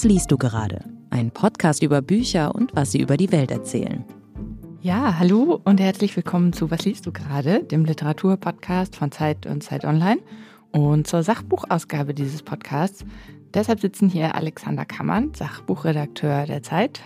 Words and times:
Was 0.00 0.04
liest 0.04 0.30
du 0.30 0.38
gerade? 0.38 0.82
Ein 1.10 1.30
Podcast 1.30 1.82
über 1.82 2.00
Bücher 2.00 2.54
und 2.54 2.74
was 2.74 2.90
sie 2.90 3.02
über 3.02 3.18
die 3.18 3.30
Welt 3.32 3.50
erzählen. 3.50 4.02
Ja, 4.80 5.18
hallo 5.18 5.60
und 5.64 5.78
herzlich 5.78 6.16
willkommen 6.16 6.54
zu 6.54 6.70
Was 6.70 6.86
liest 6.86 7.04
du 7.04 7.12
gerade, 7.12 7.64
dem 7.64 7.84
Literaturpodcast 7.84 8.96
von 8.96 9.12
Zeit 9.12 9.44
und 9.44 9.62
Zeit 9.62 9.84
Online 9.84 10.22
und 10.72 11.06
zur 11.06 11.22
Sachbuchausgabe 11.22 12.14
dieses 12.14 12.42
Podcasts. 12.42 13.04
Deshalb 13.52 13.80
sitzen 13.80 14.08
hier 14.08 14.34
Alexander 14.34 14.86
Kammern, 14.86 15.34
Sachbuchredakteur 15.34 16.46
der 16.46 16.62
Zeit. 16.62 17.02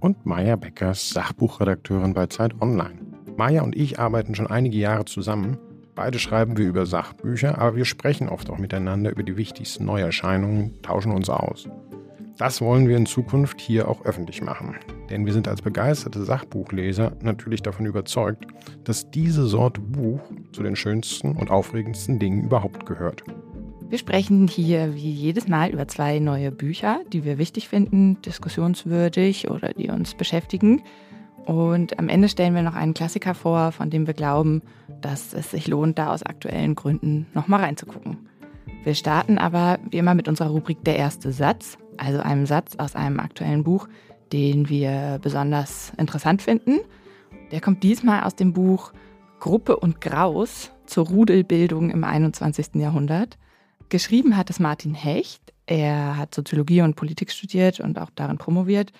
Und 0.00 0.26
Maya 0.26 0.56
Beckers, 0.56 1.10
Sachbuchredakteurin 1.10 2.12
bei 2.12 2.26
Zeit 2.26 2.60
Online. 2.60 2.98
Maya 3.36 3.62
und 3.62 3.76
ich 3.76 4.00
arbeiten 4.00 4.34
schon 4.34 4.48
einige 4.48 4.78
Jahre 4.78 5.04
zusammen. 5.04 5.58
Beide 5.94 6.18
schreiben 6.18 6.56
wir 6.56 6.66
über 6.66 6.86
Sachbücher, 6.86 7.58
aber 7.58 7.76
wir 7.76 7.84
sprechen 7.84 8.28
oft 8.28 8.50
auch 8.50 8.58
miteinander 8.58 9.12
über 9.12 9.22
die 9.22 9.36
wichtigsten 9.36 9.84
Neuerscheinungen, 9.84 10.82
tauschen 10.82 11.12
uns 11.12 11.30
aus. 11.30 11.68
Das 12.38 12.60
wollen 12.60 12.88
wir 12.88 12.96
in 12.96 13.06
Zukunft 13.06 13.60
hier 13.60 13.88
auch 13.88 14.04
öffentlich 14.04 14.42
machen. 14.42 14.76
Denn 15.10 15.26
wir 15.26 15.32
sind 15.32 15.48
als 15.48 15.62
begeisterte 15.62 16.24
Sachbuchleser 16.24 17.12
natürlich 17.20 17.62
davon 17.62 17.86
überzeugt, 17.86 18.46
dass 18.84 19.10
diese 19.10 19.46
Sorte 19.46 19.80
Buch 19.80 20.20
zu 20.52 20.62
den 20.62 20.76
schönsten 20.76 21.36
und 21.36 21.50
aufregendsten 21.50 22.18
Dingen 22.18 22.44
überhaupt 22.44 22.86
gehört. 22.86 23.22
Wir 23.88 23.98
sprechen 23.98 24.48
hier 24.48 24.94
wie 24.94 25.10
jedes 25.10 25.48
Mal 25.48 25.70
über 25.70 25.86
zwei 25.86 26.18
neue 26.18 26.50
Bücher, 26.50 27.00
die 27.12 27.24
wir 27.24 27.36
wichtig 27.36 27.68
finden, 27.68 28.20
diskussionswürdig 28.22 29.50
oder 29.50 29.74
die 29.74 29.90
uns 29.90 30.14
beschäftigen. 30.14 30.82
Und 31.44 31.98
am 31.98 32.08
Ende 32.08 32.30
stellen 32.30 32.54
wir 32.54 32.62
noch 32.62 32.76
einen 32.76 32.94
Klassiker 32.94 33.34
vor, 33.34 33.72
von 33.72 33.90
dem 33.90 34.06
wir 34.06 34.14
glauben, 34.14 34.62
dass 35.02 35.34
es 35.34 35.50
sich 35.50 35.68
lohnt, 35.68 35.98
da 35.98 36.12
aus 36.12 36.22
aktuellen 36.22 36.74
Gründen 36.74 37.26
nochmal 37.34 37.60
reinzugucken. 37.60 38.28
Wir 38.84 38.94
starten 38.94 39.36
aber 39.36 39.78
wie 39.90 39.98
immer 39.98 40.14
mit 40.14 40.28
unserer 40.28 40.48
Rubrik 40.48 40.82
Der 40.84 40.96
erste 40.96 41.30
Satz 41.32 41.76
also 41.96 42.20
einem 42.20 42.46
Satz 42.46 42.76
aus 42.76 42.96
einem 42.96 43.20
aktuellen 43.20 43.64
Buch, 43.64 43.88
den 44.32 44.68
wir 44.68 45.18
besonders 45.22 45.92
interessant 45.98 46.42
finden. 46.42 46.80
Der 47.50 47.60
kommt 47.60 47.82
diesmal 47.82 48.22
aus 48.22 48.34
dem 48.34 48.52
Buch 48.52 48.92
Gruppe 49.40 49.76
und 49.76 50.00
Graus 50.00 50.70
zur 50.86 51.06
Rudelbildung 51.06 51.90
im 51.90 52.04
21. 52.04 52.76
Jahrhundert. 52.76 53.38
Geschrieben 53.88 54.36
hat 54.36 54.50
es 54.50 54.60
Martin 54.60 54.94
Hecht. 54.94 55.52
Er 55.66 56.16
hat 56.16 56.34
Soziologie 56.34 56.82
und 56.82 56.96
Politik 56.96 57.30
studiert 57.30 57.80
und 57.80 57.98
auch 57.98 58.10
darin 58.14 58.38
promoviert. 58.38 58.92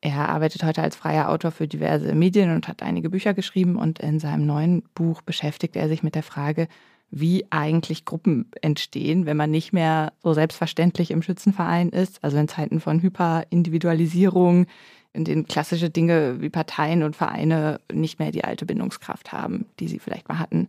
Er 0.00 0.28
arbeitet 0.28 0.64
heute 0.64 0.82
als 0.82 0.96
freier 0.96 1.28
Autor 1.28 1.52
für 1.52 1.68
diverse 1.68 2.14
Medien 2.14 2.54
und 2.54 2.66
hat 2.66 2.82
einige 2.82 3.10
Bücher 3.10 3.34
geschrieben. 3.34 3.76
Und 3.76 3.98
in 3.98 4.18
seinem 4.18 4.46
neuen 4.46 4.82
Buch 4.94 5.22
beschäftigt 5.22 5.76
er 5.76 5.88
sich 5.88 6.02
mit 6.02 6.14
der 6.14 6.22
Frage, 6.24 6.66
wie 7.14 7.44
eigentlich 7.50 8.06
Gruppen 8.06 8.50
entstehen, 8.62 9.26
wenn 9.26 9.36
man 9.36 9.50
nicht 9.50 9.74
mehr 9.74 10.14
so 10.22 10.32
selbstverständlich 10.32 11.10
im 11.10 11.22
Schützenverein 11.22 11.90
ist. 11.90 12.24
Also 12.24 12.38
in 12.38 12.48
Zeiten 12.48 12.80
von 12.80 13.02
Hyperindividualisierung, 13.02 14.66
in 15.12 15.24
denen 15.24 15.46
klassische 15.46 15.90
Dinge 15.90 16.40
wie 16.40 16.48
Parteien 16.48 17.02
und 17.02 17.14
Vereine 17.14 17.80
nicht 17.92 18.18
mehr 18.18 18.32
die 18.32 18.44
alte 18.44 18.64
Bindungskraft 18.64 19.30
haben, 19.30 19.66
die 19.78 19.88
sie 19.88 19.98
vielleicht 19.98 20.28
mal 20.28 20.38
hatten. 20.38 20.68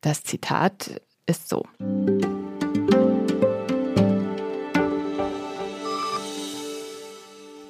Das 0.00 0.22
Zitat 0.22 1.02
ist 1.26 1.50
so. 1.50 1.66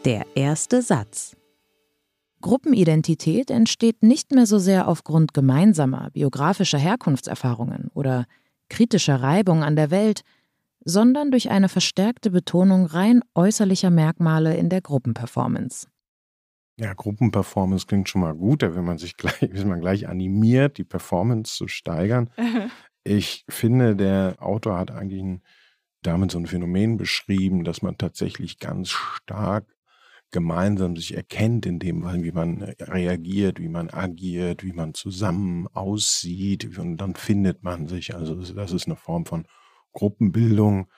Der 0.04 0.24
erste 0.36 0.82
Satz. 0.82 1.37
Gruppenidentität 2.48 3.50
entsteht 3.50 4.02
nicht 4.02 4.32
mehr 4.32 4.46
so 4.46 4.58
sehr 4.58 4.88
aufgrund 4.88 5.34
gemeinsamer 5.34 6.08
biografischer 6.12 6.78
Herkunftserfahrungen 6.78 7.90
oder 7.92 8.24
kritischer 8.70 9.16
Reibung 9.16 9.62
an 9.62 9.76
der 9.76 9.90
Welt, 9.90 10.22
sondern 10.82 11.30
durch 11.30 11.50
eine 11.50 11.68
verstärkte 11.68 12.30
Betonung 12.30 12.86
rein 12.86 13.20
äußerlicher 13.34 13.90
Merkmale 13.90 14.56
in 14.56 14.70
der 14.70 14.80
Gruppenperformance. 14.80 15.88
Ja, 16.80 16.94
Gruppenperformance 16.94 17.86
klingt 17.86 18.08
schon 18.08 18.22
mal 18.22 18.34
gut, 18.34 18.62
da 18.62 18.74
will 18.74 18.80
man 18.80 18.96
sich 18.96 19.16
gleich, 19.18 19.42
ist 19.42 19.66
man 19.66 19.82
gleich 19.82 20.08
animiert, 20.08 20.78
die 20.78 20.84
Performance 20.84 21.54
zu 21.54 21.68
steigern. 21.68 22.30
ich 23.04 23.44
finde, 23.50 23.94
der 23.94 24.36
Autor 24.38 24.78
hat 24.78 24.90
eigentlich 24.90 25.22
ein, 25.22 25.42
damit 26.00 26.30
so 26.30 26.38
ein 26.38 26.46
Phänomen 26.46 26.96
beschrieben, 26.96 27.64
dass 27.64 27.82
man 27.82 27.98
tatsächlich 27.98 28.58
ganz 28.58 28.88
stark 28.88 29.66
gemeinsam 30.30 30.96
sich 30.96 31.14
erkennt 31.14 31.64
in 31.66 31.78
dem, 31.78 32.04
wie 32.22 32.32
man 32.32 32.60
äh, 32.60 32.74
reagiert, 32.82 33.60
wie 33.60 33.68
man 33.68 33.90
agiert, 33.90 34.62
wie 34.62 34.72
man 34.72 34.94
zusammen 34.94 35.66
aussieht 35.68 36.78
und 36.78 36.98
dann 36.98 37.14
findet 37.14 37.62
man 37.62 37.86
sich. 37.86 38.14
Also 38.14 38.34
das 38.34 38.72
ist 38.72 38.86
eine 38.86 38.96
Form 38.96 39.26
von 39.26 39.46
Gruppenbildung 39.92 40.88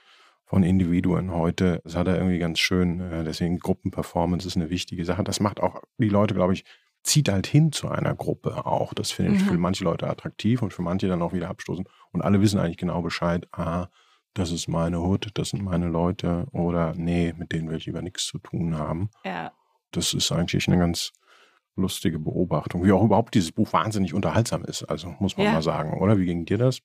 von 0.45 0.65
Individuen 0.65 1.31
heute. 1.31 1.81
Das 1.85 1.95
hat 1.95 2.09
er 2.09 2.17
irgendwie 2.17 2.41
ganz 2.41 2.59
schön, 2.59 3.01
äh, 3.01 3.23
deswegen 3.25 3.61
Gruppenperformance 3.61 4.47
ist 4.47 4.57
eine 4.57 4.71
wichtige 4.71 5.05
Sache. 5.05 5.23
Das 5.23 5.39
macht 5.39 5.61
auch 5.61 5.81
die 5.99 6.09
Leute, 6.09 6.35
glaube 6.35 6.55
ich, 6.55 6.65
zieht 7.03 7.29
halt 7.29 7.47
hin 7.47 7.73
zu 7.73 7.89
einer 7.89 8.15
Gruppe 8.15 8.67
auch. 8.67 8.93
Das 8.93 9.13
finde 9.13 9.37
ich 9.37 9.45
mhm. 9.45 9.49
für 9.49 9.59
manche 9.59 9.85
Leute 9.85 10.09
attraktiv 10.09 10.61
und 10.61 10.73
für 10.73 10.83
manche 10.83 11.09
dann 11.09 11.23
auch 11.23 11.33
wieder 11.33 11.49
abstoßend. 11.49 11.89
Und 12.11 12.23
alle 12.23 12.41
wissen 12.41 12.59
eigentlich 12.59 12.77
genau 12.77 13.01
Bescheid, 13.01 13.47
ah, 13.53 13.87
das 14.35 14.53
ist 14.53 14.69
meine 14.69 15.01
Hut, 15.01 15.31
das 15.35 15.51
sind 15.51 15.63
meine 15.63 15.89
Leute 15.89 16.47
oder 16.53 16.95
nee, 16.97 17.35
mit 17.37 17.53
denen 17.53 17.69
will 17.69 17.77
ich 17.77 17.87
lieber 17.87 18.03
nichts 18.03 18.27
zu 18.27 18.39
tun 18.39 18.79
haben. 18.79 19.11
Ja. 19.25 19.53
Das 19.91 20.15
ist 20.15 20.31
eigentlich 20.31 20.69
eine 20.69 20.79
ganz 20.79 21.13
lustige 21.77 22.19
Beobachtung, 22.19 22.85
wie 22.85 22.93
auch 22.93 23.03
überhaupt 23.03 23.35
dieses 23.35 23.53
Buch 23.53 23.73
wahnsinnig 23.73 24.15
unterhaltsam 24.15 24.65
ist, 24.65 24.85
also 24.85 25.15
muss 25.19 25.37
man 25.37 25.47
ja. 25.47 25.53
mal 25.53 25.63
sagen, 25.63 26.01
oder? 26.01 26.19
Wie 26.19 26.27
ging 26.27 26.45
dir 26.45 26.59
das? 26.59 26.81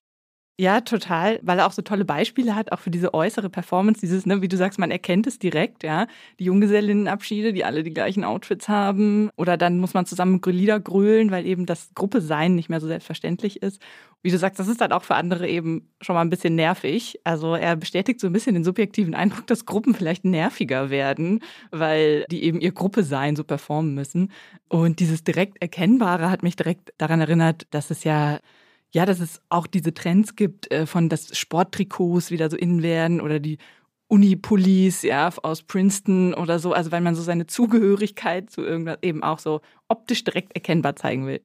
Ja, 0.57 0.79
total, 0.79 1.38
weil 1.43 1.59
er 1.59 1.67
auch 1.67 1.73
so 1.73 1.81
tolle 1.81 2.05
Beispiele 2.05 2.55
hat, 2.55 2.71
auch 2.71 2.79
für 2.79 2.89
diese 2.89 3.13
äußere 3.13 3.49
Performance, 3.49 3.99
dieses, 3.99 4.25
ne, 4.25 4.41
wie 4.41 4.47
du 4.47 4.55
sagst, 4.55 4.79
man 4.79 4.89
erkennt 4.89 5.27
es 5.27 5.38
direkt, 5.38 5.83
ja. 5.83 6.07
Die 6.39 6.45
Junggesellinnenabschiede, 6.45 7.51
die 7.51 7.66
alle 7.66 7.83
die 7.83 7.93
gleichen 7.93 8.23
Outfits 8.23 8.69
haben. 8.69 9.29
Oder 9.35 9.57
dann 9.57 9.79
muss 9.79 9.93
man 9.93 10.05
zusammen 10.05 10.39
Lieder 10.45 10.79
grölen, 10.79 11.29
weil 11.29 11.45
eben 11.45 11.66
das 11.66 11.93
Gruppe 11.93 12.21
sein 12.21 12.55
nicht 12.55 12.69
mehr 12.69 12.79
so 12.79 12.88
selbstverständlich 12.88 13.61
ist. 13.63 13.81
Wie 14.21 14.31
du 14.31 14.38
sagst, 14.38 14.57
das 14.57 14.69
ist 14.69 14.79
dann 14.79 14.93
auch 14.93 15.03
für 15.03 15.16
andere 15.16 15.45
eben 15.45 15.89
schon 15.99 16.13
mal 16.16 16.21
ein 16.21 16.29
bisschen 16.29 16.55
nervig. 16.55 17.19
Also 17.25 17.55
er 17.55 17.75
bestätigt 17.75 18.22
so 18.22 18.27
ein 18.27 18.33
bisschen 18.33 18.53
den 18.53 18.63
subjektiven 18.63 19.13
Eindruck, 19.13 19.47
dass 19.47 19.66
Gruppen 19.66 19.93
vielleicht 19.93 20.23
nerviger 20.23 20.89
werden, 20.89 21.41
weil 21.72 22.23
die 22.31 22.43
eben 22.45 22.61
ihr 22.61 22.72
Gruppe 22.72 23.03
sein 23.03 23.35
so 23.35 23.43
performen 23.43 23.93
müssen. 23.93 24.31
Und 24.69 25.01
dieses 25.01 25.22
direkt 25.25 25.61
Erkennbare 25.61 26.29
hat 26.29 26.43
mich 26.43 26.55
direkt 26.55 26.93
daran 26.97 27.19
erinnert, 27.19 27.67
dass 27.72 27.91
es 27.91 28.05
ja 28.05 28.39
ja, 28.95 29.06
dass 29.06 29.19
es 29.19 29.41
auch 29.50 29.67
diese 29.67 29.94
Trends 29.94 30.38
gibt 30.38 30.72
äh, 30.72 30.85
von, 30.85 31.09
dass 31.09 31.38
Sporttrikots 31.38 32.31
wieder 32.31 32.50
so 32.50 32.56
innen 32.56 32.81
werden 32.81 33.19
oder 33.19 33.41
die 33.41 33.57
Uni-Pullis, 34.07 35.01
ja, 35.01 35.29
aus 35.44 35.63
Princeton 35.63 36.33
oder 36.33 36.59
so. 36.59 36.72
Also, 36.72 36.94
weil 36.94 37.01
man 37.01 37.13
so 37.13 37.22
seine 37.22 37.45
Zugehörigkeit 37.45 38.50
zu 38.50 38.61
irgendwas 38.61 39.00
eben 39.01 39.22
auch 39.22 39.39
so 39.39 39.59
optisch 39.89 40.23
direkt 40.23 40.55
erkennbar 40.55 40.95
zeigen 40.95 41.28
will. 41.28 41.41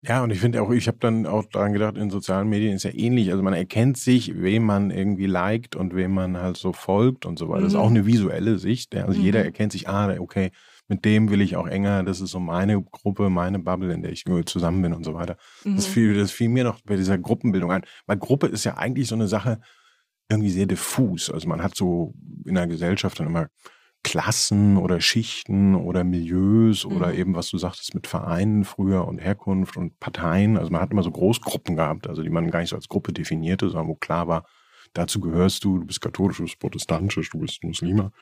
Ja, 0.00 0.22
und 0.22 0.30
ich 0.30 0.40
finde 0.40 0.62
auch, 0.62 0.70
ich 0.70 0.86
habe 0.86 0.96
dann 0.98 1.26
auch 1.26 1.44
daran 1.44 1.74
gedacht, 1.74 1.98
in 1.98 2.08
sozialen 2.08 2.48
Medien 2.48 2.74
ist 2.74 2.84
ja 2.84 2.94
ähnlich. 2.94 3.30
Also 3.30 3.42
man 3.42 3.54
erkennt 3.54 3.98
sich, 3.98 4.40
wem 4.40 4.64
man 4.64 4.90
irgendwie 4.90 5.26
liked 5.26 5.76
und 5.76 5.94
wem 5.94 6.14
man 6.14 6.38
halt 6.38 6.56
so 6.56 6.72
folgt 6.72 7.26
und 7.26 7.38
so 7.38 7.50
weiter. 7.50 7.60
Mhm. 7.60 7.64
Das 7.64 7.72
ist 7.74 7.78
auch 7.78 7.90
eine 7.90 8.06
visuelle 8.06 8.58
Sicht. 8.58 8.94
Also 8.96 9.18
mhm. 9.18 9.24
jeder 9.24 9.44
erkennt 9.44 9.72
sich, 9.72 9.88
ah, 9.90 10.14
okay, 10.18 10.52
mit 10.88 11.04
dem 11.04 11.30
will 11.30 11.40
ich 11.40 11.56
auch 11.56 11.66
enger, 11.66 12.02
das 12.02 12.20
ist 12.20 12.30
so 12.30 12.40
meine 12.40 12.82
Gruppe, 12.82 13.30
meine 13.30 13.58
Bubble, 13.58 13.92
in 13.92 14.02
der 14.02 14.12
ich 14.12 14.24
zusammen 14.46 14.82
bin 14.82 14.92
und 14.92 15.04
so 15.04 15.14
weiter. 15.14 15.36
Mhm. 15.64 15.76
Das, 15.76 15.86
fiel, 15.86 16.14
das 16.14 16.30
fiel 16.30 16.48
mir 16.48 16.64
noch 16.64 16.80
bei 16.82 16.96
dieser 16.96 17.18
Gruppenbildung 17.18 17.72
ein. 17.72 17.84
Weil 18.06 18.18
Gruppe 18.18 18.46
ist 18.46 18.64
ja 18.64 18.76
eigentlich 18.76 19.08
so 19.08 19.14
eine 19.14 19.28
Sache 19.28 19.60
irgendwie 20.28 20.50
sehr 20.50 20.66
diffus. 20.66 21.30
Also 21.30 21.48
man 21.48 21.62
hat 21.62 21.74
so 21.74 22.14
in 22.44 22.54
der 22.54 22.66
Gesellschaft 22.66 23.18
dann 23.18 23.26
immer 23.26 23.48
Klassen 24.02 24.76
oder 24.76 25.00
Schichten 25.00 25.74
oder 25.74 26.04
Milieus 26.04 26.84
mhm. 26.84 26.96
oder 26.96 27.14
eben, 27.14 27.34
was 27.34 27.48
du 27.48 27.58
sagtest, 27.58 27.94
mit 27.94 28.06
Vereinen 28.06 28.64
früher 28.64 29.08
und 29.08 29.18
Herkunft 29.18 29.76
und 29.76 29.98
Parteien. 29.98 30.58
Also 30.58 30.70
man 30.70 30.82
hat 30.82 30.92
immer 30.92 31.02
so 31.02 31.10
Großgruppen 31.10 31.76
gehabt, 31.76 32.06
also 32.06 32.22
die 32.22 32.30
man 32.30 32.50
gar 32.50 32.60
nicht 32.60 32.68
so 32.68 32.76
als 32.76 32.88
Gruppe 32.88 33.12
definierte, 33.12 33.68
sondern 33.68 33.88
wo 33.88 33.94
klar 33.94 34.28
war, 34.28 34.46
dazu 34.92 35.20
gehörst 35.20 35.64
du, 35.64 35.78
du 35.78 35.86
bist 35.86 36.02
katholisch, 36.02 36.36
du 36.36 36.44
bist 36.44 36.58
protestantisch, 36.58 37.30
du 37.30 37.38
bist 37.38 37.64
Muslima. 37.64 38.12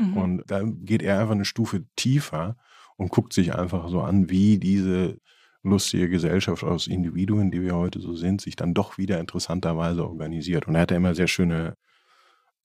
Mhm. 0.00 0.16
Und 0.16 0.50
da 0.50 0.62
geht 0.64 1.02
er 1.02 1.20
einfach 1.20 1.34
eine 1.34 1.44
Stufe 1.44 1.84
tiefer 1.96 2.56
und 2.96 3.10
guckt 3.10 3.32
sich 3.32 3.54
einfach 3.54 3.88
so 3.88 4.00
an, 4.00 4.30
wie 4.30 4.58
diese 4.58 5.18
lustige 5.62 6.08
Gesellschaft 6.08 6.64
aus 6.64 6.86
Individuen, 6.86 7.50
die 7.50 7.62
wir 7.62 7.76
heute 7.76 8.00
so 8.00 8.14
sind, 8.14 8.40
sich 8.40 8.56
dann 8.56 8.74
doch 8.74 8.98
wieder 8.98 9.20
interessanterweise 9.20 10.06
organisiert. 10.06 10.66
Und 10.66 10.74
er 10.74 10.82
hatte 10.82 10.94
immer 10.94 11.14
sehr 11.14 11.28
schöne 11.28 11.76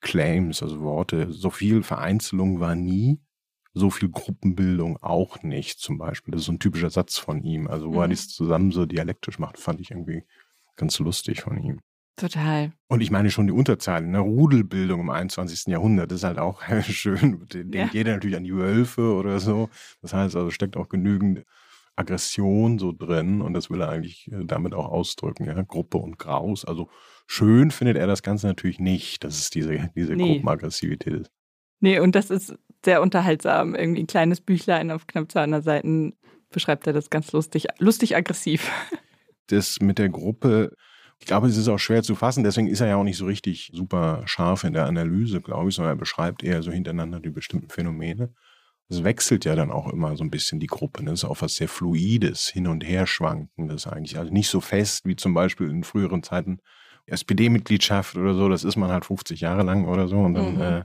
Claims, 0.02 0.64
also 0.64 0.82
Worte. 0.82 1.32
So 1.32 1.50
viel 1.50 1.84
Vereinzelung 1.84 2.60
war 2.60 2.76
nie, 2.76 3.20
so 3.74 3.90
viel 3.90 4.10
Gruppenbildung 4.10 4.98
auch 5.02 5.44
nicht, 5.44 5.80
zum 5.80 5.98
Beispiel. 5.98 6.32
Das 6.32 6.42
ist 6.42 6.46
so 6.46 6.54
ein 6.54 6.60
typischer 6.60 6.90
Satz 6.90 7.18
von 7.18 7.44
ihm. 7.44 7.68
Also, 7.68 7.88
wo 7.88 7.98
mhm. 7.98 8.02
er 8.02 8.08
das 8.10 8.30
zusammen 8.30 8.72
so 8.72 8.86
dialektisch 8.86 9.40
macht, 9.40 9.58
fand 9.58 9.82
ich 9.82 9.92
irgendwie 9.92 10.24
ganz 10.78 11.00
lustig 11.00 11.42
von 11.42 11.62
ihm. 11.62 11.82
Total. 12.16 12.72
Und 12.88 13.02
ich 13.02 13.12
meine 13.12 13.30
schon 13.30 13.48
die 13.48 13.54
Unterzahl, 13.54 14.04
eine 14.04 14.20
Rudelbildung 14.20 15.02
im 15.02 15.10
21. 15.10 15.68
Jahrhundert 15.68 16.12
ist 16.12 16.24
halt 16.24 16.40
auch 16.40 16.62
schön. 16.84 17.46
Denkt 17.50 17.76
ja. 17.76 17.90
jeder 17.92 18.14
natürlich 18.14 18.38
an 18.38 18.46
die 18.46 18.56
Wölfe 18.56 19.14
oder 19.16 19.40
so. 19.40 19.70
Das 20.02 20.14
heißt 20.14 20.36
also, 20.36 20.50
steckt 20.50 20.78
auch 20.78 20.88
genügend 20.88 21.44
Aggression 21.98 22.78
so 22.78 22.92
drin 22.92 23.42
und 23.42 23.54
das 23.54 23.70
will 23.70 23.82
er 23.82 23.90
eigentlich 23.90 24.30
äh, 24.32 24.46
damit 24.46 24.74
auch 24.74 24.90
ausdrücken, 24.90 25.46
ja, 25.46 25.62
Gruppe 25.62 25.98
und 25.98 26.20
Graus. 26.20 26.66
Also 26.66 26.90
schön 27.28 27.72
findet 27.72 27.98
er 27.98 28.08
das 28.08 28.22
Ganze 28.22 28.48
natürlich 28.48 28.80
nicht, 28.80 29.24
dass 29.24 29.40
es 29.40 29.50
diese, 29.50 29.90
diese 29.96 30.16
nee. 30.16 30.34
Gruppenaggressivität 30.34 31.14
ist. 31.14 31.32
Nee, 31.80 32.00
und 32.00 32.16
das 32.16 32.30
ist 32.30 32.56
sehr 32.84 33.02
unterhaltsam. 33.02 33.76
Irgendwie 33.76 34.04
ein 34.04 34.08
kleines 34.08 34.42
Büchlein 34.42 34.92
auf 34.92 35.08
knapp 35.08 35.32
200 35.32 35.64
Seiten 35.64 36.14
beschreibt 36.50 36.88
er 36.88 36.94
das 36.94 37.10
ganz 37.10 37.32
lustig, 37.32 37.68
lustig 37.80 38.16
aggressiv. 38.16 38.72
Das 39.48 39.80
mit 39.80 40.00
der 40.00 40.10
Gruppe, 40.10 40.76
ich 41.20 41.26
glaube, 41.26 41.48
es 41.48 41.58
ist 41.58 41.68
auch 41.68 41.80
schwer 41.80 42.04
zu 42.04 42.16
fassen, 42.16 42.44
deswegen 42.44 42.68
ist 42.68 42.82
er 42.82 42.88
ja 42.88 42.96
auch 42.98 43.04
nicht 43.04 43.18
so 43.18 43.26
richtig 43.26 43.72
super 43.74 44.24
scharf 44.26 44.64
in 44.64 44.74
der 44.74 44.86
Analyse, 44.86 45.42
glaube 45.42 45.70
ich, 45.70 45.76
sondern 45.76 45.94
er 45.94 46.00
beschreibt 46.00 46.44
eher 46.44 46.62
so 46.62 46.72
hintereinander 46.72 47.20
die 47.20 47.30
bestimmten 47.30 47.70
Phänomene. 47.70 48.34
Es 48.88 49.04
wechselt 49.04 49.46
ja 49.46 49.56
dann 49.56 49.72
auch 49.72 49.92
immer 49.92 50.16
so 50.16 50.24
ein 50.24 50.30
bisschen 50.30 50.60
die 50.60 50.68
Gruppe. 50.68 51.04
Das 51.04 51.14
ist 51.14 51.26
auch 51.26 51.42
was 51.42 51.56
sehr 51.56 51.68
Fluides, 51.68 52.48
hin 52.48 52.68
und 52.68 52.88
her 52.88 53.08
schwankendes 53.08 53.88
eigentlich. 53.88 54.20
Also 54.20 54.32
nicht 54.32 54.50
so 54.50 54.62
fest 54.62 55.06
wie 55.06 55.16
zum 55.16 55.34
Beispiel 55.34 55.70
in 55.70 55.84
früheren 55.84 56.22
Zeiten 56.22 56.60
SPD-Mitgliedschaft 57.08 58.16
oder 58.16 58.36
so. 58.36 58.48
Das 58.48 58.64
ist 58.64 58.76
man 58.76 58.92
halt 58.92 59.06
50 59.06 59.42
Jahre 59.42 59.64
lang 59.64 59.88
oder 59.88 60.08
so. 60.08 60.20
Und 60.20 60.36
dann 60.36 60.56
mhm. 60.56 60.62
äh, 60.62 60.84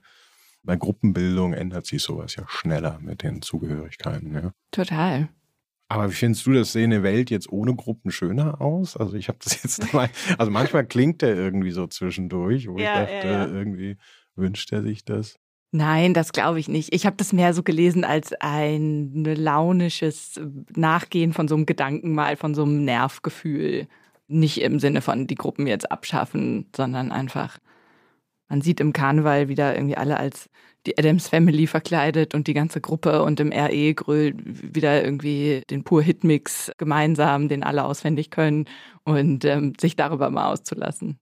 bei 0.63 0.77
Gruppenbildung 0.77 1.53
ändert 1.53 1.87
sich 1.87 2.03
sowas 2.03 2.37
ja 2.37 2.45
schneller 2.49 2.99
mit 3.01 3.23
den 3.23 3.43
Zugehörigkeiten. 3.43 4.35
Ja. 4.35 4.53
Total. 4.71 5.29
Aber 5.91 6.09
wie 6.09 6.15
findest 6.15 6.47
du 6.47 6.53
das? 6.53 6.73
Sehe 6.73 6.85
eine 6.85 7.03
Welt 7.03 7.31
jetzt 7.31 7.51
ohne 7.51 7.75
Gruppen 7.75 8.13
schöner 8.13 8.61
aus? 8.61 8.97
Also 8.97 9.17
ich 9.17 9.27
habe 9.27 9.39
das 9.43 9.61
jetzt 9.61 9.93
mal, 9.93 10.09
also 10.39 10.51
manchmal 10.51 10.87
klingt 10.87 11.21
der 11.21 11.35
irgendwie 11.35 11.73
so 11.73 11.89
zwischendurch, 11.89 12.69
wo 12.69 12.79
ja, 12.79 13.03
ich 13.03 13.11
dachte, 13.11 13.27
ja, 13.27 13.47
ja. 13.47 13.47
irgendwie 13.49 13.97
wünscht 14.37 14.73
er 14.73 14.83
sich 14.83 15.05
das. 15.05 15.37
Nein, 15.73 16.15
das 16.15 16.33
glaube 16.33 16.61
ich 16.61 16.69
nicht. 16.69 16.95
Ich 16.95 17.07
habe 17.07 17.17
das 17.17 17.33
mehr 17.33 17.55
so 17.55 17.65
gelesen 17.65 18.05
als 18.05 18.33
ein 18.39 19.25
launisches 19.25 20.41
Nachgehen 20.75 21.33
von 21.33 21.49
so 21.49 21.57
einem 21.57 21.67
Gedanken 21.67 22.15
mal, 22.15 22.37
von 22.37 22.55
so 22.55 22.63
einem 22.63 22.85
Nervgefühl. 22.85 23.89
Nicht 24.29 24.61
im 24.61 24.79
Sinne 24.79 25.01
von 25.01 25.27
die 25.27 25.35
Gruppen 25.35 25.67
jetzt 25.67 25.91
abschaffen, 25.91 26.67
sondern 26.75 27.11
einfach, 27.11 27.59
man 28.51 28.61
sieht 28.61 28.81
im 28.81 28.93
Karneval 28.93 29.49
wieder 29.49 29.75
irgendwie 29.75 29.97
alle 29.97 30.19
als 30.19 30.51
die 30.87 30.99
Adams 30.99 31.29
Family 31.29 31.67
verkleidet 31.67 32.35
und 32.35 32.47
die 32.47 32.55
ganze 32.55 32.81
Gruppe 32.81 33.23
und 33.23 33.39
im 33.41 33.53
RE 33.53 33.95
grölt 33.95 34.37
wieder 34.45 35.03
irgendwie 35.05 35.63
den 35.71 35.85
pur 35.85 36.03
Hitmix 36.03 36.73
gemeinsam, 36.79 37.49
den 37.49 37.63
alle 37.63 37.85
auswendig 37.85 38.31
können 38.31 38.67
und 39.05 39.45
ähm, 39.45 39.75
sich 39.81 39.97
darüber 39.97 40.31
mal 40.31 40.53
auszulassen. 40.53 41.19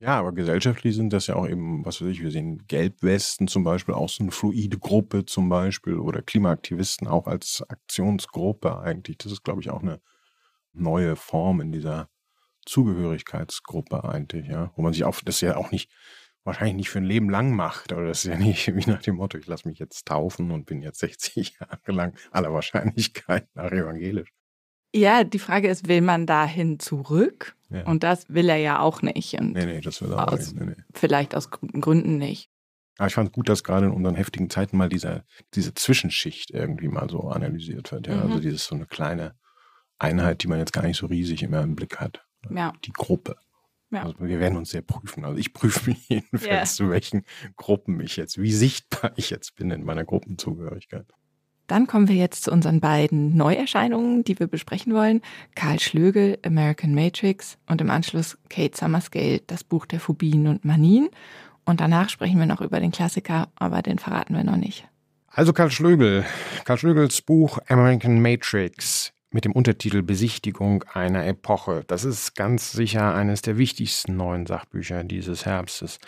Ja, 0.00 0.18
aber 0.18 0.32
gesellschaftlich 0.32 0.96
sind 0.96 1.12
das 1.12 1.28
ja 1.28 1.36
auch 1.36 1.48
eben, 1.48 1.84
was 1.84 2.02
weiß 2.02 2.08
ich, 2.08 2.22
wir 2.22 2.30
sehen 2.30 2.64
Gelbwesten 2.66 3.46
zum 3.46 3.62
Beispiel, 3.64 3.94
auch 3.94 4.08
so 4.08 4.22
eine 4.22 4.32
fluide 4.32 4.78
Gruppe 4.78 5.24
zum 5.24 5.48
Beispiel 5.48 5.98
oder 5.98 6.20
Klimaaktivisten 6.20 7.06
auch 7.06 7.26
als 7.26 7.64
Aktionsgruppe 7.68 8.80
eigentlich. 8.80 9.18
Das 9.18 9.32
ist, 9.32 9.44
glaube 9.44 9.60
ich, 9.60 9.70
auch 9.70 9.82
eine 9.82 10.00
neue 10.72 11.16
Form 11.16 11.60
in 11.60 11.72
dieser 11.72 12.08
Zugehörigkeitsgruppe 12.66 14.04
eigentlich, 14.04 14.48
ja, 14.48 14.72
wo 14.76 14.82
man 14.82 14.92
sich 14.92 15.04
auch, 15.04 15.20
das 15.24 15.40
ja 15.40 15.56
auch 15.56 15.70
nicht, 15.70 15.90
wahrscheinlich 16.44 16.76
nicht 16.76 16.90
für 16.90 16.98
ein 16.98 17.04
Leben 17.04 17.30
lang 17.30 17.54
macht, 17.54 17.92
oder 17.92 18.06
das 18.06 18.24
ist 18.24 18.30
ja 18.30 18.38
nicht 18.38 18.74
wie 18.74 18.90
nach 18.90 19.02
dem 19.02 19.16
Motto, 19.16 19.38
ich 19.38 19.46
lasse 19.46 19.66
mich 19.66 19.78
jetzt 19.78 20.06
taufen 20.06 20.50
und 20.50 20.66
bin 20.66 20.82
jetzt 20.82 21.00
60 21.00 21.56
Jahre 21.60 21.92
lang 21.92 22.14
aller 22.30 22.52
Wahrscheinlichkeit 22.52 23.48
nach 23.54 23.72
evangelisch. 23.72 24.30
Ja, 24.94 25.24
die 25.24 25.40
Frage 25.40 25.68
ist, 25.68 25.88
will 25.88 26.02
man 26.02 26.24
dahin 26.24 26.78
zurück? 26.78 27.56
Ja. 27.68 27.84
Und 27.86 28.04
das 28.04 28.28
will 28.28 28.48
er 28.48 28.58
ja 28.58 28.78
auch 28.78 29.02
nicht. 29.02 29.34
Und 29.34 29.52
nee, 29.52 29.66
nee, 29.66 29.80
das 29.80 30.00
will 30.00 30.12
er 30.12 30.28
auch 30.28 30.38
nicht. 30.38 30.54
Nee, 30.54 30.66
nee. 30.66 30.76
Vielleicht 30.92 31.34
aus 31.34 31.50
guten 31.50 31.80
Gründen 31.80 32.16
nicht. 32.16 32.48
Aber 32.98 33.08
ich 33.08 33.14
fand 33.14 33.30
es 33.30 33.32
gut, 33.32 33.48
dass 33.48 33.64
gerade 33.64 33.86
in 33.86 33.92
unseren 33.92 34.14
heftigen 34.14 34.50
Zeiten 34.50 34.76
mal 34.76 34.88
diese, 34.88 35.24
diese 35.54 35.74
Zwischenschicht 35.74 36.52
irgendwie 36.52 36.86
mal 36.86 37.10
so 37.10 37.28
analysiert 37.28 37.90
wird. 37.90 38.06
Ja? 38.06 38.12
Also 38.14 38.26
mhm. 38.26 38.32
Also 38.34 38.42
dieses 38.42 38.66
so 38.66 38.76
eine 38.76 38.86
kleine 38.86 39.34
Einheit, 39.98 40.44
die 40.44 40.48
man 40.48 40.60
jetzt 40.60 40.72
gar 40.72 40.84
nicht 40.84 40.96
so 40.96 41.06
riesig 41.06 41.42
immer 41.42 41.62
im 41.62 41.74
Blick 41.74 41.96
hat. 41.96 42.24
Ja. 42.50 42.72
Die 42.84 42.92
Gruppe. 42.92 43.36
Ja. 43.94 44.02
Also 44.02 44.16
wir 44.20 44.40
werden 44.40 44.58
uns 44.58 44.70
sehr 44.70 44.82
prüfen. 44.82 45.24
Also 45.24 45.38
ich 45.38 45.52
prüfe 45.52 45.90
mich 45.90 46.08
jedenfalls, 46.08 46.44
yeah. 46.44 46.64
zu 46.64 46.90
welchen 46.90 47.24
Gruppen 47.56 48.00
ich 48.00 48.16
jetzt, 48.16 48.40
wie 48.40 48.52
sichtbar 48.52 49.12
ich 49.16 49.30
jetzt 49.30 49.56
bin 49.56 49.70
in 49.70 49.84
meiner 49.84 50.04
Gruppenzugehörigkeit. 50.04 51.06
Dann 51.66 51.86
kommen 51.86 52.08
wir 52.08 52.16
jetzt 52.16 52.44
zu 52.44 52.52
unseren 52.52 52.80
beiden 52.80 53.36
Neuerscheinungen, 53.36 54.22
die 54.22 54.38
wir 54.38 54.48
besprechen 54.48 54.92
wollen. 54.92 55.22
Karl 55.54 55.80
Schlögel, 55.80 56.38
American 56.44 56.94
Matrix 56.94 57.56
und 57.66 57.80
im 57.80 57.88
Anschluss 57.90 58.36
Kate 58.50 58.76
Summerscale, 58.76 59.40
das 59.46 59.64
Buch 59.64 59.86
der 59.86 60.00
Phobien 60.00 60.46
und 60.46 60.64
Manien. 60.64 61.08
Und 61.64 61.80
danach 61.80 62.10
sprechen 62.10 62.38
wir 62.38 62.46
noch 62.46 62.60
über 62.60 62.80
den 62.80 62.92
Klassiker, 62.92 63.48
aber 63.56 63.80
den 63.80 63.98
verraten 63.98 64.36
wir 64.36 64.44
noch 64.44 64.58
nicht. 64.58 64.86
Also 65.28 65.54
Karl 65.54 65.70
Schlögel. 65.70 66.26
Karl 66.64 66.76
Schlögels 66.76 67.22
Buch 67.22 67.58
American 67.68 68.20
Matrix 68.20 69.13
mit 69.34 69.44
dem 69.44 69.52
Untertitel 69.52 70.02
Besichtigung 70.02 70.84
einer 70.84 71.26
Epoche. 71.26 71.82
Das 71.88 72.04
ist 72.04 72.36
ganz 72.36 72.70
sicher 72.70 73.14
eines 73.14 73.42
der 73.42 73.58
wichtigsten 73.58 74.16
neuen 74.16 74.46
Sachbücher 74.46 75.02
dieses 75.02 75.44
Herbstes. 75.44 75.98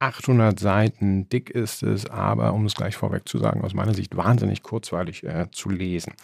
800 0.00 0.58
Seiten 0.58 1.28
dick 1.28 1.48
ist 1.50 1.84
es, 1.84 2.10
aber 2.10 2.52
um 2.52 2.66
es 2.66 2.74
gleich 2.74 2.96
vorweg 2.96 3.28
zu 3.28 3.38
sagen, 3.38 3.62
aus 3.62 3.72
meiner 3.72 3.94
Sicht 3.94 4.16
wahnsinnig 4.16 4.64
kurzweilig 4.64 5.22
äh, 5.22 5.46
zu 5.52 5.70
lesen. 5.70 6.14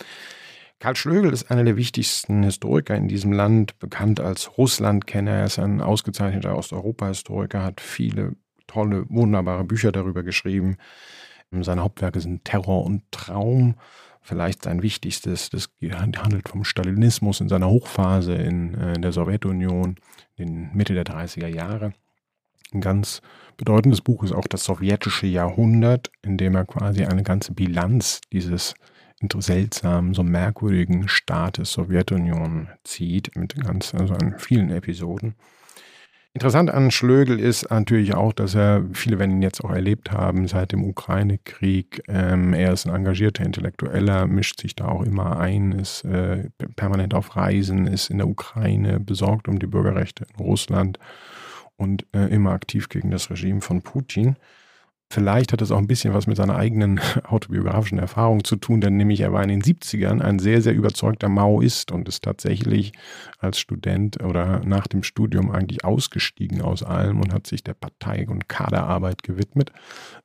Karl 0.81 0.97
Schlögel 0.97 1.33
ist 1.33 1.49
einer 1.49 1.63
der 1.63 1.77
wichtigsten 1.77 2.43
Historiker 2.43 2.97
in 2.97 3.07
diesem 3.07 3.31
Land, 3.31 3.79
bekannt 3.79 4.19
als 4.19 4.59
Russlandkenner. 4.59 5.31
Er 5.31 5.45
ist 5.45 5.61
ein 5.61 5.81
ausgezeichneter 5.81 6.57
Osteuropa-Historiker, 6.57 7.63
hat 7.63 7.81
viele 7.81 8.35
tolle, 8.67 9.05
wunderbare 9.09 9.63
Bücher 9.63 9.93
darüber 9.93 10.25
geschrieben. 10.25 10.77
Seine 11.53 11.83
Hauptwerke 11.83 12.21
sind 12.21 12.45
Terror 12.45 12.85
und 12.85 13.05
Traum. 13.13 13.77
Vielleicht 14.29 14.65
sein 14.65 14.83
wichtigstes, 14.83 15.49
das 15.49 15.71
handelt 15.83 16.51
vom 16.51 16.63
Stalinismus 16.63 17.41
in 17.41 17.49
seiner 17.49 17.71
Hochphase 17.71 18.35
in, 18.35 18.75
äh, 18.75 18.93
in 18.93 19.01
der 19.01 19.13
Sowjetunion 19.13 19.97
in 20.37 20.69
Mitte 20.75 20.93
der 20.93 21.07
30er 21.07 21.47
Jahre. 21.47 21.95
Ein 22.75 22.83
ganz 22.83 23.23
bedeutendes 23.57 24.03
Buch 24.03 24.23
ist 24.25 24.33
auch 24.33 24.47
das 24.47 24.65
sowjetische 24.65 25.27
Jahrhundert, 25.27 26.11
in 26.21 26.37
dem 26.37 26.57
er 26.57 26.67
quasi 26.67 27.07
eine 27.07 27.23
ganze 27.23 27.55
Bilanz 27.55 28.21
dieses 28.31 28.75
seltsamen, 29.39 30.13
so 30.13 30.23
merkwürdigen 30.23 31.09
Staates 31.09 31.73
Sowjetunion 31.73 32.69
zieht, 32.85 33.35
mit 33.35 33.55
ganz, 33.57 33.95
also 33.95 34.13
an 34.13 34.35
vielen 34.37 34.69
Episoden. 34.69 35.37
Interessant 36.35 36.71
an 36.71 36.91
Schlögel 36.91 37.41
ist 37.41 37.71
natürlich 37.71 38.15
auch, 38.15 38.33
dass 38.33 38.55
er, 38.55 38.85
viele 38.93 39.19
werden 39.19 39.37
ihn 39.37 39.43
jetzt 39.43 39.65
auch 39.65 39.73
erlebt 39.73 40.13
haben, 40.13 40.47
seit 40.47 40.73
dem 40.73 40.85
Ukraine-Krieg, 40.85 42.03
ähm, 42.07 42.53
er 42.53 42.73
ist 42.73 42.87
ein 42.87 42.95
engagierter 42.95 43.45
Intellektueller, 43.45 44.27
mischt 44.27 44.61
sich 44.61 44.77
da 44.77 44.87
auch 44.87 45.03
immer 45.03 45.41
ein, 45.41 45.73
ist 45.73 46.05
äh, 46.05 46.51
permanent 46.77 47.15
auf 47.15 47.35
Reisen, 47.35 47.87
ist 47.87 48.11
in 48.11 48.19
der 48.19 48.29
Ukraine 48.29 49.01
besorgt 49.01 49.49
um 49.49 49.59
die 49.59 49.67
Bürgerrechte 49.67 50.27
in 50.37 50.45
Russland 50.45 50.99
und 51.77 52.07
äh, 52.13 52.27
immer 52.27 52.53
aktiv 52.53 52.89
gegen 52.89 53.11
das 53.11 53.31
Regime 53.31 53.63
von 53.63 53.83
Putin. 53.83 54.37
Vielleicht 55.11 55.53
hat 55.53 55.63
es 55.63 55.71
auch 55.71 55.79
ein 55.79 55.87
bisschen 55.87 56.13
was 56.13 56.27
mit 56.27 56.37
seiner 56.37 56.57
eigenen 56.57 57.01
autobiografischen 57.25 57.99
Erfahrung 57.99 58.45
zu 58.45 58.57
tun, 58.57 58.83
denn 58.83 58.99
nämlich 58.99 59.21
er 59.21 59.33
war 59.33 59.43
in 59.43 59.49
den 59.49 59.63
70ern 59.63 60.21
ein 60.21 60.39
sehr, 60.39 60.61
sehr 60.61 60.75
überzeugter 60.75 61.31
Maoist 61.31 61.93
und 61.93 62.09
ist 62.09 62.25
tatsächlich 62.25 62.93
als 63.39 63.59
Student 63.59 64.23
oder 64.23 64.61
nach 64.67 64.87
dem 64.87 65.03
Studium 65.03 65.51
eigentlich 65.51 65.83
ausgestiegen 65.83 66.61
aus 66.61 66.83
allem 66.83 67.21
und 67.21 67.33
hat 67.33 67.47
sich 67.47 67.65
der 67.65 67.73
Partei- 67.73 68.29
und 68.29 68.49
Kaderarbeit 68.49 69.23
gewidmet. 69.23 69.73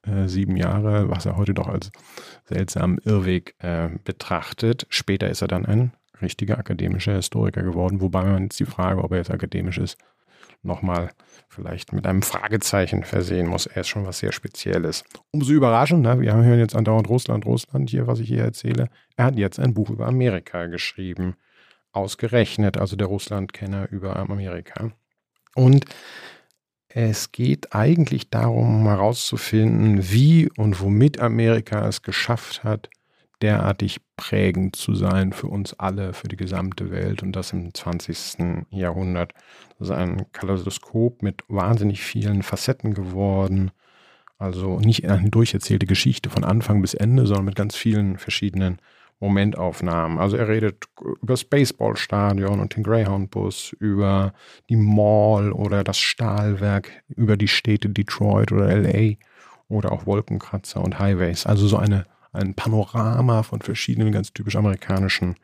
Äh, 0.05 0.27
sieben 0.27 0.57
Jahre, 0.57 1.09
was 1.09 1.25
er 1.25 1.37
heute 1.37 1.53
doch 1.53 1.69
als 1.69 1.89
seltsamen 2.43 2.97
Irrweg 3.05 3.55
äh, 3.59 3.87
betrachtet. 4.03 4.85
Später 4.89 5.29
ist 5.29 5.41
er 5.41 5.47
dann 5.47 5.65
ein 5.65 5.93
richtiger 6.21 6.57
akademischer 6.57 7.15
Historiker 7.15 7.63
geworden, 7.63 8.01
wobei 8.01 8.25
man 8.25 8.43
jetzt 8.43 8.59
die 8.59 8.65
Frage, 8.65 9.01
ob 9.01 9.11
er 9.11 9.19
jetzt 9.19 9.31
akademisch 9.31 9.77
ist, 9.77 9.97
nochmal 10.61 11.09
vielleicht 11.53 11.93
mit 11.93 12.05
einem 12.05 12.21
Fragezeichen 12.21 13.03
versehen 13.03 13.47
muss. 13.47 13.65
Er 13.65 13.81
ist 13.81 13.87
schon 13.87 14.05
was 14.05 14.19
sehr 14.19 14.31
Spezielles. 14.31 15.03
Umso 15.31 15.53
überraschender, 15.53 16.19
wir 16.19 16.33
hören 16.33 16.59
jetzt 16.59 16.75
andauernd 16.75 17.07
Russland, 17.09 17.45
Russland 17.45 17.89
hier, 17.89 18.07
was 18.07 18.19
ich 18.19 18.27
hier 18.27 18.43
erzähle. 18.43 18.89
Er 19.15 19.25
hat 19.25 19.37
jetzt 19.37 19.59
ein 19.59 19.73
Buch 19.73 19.89
über 19.89 20.07
Amerika 20.07 20.65
geschrieben. 20.65 21.35
Ausgerechnet, 21.91 22.77
also 22.77 22.95
der 22.95 23.07
Russlandkenner 23.07 23.87
über 23.91 24.15
Amerika. 24.17 24.91
Und 25.55 25.85
es 26.89 27.31
geht 27.31 27.73
eigentlich 27.73 28.29
darum, 28.29 28.87
herauszufinden, 28.87 30.11
wie 30.11 30.49
und 30.57 30.81
womit 30.81 31.19
Amerika 31.19 31.87
es 31.87 32.01
geschafft 32.01 32.63
hat, 32.63 32.89
derartig 33.43 33.99
prägend 34.15 34.75
zu 34.75 34.95
sein 34.95 35.33
für 35.33 35.47
uns 35.47 35.77
alle, 35.77 36.13
für 36.13 36.29
die 36.29 36.37
gesamte 36.37 36.91
Welt 36.91 37.21
und 37.21 37.33
das 37.33 37.51
im 37.51 37.73
20. 37.73 38.65
Jahrhundert. 38.71 39.33
Das 39.77 39.89
ist 39.89 39.93
ein 39.93 40.25
Kaleidoskop 40.31 41.21
mit 41.21 41.43
wahnsinnig 41.49 42.01
vielen 42.01 42.41
Facetten 42.41 42.93
geworden. 42.93 43.71
Also 44.37 44.79
nicht 44.79 45.07
eine 45.07 45.29
durcherzählte 45.29 45.85
Geschichte 45.85 46.29
von 46.29 46.43
Anfang 46.43 46.81
bis 46.81 46.93
Ende, 46.93 47.27
sondern 47.27 47.45
mit 47.45 47.55
ganz 47.55 47.75
vielen 47.75 48.17
verschiedenen 48.17 48.79
Momentaufnahmen. 49.19 50.19
Also 50.19 50.37
er 50.37 50.47
redet 50.47 50.85
über 51.21 51.33
das 51.33 51.43
Baseballstadion 51.43 52.59
und 52.59 52.75
den 52.75 52.83
Greyhound-Bus, 52.83 53.73
über 53.79 54.33
die 54.69 54.75
Mall 54.75 55.51
oder 55.51 55.83
das 55.83 55.97
Stahlwerk, 55.97 57.03
über 57.09 57.37
die 57.37 57.47
Städte 57.47 57.89
Detroit 57.89 58.51
oder 58.51 58.73
LA 58.75 59.15
oder 59.69 59.91
auch 59.91 60.05
Wolkenkratzer 60.05 60.81
und 60.81 60.99
Highways. 60.99 61.45
Also 61.45 61.67
so 61.67 61.77
eine 61.77 62.05
ein 62.33 62.55
Panorama 62.55 63.43
von 63.43 63.61
verschiedenen 63.61 64.11
ganz 64.11 64.33
typisch 64.33 64.55
amerikanischen 64.55 65.35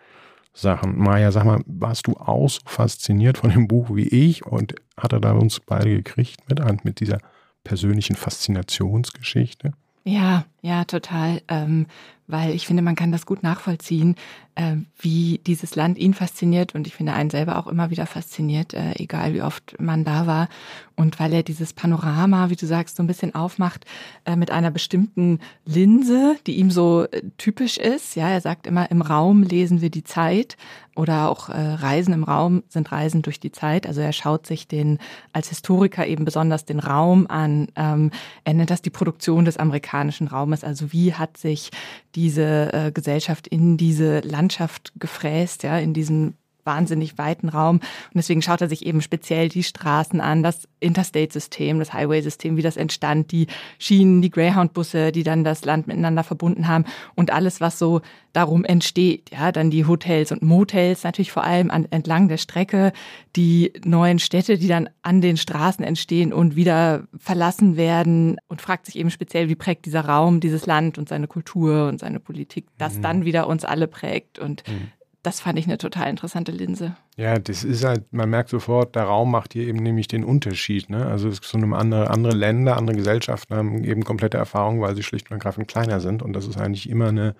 Sachen. 0.53 0.97
Maja, 0.97 1.31
sag 1.31 1.45
mal, 1.45 1.61
warst 1.65 2.07
du 2.07 2.13
auch 2.13 2.49
so 2.49 2.59
fasziniert 2.65 3.37
von 3.37 3.51
dem 3.51 3.67
Buch 3.67 3.95
wie 3.95 4.07
ich 4.07 4.45
und 4.45 4.75
hat 4.97 5.13
er 5.13 5.19
da 5.19 5.31
uns 5.33 5.59
beide 5.59 5.89
gekriegt 5.89 6.49
mit, 6.49 6.83
mit 6.83 6.99
dieser 6.99 7.19
persönlichen 7.63 8.15
Faszinationsgeschichte? 8.15 9.73
Ja, 10.03 10.45
ja, 10.61 10.85
total. 10.85 11.41
Ähm, 11.47 11.85
weil 12.29 12.53
ich 12.53 12.67
finde, 12.67 12.83
man 12.83 12.95
kann 12.95 13.11
das 13.11 13.25
gut 13.25 13.41
nachvollziehen, 13.41 14.15
äh, 14.53 14.75
wie 14.99 15.41
dieses 15.47 15.75
Land 15.75 15.97
ihn 15.97 16.13
fasziniert 16.13 16.75
und 16.75 16.85
ich 16.85 16.95
finde 16.95 17.13
einen 17.13 17.29
selber 17.31 17.57
auch 17.57 17.67
immer 17.67 17.89
wieder 17.89 18.05
fasziniert, 18.05 18.73
äh, 18.73 18.93
egal 18.97 19.33
wie 19.33 19.41
oft 19.41 19.79
man 19.79 20.05
da 20.05 20.27
war. 20.27 20.47
Und 20.95 21.19
weil 21.19 21.33
er 21.33 21.43
dieses 21.43 21.73
Panorama, 21.73 22.49
wie 22.49 22.55
du 22.55 22.65
sagst, 22.65 22.97
so 22.97 23.03
ein 23.03 23.07
bisschen 23.07 23.33
aufmacht 23.33 23.85
äh, 24.25 24.35
mit 24.35 24.51
einer 24.51 24.69
bestimmten 24.69 25.39
Linse, 25.65 26.35
die 26.45 26.57
ihm 26.57 26.71
so 26.71 27.05
äh, 27.05 27.23
typisch 27.37 27.77
ist. 27.77 28.15
Ja, 28.15 28.29
er 28.29 28.41
sagt 28.41 28.67
immer, 28.67 28.91
im 28.91 29.01
Raum 29.01 29.41
lesen 29.41 29.81
wir 29.81 29.89
die 29.89 30.03
Zeit 30.03 30.57
oder 30.99 31.29
auch 31.29 31.47
äh, 31.47 31.53
Reisen 31.53 32.13
im 32.13 32.25
Raum 32.25 32.63
sind 32.67 32.91
Reisen 32.91 33.21
durch 33.21 33.39
die 33.39 33.53
Zeit. 33.53 33.87
Also 33.87 34.01
er 34.01 34.11
schaut 34.11 34.45
sich 34.45 34.67
den 34.67 34.99
als 35.31 35.47
Historiker 35.47 36.05
eben 36.05 36.25
besonders 36.25 36.65
den 36.65 36.79
Raum 36.79 37.27
an. 37.27 37.69
Ähm, 37.77 38.11
er 38.43 38.53
nennt 38.53 38.69
das 38.69 38.81
die 38.81 38.89
Produktion 38.89 39.45
des 39.45 39.55
amerikanischen 39.55 40.27
Raumes. 40.27 40.65
Also 40.65 40.91
wie 40.91 41.13
hat 41.13 41.37
sich 41.37 41.71
diese 42.15 42.73
äh, 42.73 42.91
Gesellschaft 42.91 43.47
in 43.47 43.77
diese 43.77 44.19
Landschaft 44.19 44.93
gefräst, 44.97 45.63
ja, 45.63 45.77
in 45.77 45.93
diesen 45.93 46.35
wahnsinnig 46.69 47.17
weiten 47.17 47.49
Raum. 47.49 47.77
Und 47.77 48.13
deswegen 48.13 48.43
schaut 48.43 48.61
er 48.61 48.69
sich 48.69 48.85
eben 48.85 49.01
speziell 49.01 49.49
die 49.49 49.63
Straßen 49.63 50.21
an, 50.21 50.43
das 50.43 50.67
Interstate-System, 50.79 51.79
das 51.79 51.93
Highway-System, 51.93 52.57
wie 52.57 52.61
das 52.61 52.77
entstand, 52.77 53.31
die 53.31 53.47
Schienen, 53.79 54.21
die 54.21 54.29
Greyhound-Busse, 54.29 55.11
die 55.11 55.23
dann 55.23 55.43
das 55.43 55.65
Land 55.65 55.87
miteinander 55.87 56.23
verbunden 56.23 56.67
haben 56.67 56.85
und 57.15 57.31
alles, 57.31 57.59
was 57.59 57.79
so 57.79 58.01
darum 58.33 58.63
entsteht. 58.63 59.31
Ja, 59.31 59.51
dann 59.51 59.71
die 59.71 59.85
Hotels 59.85 60.31
und 60.31 60.43
Motels 60.43 61.03
natürlich 61.03 61.31
vor 61.31 61.43
allem 61.43 61.71
an, 61.71 61.87
entlang 61.89 62.27
der 62.27 62.37
Strecke, 62.37 62.93
die 63.35 63.73
neuen 63.83 64.19
Städte, 64.19 64.59
die 64.59 64.67
dann 64.67 64.89
an 65.01 65.21
den 65.21 65.37
Straßen 65.37 65.83
entstehen 65.83 66.31
und 66.31 66.55
wieder 66.55 67.07
verlassen 67.17 67.77
werden 67.77 68.37
und 68.47 68.61
fragt 68.61 68.85
sich 68.85 68.95
eben 68.95 69.09
speziell, 69.09 69.49
wie 69.49 69.55
prägt 69.55 69.87
dieser 69.87 70.05
Raum, 70.05 70.39
dieses 70.39 70.67
Land 70.67 70.99
und 70.99 71.09
seine 71.09 71.25
Kultur 71.25 71.87
und 71.87 71.99
seine 71.99 72.19
Politik, 72.19 72.67
das 72.77 72.97
mhm. 72.97 73.01
dann 73.01 73.25
wieder 73.25 73.47
uns 73.47 73.65
alle 73.65 73.87
prägt 73.87 74.37
und 74.37 74.63
mhm 74.67 74.91
das 75.23 75.41
fand 75.41 75.59
ich 75.59 75.65
eine 75.65 75.77
total 75.77 76.09
interessante 76.09 76.51
Linse. 76.51 76.95
Ja, 77.19 77.37
das 77.37 77.65
ist 77.65 77.83
halt, 77.83 78.13
man 78.13 78.29
merkt 78.29 78.47
sofort, 78.47 78.95
der 78.95 79.03
Raum 79.03 79.31
macht 79.31 79.51
hier 79.51 79.67
eben 79.67 79.79
nämlich 79.79 80.07
den 80.07 80.23
Unterschied. 80.23 80.89
Ne? 80.89 81.05
Also 81.05 81.27
es 81.27 81.39
ist 81.39 81.49
so 81.49 81.57
eine 81.57 81.75
andere, 81.75 82.09
andere 82.11 82.33
Länder, 82.33 82.77
andere 82.77 82.95
Gesellschaften 82.95 83.55
haben 83.55 83.83
eben 83.83 84.05
komplette 84.05 84.37
Erfahrungen, 84.37 84.79
weil 84.79 84.95
sie 84.95 85.03
schlicht 85.03 85.29
und 85.29 85.35
ergreifend 85.35 85.67
kleiner 85.67 85.99
sind. 85.99 86.23
Und 86.23 86.31
das 86.31 86.47
ist 86.47 86.57
eigentlich 86.57 86.89
immer 86.89 87.09
eine 87.09 87.35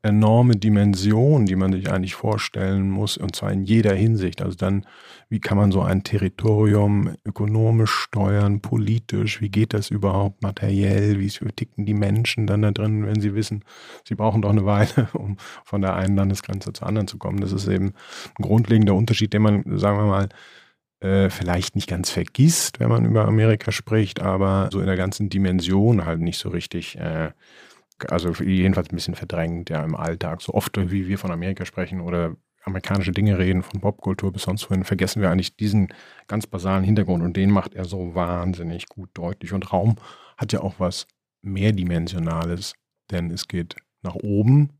enorme 0.00 0.56
Dimension, 0.56 1.44
die 1.44 1.56
man 1.56 1.74
sich 1.74 1.90
eigentlich 1.90 2.14
vorstellen 2.14 2.88
muss, 2.88 3.18
und 3.18 3.36
zwar 3.36 3.52
in 3.52 3.64
jeder 3.64 3.92
Hinsicht. 3.94 4.40
Also 4.40 4.56
dann, 4.56 4.86
wie 5.28 5.40
kann 5.40 5.58
man 5.58 5.72
so 5.72 5.82
ein 5.82 6.04
Territorium 6.04 7.14
ökonomisch 7.26 7.90
steuern, 7.90 8.60
politisch, 8.60 9.42
wie 9.42 9.50
geht 9.50 9.74
das 9.74 9.90
überhaupt 9.90 10.40
materiell, 10.40 11.20
wie 11.20 11.28
ticken 11.28 11.84
die 11.84 11.92
Menschen 11.92 12.46
dann 12.46 12.62
da 12.62 12.70
drin, 12.70 13.04
wenn 13.04 13.20
sie 13.20 13.34
wissen, 13.34 13.62
sie 14.04 14.14
brauchen 14.14 14.40
doch 14.40 14.50
eine 14.50 14.64
Weile, 14.64 15.08
um 15.12 15.36
von 15.64 15.82
der 15.82 15.96
einen 15.96 16.16
Landesgrenze 16.16 16.72
zur 16.72 16.86
anderen 16.86 17.08
zu 17.08 17.18
kommen. 17.18 17.40
Das 17.40 17.52
ist 17.52 17.68
eben 17.68 17.92
ein 18.38 18.42
grundlegender 18.42 18.94
Unterschied 18.94 19.17
Unterschied, 19.18 19.32
den 19.32 19.42
man, 19.42 19.78
sagen 19.78 19.98
wir 19.98 20.06
mal, 20.06 20.28
äh, 21.00 21.30
vielleicht 21.30 21.74
nicht 21.74 21.88
ganz 21.88 22.10
vergisst, 22.10 22.78
wenn 22.78 22.88
man 22.88 23.04
über 23.04 23.26
Amerika 23.26 23.72
spricht, 23.72 24.20
aber 24.20 24.68
so 24.72 24.80
in 24.80 24.86
der 24.86 24.96
ganzen 24.96 25.28
Dimension 25.28 26.04
halt 26.04 26.20
nicht 26.20 26.38
so 26.38 26.48
richtig, 26.50 26.96
äh, 26.98 27.32
also 28.08 28.32
jedenfalls 28.42 28.90
ein 28.90 28.94
bisschen 28.94 29.16
verdrängt, 29.16 29.70
ja, 29.70 29.82
im 29.82 29.96
Alltag. 29.96 30.40
So 30.40 30.54
oft, 30.54 30.76
wie 30.90 31.08
wir 31.08 31.18
von 31.18 31.32
Amerika 31.32 31.64
sprechen 31.64 32.00
oder 32.00 32.36
amerikanische 32.64 33.12
Dinge 33.12 33.38
reden, 33.38 33.62
von 33.62 33.80
Popkultur 33.80 34.32
bis 34.32 34.42
sonst 34.42 34.70
wohin, 34.70 34.84
vergessen 34.84 35.20
wir 35.20 35.30
eigentlich 35.30 35.56
diesen 35.56 35.88
ganz 36.28 36.46
basalen 36.46 36.84
Hintergrund 36.84 37.24
und 37.24 37.36
den 37.36 37.50
macht 37.50 37.74
er 37.74 37.86
so 37.86 38.14
wahnsinnig 38.14 38.86
gut 38.86 39.10
deutlich. 39.14 39.52
Und 39.52 39.72
Raum 39.72 39.96
hat 40.36 40.52
ja 40.52 40.60
auch 40.60 40.74
was 40.78 41.06
mehrdimensionales, 41.42 42.74
denn 43.10 43.30
es 43.32 43.48
geht 43.48 43.74
nach 44.02 44.14
oben 44.14 44.77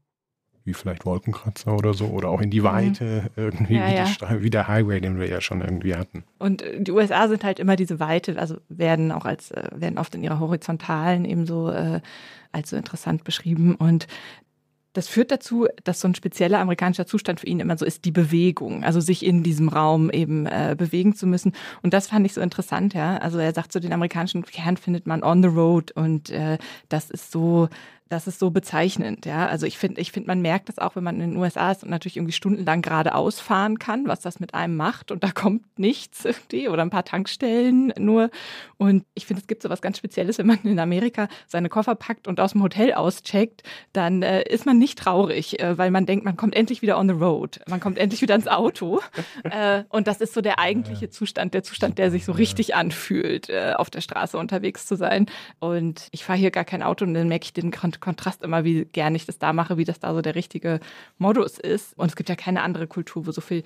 wie 0.69 0.75
vielleicht 0.75 1.07
Wolkenkratzer 1.07 1.75
oder 1.75 1.95
so, 1.95 2.07
oder 2.07 2.29
auch 2.29 2.41
in 2.41 2.51
die 2.51 2.61
mhm. 2.61 2.65
Weite 2.65 3.31
irgendwie, 3.35 3.77
ja, 3.77 3.89
wie, 3.89 3.95
ja. 3.95 4.43
wie, 4.43 4.51
der 4.51 4.69
Highway, 4.69 5.01
den 5.01 5.19
wir 5.19 5.29
ja 5.29 5.41
schon 5.41 5.63
irgendwie 5.63 5.97
hatten. 5.97 6.25
Und 6.39 6.63
äh, 6.63 6.81
die 6.81 6.93
USA 6.93 7.27
sind 7.27 7.43
halt 7.43 7.59
immer 7.59 7.75
diese 7.75 7.99
Weite, 7.99 8.39
also 8.39 8.59
werden 8.69 9.11
auch 9.11 9.25
als, 9.25 9.51
äh, 9.51 9.71
werden 9.75 9.99
oft 9.99 10.15
in 10.15 10.23
ihrer 10.23 10.39
Horizontalen 10.39 11.25
ebenso 11.25 11.71
äh, 11.71 12.01
als 12.53 12.71
so 12.71 12.77
interessant 12.77 13.25
beschrieben. 13.25 13.75
Und 13.75 14.07
das 14.93 15.09
führt 15.09 15.31
dazu, 15.31 15.67
dass 15.85 16.01
so 16.01 16.09
ein 16.09 16.15
spezieller 16.15 16.59
amerikanischer 16.59 17.07
Zustand 17.07 17.41
für 17.41 17.47
ihn 17.47 17.61
immer 17.61 17.79
so 17.79 17.85
ist, 17.85 18.05
die 18.05 18.11
Bewegung, 18.11 18.85
also 18.85 19.01
sich 19.01 19.25
in 19.25 19.43
diesem 19.43 19.69
Raum 19.69 20.11
eben 20.11 20.47
äh, 20.47 20.75
bewegen 20.77 21.15
zu 21.15 21.27
müssen. 21.27 21.53
Und 21.83 21.95
das 21.95 22.09
fand 22.09 22.27
ich 22.27 22.35
so 22.35 22.41
interessant, 22.41 22.95
ja. 22.95 23.17
Also 23.19 23.39
er 23.39 23.55
sagt 23.55 23.73
so, 23.73 23.81
den 23.81 23.93
amerikanischen 23.93 24.43
Kern 24.45 24.77
findet 24.77 25.07
man 25.07 25.23
on 25.23 25.43
the 25.43 25.49
road 25.49 25.93
und 25.93 26.31
äh, 26.31 26.59
das 26.89 27.11
ist 27.11 27.31
so 27.31 27.69
das 28.09 28.27
ist 28.27 28.39
so 28.39 28.51
bezeichnend, 28.51 29.27
ja. 29.27 29.47
Also 29.47 29.67
ich 29.67 29.79
finde, 29.79 30.01
ich 30.01 30.13
finde, 30.13 30.29
man 30.29 30.41
merkt 30.41 30.69
das 30.69 30.79
auch, 30.79 30.97
wenn 30.97 31.05
man 31.05 31.21
in 31.21 31.31
den 31.31 31.37
USA 31.37 31.71
ist 31.71 31.83
und 31.83 31.91
natürlich 31.91 32.17
irgendwie 32.17 32.33
stundenlang 32.33 32.83
geradeaus 32.83 33.41
fahren 33.41 33.79
kann, 33.79 34.07
was 34.07 34.21
das 34.21 34.41
mit 34.41 34.55
einem 34.55 34.77
macht 34.77 35.11
und 35.11 35.23
da 35.23 35.31
kommt 35.31 35.79
nichts 35.79 36.25
irgendwie 36.25 36.69
oder 36.69 36.83
ein 36.83 36.91
paar 36.91 37.05
Tankstellen 37.05 37.93
nur. 37.99 38.31
Und 38.77 39.05
ich 39.15 39.27
finde, 39.27 39.41
es 39.43 39.47
gibt 39.47 39.63
so 39.63 39.71
was 39.71 39.83
ganz 39.83 39.99
Spezielles, 39.99 40.39
wenn 40.39 40.47
man 40.47 40.59
in 40.63 40.79
Amerika 40.79 41.29
seine 41.47 41.69
Koffer 41.69 41.95
packt 41.95 42.29
und 42.29 42.41
aus 42.41 42.53
dem 42.53 42.63
Hotel 42.63 42.95
auscheckt, 42.95 43.63
dann 43.93 44.23
äh, 44.23 44.43
ist 44.43 44.67
man 44.67 44.79
nicht 44.79 44.99
traurig, 44.99 45.61
äh, 45.61 45.77
weil 45.77 45.91
man 45.91 46.07
denkt, 46.07 46.25
man 46.25 46.37
kommt 46.37 46.55
endlich 46.55 46.83
wieder 46.83 46.99
on 46.99 47.09
the 47.09 47.15
road, 47.15 47.61
man 47.69 47.81
kommt 47.81 47.99
endlich 47.99 48.23
wieder 48.23 48.35
ins 48.35 48.49
Auto. 48.49 49.01
äh, 49.45 49.85
und 49.89 50.07
das 50.07 50.21
ist 50.21 50.35
so 50.35 50.41
der 50.41 50.59
eigentliche 50.59 51.11
Zustand, 51.11 51.55
der 51.55 51.63
Zustand, 51.63 51.99
der 51.99 52.11
sich 52.11 52.25
so 52.25 52.33
richtig 52.33 52.75
anfühlt, 52.75 53.51
äh, 53.51 53.75
auf 53.77 53.91
der 53.91 54.01
Straße 54.01 54.39
unterwegs 54.39 54.87
zu 54.87 54.97
sein. 54.97 55.27
Und 55.59 56.09
ich 56.11 56.25
fahre 56.25 56.39
hier 56.39 56.51
gar 56.51 56.65
kein 56.65 56.83
Auto 56.83 57.05
und 57.05 57.15
dann 57.15 57.29
merke 57.29 57.45
ich 57.45 57.53
den 57.53 57.71
Kontrast 57.99 58.43
immer, 58.43 58.65
wie 58.65 58.85
gern 58.85 59.15
ich 59.15 59.27
das 59.27 59.39
da 59.39 59.53
mache, 59.53 59.77
wie 59.77 59.85
das 59.85 60.01
da 60.01 60.15
so 60.15 60.21
der 60.21 60.35
richtige 60.35 60.81
Modus 61.19 61.59
ist. 61.59 61.97
Und 61.99 62.07
es 62.07 62.17
gibt 62.17 62.29
ja 62.29 62.37
keine 62.37 62.63
andere 62.63 62.87
Kultur, 62.87 63.27
wo 63.27 63.33
so 63.33 63.41
viel 63.41 63.63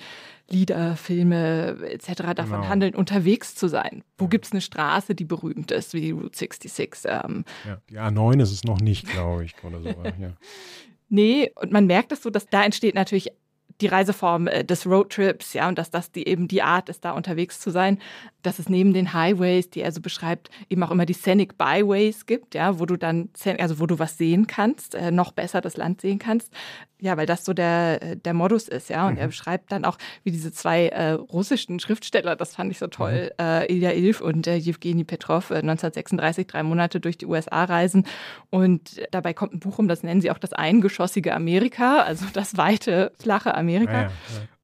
Lieder, 0.49 0.97
Filme 0.97 1.77
etc. 1.89 2.35
davon 2.35 2.61
genau. 2.61 2.69
handeln, 2.69 2.95
unterwegs 2.95 3.55
zu 3.55 3.69
sein. 3.69 4.05
Wo 4.19 4.29
gibt 4.29 4.47
es 4.47 4.53
eine 4.53 4.61
Straße, 4.61 5.15
die 5.15 5.25
berühmt 5.25 5.71
ist, 5.71 5.95
wie 5.95 6.01
die 6.01 6.11
Route 6.11 6.37
66? 6.37 7.05
Ähm. 7.05 7.45
Ja, 7.67 7.81
die 7.89 7.99
A9 7.99 8.43
ist 8.43 8.53
es 8.53 8.65
noch 8.65 8.81
nicht, 8.81 9.09
glaube 9.09 9.45
ich, 9.45 9.55
oder 9.65 9.81
so. 9.81 9.89
ja. 9.89 10.33
Nee, 11.15 11.53
und 11.57 11.71
man 11.71 11.87
merkt 11.87 12.11
es 12.13 12.23
so, 12.23 12.31
dass 12.31 12.47
da 12.47 12.65
entsteht 12.65 12.95
natürlich 12.95 13.33
die 13.81 13.87
Reiseform 13.87 14.47
äh, 14.47 14.65
des 14.65 14.87
Roadtrips, 14.87 15.53
ja, 15.53 15.69
und 15.69 15.79
dass 15.79 15.91
das 15.91 16.13
die, 16.13 16.27
eben 16.27 16.49
die 16.49 16.63
Art 16.63 16.89
ist, 16.89 17.05
da 17.05 17.13
unterwegs 17.13 17.61
zu 17.61 17.71
sein, 17.71 17.99
dass 18.43 18.59
es 18.59 18.69
neben 18.69 18.93
den 18.93 19.13
Highways, 19.13 19.71
die 19.71 19.81
er 19.81 19.93
so 19.93 20.01
beschreibt, 20.01 20.51
eben 20.69 20.83
auch 20.83 20.91
immer 20.91 21.07
die 21.07 21.13
Scenic 21.13 21.57
Byways 21.57 22.27
gibt, 22.27 22.55
ja, 22.55 22.79
wo 22.79 22.87
du 22.87 22.97
dann, 22.97 23.31
also 23.59 23.79
wo 23.79 23.87
du 23.87 23.99
was 23.99 24.19
sehen 24.19 24.47
kannst, 24.47 24.95
äh, 24.95 25.11
noch 25.11 25.33
besser 25.33 25.61
das 25.61 25.77
Land 25.77 26.01
sehen 26.01 26.19
kannst. 26.19 26.53
Ja, 27.01 27.17
weil 27.17 27.27
das 27.27 27.45
so 27.45 27.53
der, 27.53 28.01
äh, 28.01 28.17
der 28.17 28.33
Modus 28.33 28.69
ist, 28.69 28.89
ja. 28.89 29.09
Und 29.09 29.15
mhm. 29.15 29.21
er 29.21 29.27
beschreibt 29.27 29.73
dann 29.73 29.85
auch, 29.85 29.99
wie 30.23 30.31
diese 30.31 30.53
zwei 30.53 30.87
äh, 30.89 31.13
russischen 31.13 31.81
Schriftsteller, 31.81 32.37
das 32.37 32.55
fand 32.55 32.71
ich 32.71 32.79
so 32.79 32.87
toll, 32.87 33.33
mhm. 33.39 33.45
äh, 33.45 33.73
Ilya 33.73 33.93
Ilf 33.93 34.21
und 34.21 34.47
äh, 34.47 34.55
Jewgeni 34.55 35.03
Petrov, 35.03 35.51
äh, 35.51 35.57
1936 35.57 36.47
drei 36.47 36.63
Monate 36.63 37.01
durch 37.01 37.19
die 37.19 37.27
USA 37.27 37.65
reisen. 37.65 38.07
Und 38.51 39.01
dabei 39.11 39.35
kommt 39.35 39.53
ein 39.55 39.61
Buch 39.61 39.79
um, 39.79 39.89
das 39.89 40.05
nennen 40.05 40.21
sie 40.21 40.31
auch 40.31 40.39
das 40.39 40.53
eingeschossige 40.53 41.35
Amerika, 41.35 42.03
also 42.03 42.27
das 42.33 42.57
weite, 42.57 43.13
flache 43.19 43.55
Amerika. 43.55 43.62
Ja, 43.69 44.03
ja, 44.03 44.03
ja. 44.03 44.11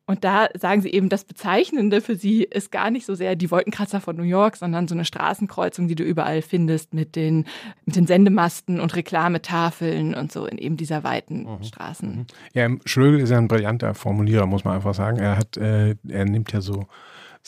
Und 0.09 0.25
da 0.25 0.49
sagen 0.59 0.81
sie 0.81 0.89
eben, 0.89 1.11
das 1.11 1.25
Bezeichnende 1.25 2.01
für 2.01 2.17
sie 2.17 2.43
ist 2.43 2.73
gar 2.73 2.91
nicht 2.91 3.05
so 3.05 3.15
sehr 3.15 3.37
die 3.37 3.51
Wolkenkratzer 3.51 4.01
von 4.01 4.17
New 4.17 4.23
York, 4.23 4.57
sondern 4.57 4.89
so 4.89 4.95
eine 4.95 5.05
Straßenkreuzung, 5.05 5.87
die 5.87 5.97
du 5.97 6.03
überall 6.03 6.41
findest 6.41 6.95
mit 6.95 7.15
den, 7.15 7.45
mit 7.85 7.95
den 7.95 8.07
Sendemasten 8.07 8.81
und 8.81 8.97
Reklametafeln 8.97 10.15
und 10.15 10.33
so 10.33 10.47
in 10.47 10.57
eben 10.57 10.79
dieser 10.79 11.05
weiten 11.05 11.45
mhm. 11.45 11.63
Straßen. 11.63 12.09
Mhm. 12.09 12.27
Ja, 12.55 12.71
Schlögel 12.87 13.21
ist 13.21 13.29
ja 13.29 13.37
ein 13.37 13.49
brillanter 13.49 13.93
Formulierer, 13.93 14.47
muss 14.47 14.65
man 14.65 14.77
einfach 14.77 14.95
sagen. 14.95 15.19
Er 15.19 15.37
hat, 15.37 15.59
äh, 15.59 15.95
er 16.09 16.25
nimmt 16.25 16.53
ja 16.53 16.63
so 16.63 16.87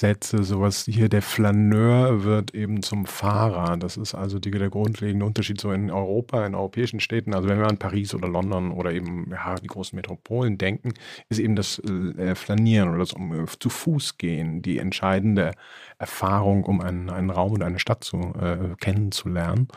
Sätze, 0.01 0.45
sowas 0.45 0.87
hier, 0.87 1.11
der 1.11 1.21
Flaneur 1.21 2.25
wird 2.25 2.55
eben 2.55 2.83
zum 2.83 3.05
Fahrer. 3.05 3.77
Das 3.77 3.99
ist 3.99 4.15
also 4.15 4.39
die, 4.39 4.51
der 4.51 4.71
grundlegende 4.71 5.27
Unterschied 5.27 5.61
so 5.61 5.73
in 5.73 5.91
Europa, 5.91 6.47
in 6.47 6.55
europäischen 6.55 7.01
Städten. 7.01 7.35
Also 7.35 7.51
wenn 7.51 7.59
wir 7.59 7.69
an 7.69 7.77
Paris 7.77 8.15
oder 8.15 8.27
London 8.27 8.73
oder 8.73 8.93
eben 8.93 9.31
ja, 9.31 9.57
die 9.57 9.67
großen 9.67 9.95
Metropolen 9.95 10.57
denken, 10.57 10.95
ist 11.29 11.39
eben 11.39 11.55
das 11.55 11.81
äh, 11.81 12.35
Flanieren 12.35 12.89
oder 12.89 13.01
das 13.01 13.13
um, 13.13 13.45
äh, 13.45 13.47
zu 13.59 13.69
Fuß 13.69 14.17
gehen 14.17 14.63
die 14.63 14.79
entscheidende 14.79 15.53
Erfahrung, 15.99 16.65
um 16.65 16.81
einen, 16.81 17.11
einen 17.11 17.29
Raum 17.29 17.53
und 17.53 17.63
eine 17.63 17.79
Stadt 17.79 18.03
zu 18.03 18.17
äh, 18.41 18.75
kennenzulernen. 18.81 19.69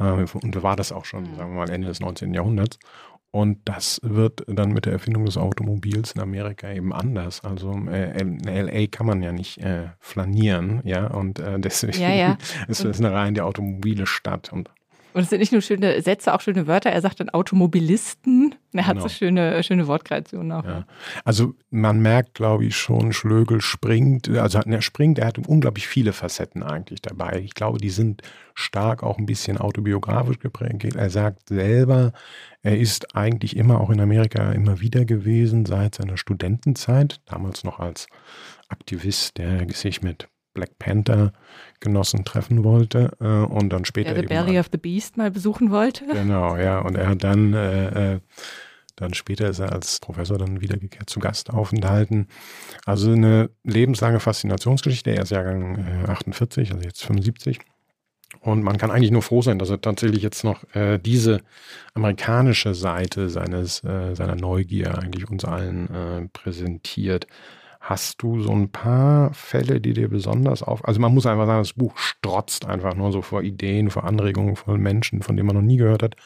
Äh, 0.00 0.26
und 0.42 0.62
war 0.62 0.74
das 0.74 0.90
auch 0.90 1.04
schon, 1.04 1.36
sagen 1.36 1.52
wir 1.52 1.66
mal, 1.66 1.70
Ende 1.70 1.86
des 1.86 2.00
19. 2.00 2.34
Jahrhunderts. 2.34 2.78
Und 3.32 3.58
das 3.64 4.00
wird 4.02 4.42
dann 4.48 4.72
mit 4.72 4.86
der 4.86 4.92
Erfindung 4.92 5.24
des 5.24 5.36
Automobils 5.36 6.12
in 6.12 6.20
Amerika 6.20 6.72
eben 6.72 6.92
anders. 6.92 7.44
Also 7.44 7.72
äh, 7.88 8.20
in 8.20 8.40
LA 8.40 8.88
kann 8.88 9.06
man 9.06 9.22
ja 9.22 9.30
nicht 9.30 9.58
äh, 9.58 9.90
flanieren, 10.00 10.80
ja, 10.84 11.06
und 11.06 11.38
äh, 11.38 11.60
deswegen 11.60 12.00
ja, 12.00 12.12
ja. 12.12 12.38
ist 12.68 12.84
es 12.84 12.98
eine 12.98 13.12
rein 13.12 13.34
die 13.34 13.42
automobile 13.42 14.06
Stadt. 14.06 14.52
Und 14.52 14.70
Und 15.12 15.22
es 15.22 15.30
sind 15.30 15.40
nicht 15.40 15.52
nur 15.52 15.60
schöne 15.60 16.00
Sätze, 16.02 16.32
auch 16.32 16.40
schöne 16.40 16.66
Wörter. 16.66 16.90
Er 16.90 17.00
sagt 17.00 17.20
dann 17.20 17.30
Automobilisten. 17.30 18.54
Er 18.72 18.86
hat 18.86 18.96
genau. 18.96 19.08
so 19.08 19.14
schöne, 19.14 19.62
schöne 19.62 19.86
Wortkreationen 19.86 20.52
auch. 20.52 20.64
Ja. 20.64 20.86
Also 21.24 21.54
man 21.70 22.00
merkt, 22.00 22.34
glaube 22.34 22.64
ich, 22.64 22.76
schon, 22.76 23.12
Schlögel 23.12 23.60
springt, 23.60 24.28
also 24.28 24.60
er 24.60 24.82
springt, 24.82 25.18
er 25.18 25.26
hat 25.26 25.38
unglaublich 25.38 25.88
viele 25.88 26.12
Facetten 26.12 26.62
eigentlich 26.62 27.02
dabei. 27.02 27.40
Ich 27.44 27.54
glaube, 27.54 27.78
die 27.78 27.90
sind 27.90 28.22
stark 28.54 29.02
auch 29.02 29.18
ein 29.18 29.26
bisschen 29.26 29.58
autobiografisch 29.58 30.38
geprägt. 30.38 30.94
Er 30.94 31.10
sagt 31.10 31.48
selber, 31.48 32.12
er 32.62 32.78
ist 32.78 33.16
eigentlich 33.16 33.56
immer 33.56 33.80
auch 33.80 33.90
in 33.90 34.00
Amerika 34.00 34.52
immer 34.52 34.80
wieder 34.80 35.04
gewesen, 35.04 35.66
seit 35.66 35.96
seiner 35.96 36.16
Studentenzeit, 36.16 37.20
damals 37.26 37.64
noch 37.64 37.80
als 37.80 38.06
Aktivist, 38.68 39.38
der 39.38 39.66
sich 39.72 40.02
mit 40.02 40.28
Black 40.54 40.78
Panther 40.78 41.32
Genossen 41.80 42.24
treffen 42.24 42.64
wollte 42.64 43.10
äh, 43.20 43.24
und 43.26 43.70
dann 43.70 43.84
später. 43.84 44.14
Der 44.14 44.22
The 44.22 44.28
Belly 44.28 44.58
of 44.58 44.68
the 44.70 44.78
Beast 44.78 45.16
mal 45.16 45.30
besuchen 45.30 45.70
wollte. 45.70 46.04
Genau, 46.20 46.56
ja. 46.56 46.80
Und 46.80 46.96
er 46.96 47.08
hat 47.08 47.24
dann, 47.24 47.54
äh, 47.54 48.14
äh, 48.14 48.20
dann 48.96 49.14
später 49.14 49.48
ist 49.48 49.58
er 49.58 49.72
als 49.72 49.98
Professor 50.00 50.36
dann 50.38 50.60
wiedergekehrt 50.60 51.08
zu 51.08 51.18
Gast 51.18 51.50
aufenthalten. 51.50 52.28
Also 52.84 53.12
eine 53.12 53.50
lebenslange 53.64 54.20
Faszinationsgeschichte. 54.20 55.10
Er 55.10 55.22
ist 55.22 55.30
Jahrgang 55.30 56.04
äh, 56.04 56.10
48, 56.10 56.72
also 56.72 56.84
jetzt 56.84 57.04
75. 57.04 57.60
Und 58.40 58.62
man 58.62 58.78
kann 58.78 58.90
eigentlich 58.90 59.10
nur 59.10 59.22
froh 59.22 59.42
sein, 59.42 59.58
dass 59.58 59.70
er 59.70 59.80
tatsächlich 59.80 60.22
jetzt 60.22 60.44
noch 60.44 60.62
äh, 60.74 60.98
diese 60.98 61.40
amerikanische 61.94 62.74
Seite 62.74 63.28
seines, 63.28 63.82
äh, 63.82 64.14
seiner 64.14 64.36
Neugier 64.36 64.98
eigentlich 64.98 65.28
uns 65.28 65.44
allen 65.44 65.90
äh, 65.90 66.28
präsentiert. 66.32 67.26
Hast 67.80 68.22
du 68.22 68.40
so 68.40 68.52
ein 68.52 68.68
paar 68.68 69.32
Fälle, 69.32 69.80
die 69.80 69.94
dir 69.94 70.08
besonders 70.08 70.62
auf... 70.62 70.86
Also 70.86 71.00
man 71.00 71.14
muss 71.14 71.24
einfach 71.24 71.46
sagen, 71.46 71.60
das 71.60 71.72
Buch 71.72 71.96
strotzt 71.96 72.66
einfach 72.66 72.94
nur 72.94 73.10
so 73.10 73.22
vor 73.22 73.42
Ideen, 73.42 73.90
vor 73.90 74.04
Anregungen 74.04 74.54
von 74.54 74.78
Menschen, 74.80 75.22
von 75.22 75.34
denen 75.34 75.46
man 75.46 75.56
noch 75.56 75.62
nie 75.62 75.78
gehört 75.78 76.02
hat 76.02 76.16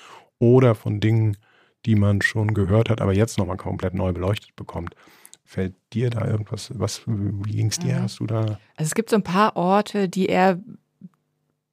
oder 0.40 0.74
von 0.74 0.98
Dingen, 0.98 1.36
die 1.86 1.94
man 1.94 2.22
schon 2.22 2.54
gehört 2.54 2.90
hat, 2.90 3.00
aber 3.00 3.14
jetzt 3.14 3.38
nochmal 3.38 3.56
komplett 3.56 3.94
neu 3.94 4.12
beleuchtet 4.12 4.56
bekommt. 4.56 4.96
Fällt 5.44 5.74
dir 5.92 6.10
da 6.10 6.26
irgendwas, 6.26 6.72
was, 6.74 7.02
wie 7.06 7.52
ging 7.52 7.68
es 7.68 7.78
dir? 7.78 7.96
Mhm. 7.96 8.02
Hast 8.02 8.18
du 8.18 8.26
da... 8.26 8.40
Also 8.40 8.58
es 8.78 8.94
gibt 8.94 9.10
so 9.10 9.16
ein 9.16 9.22
paar 9.22 9.56
Orte, 9.56 10.08
die 10.08 10.28
er 10.28 10.58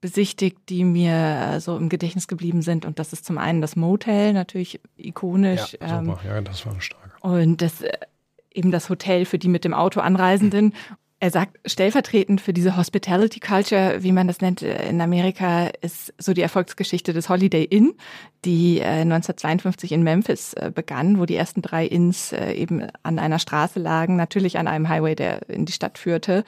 besichtigt, 0.02 0.58
die 0.70 0.84
mir 0.84 1.60
so 1.60 1.78
im 1.78 1.88
Gedächtnis 1.88 2.28
geblieben 2.28 2.62
sind. 2.62 2.86
Und 2.86 3.00
das 3.00 3.14
ist 3.14 3.26
zum 3.26 3.38
einen 3.38 3.62
das 3.62 3.76
Motel, 3.76 4.34
natürlich 4.34 4.82
ikonisch. 4.98 5.78
Ja, 5.80 6.00
super. 6.00 6.20
Ähm, 6.24 6.30
ja 6.30 6.42
das 6.42 6.66
war 6.66 6.80
stark. 6.82 7.18
Und 7.22 7.62
das 7.62 7.82
äh, 7.82 7.92
eben 8.54 8.72
das 8.72 8.90
Hotel 8.90 9.26
für 9.26 9.40
die 9.40 9.48
mit 9.48 9.64
dem 9.64 9.74
Auto 9.74 10.00
Anreisenden. 10.00 10.74
Er 11.20 11.30
sagt, 11.30 11.60
stellvertretend 11.70 12.42
für 12.42 12.52
diese 12.52 12.76
Hospitality 12.76 13.40
Culture, 13.40 14.02
wie 14.02 14.12
man 14.12 14.26
das 14.26 14.42
nennt 14.42 14.64
äh, 14.64 14.90
in 14.90 15.00
Amerika, 15.02 15.68
ist 15.82 16.14
so 16.18 16.34
die 16.34 16.42
Erfolgsgeschichte 16.42 17.14
des 17.14 17.30
Holiday 17.30 17.64
Inn, 17.64 17.94
die 18.44 18.82
1952 18.82 19.92
äh, 19.92 19.96
in 19.96 20.04
Memphis 20.04 20.54
äh, 20.54 20.72
begann, 20.74 21.20
wo 21.20 21.28
die 21.28 21.36
ersten 21.36 21.62
drei 21.62 21.86
Inns 21.86 22.34
eben 22.34 22.88
an 23.04 23.20
einer 23.20 23.38
Straße 23.38 23.80
lagen, 23.80 24.16
natürlich 24.16 24.58
an 24.58 24.68
einem 24.68 24.90
Highway, 24.90 25.14
der 25.14 25.48
in 25.48 25.66
die 25.66 25.74
Stadt 25.74 26.00
führte 26.00 26.44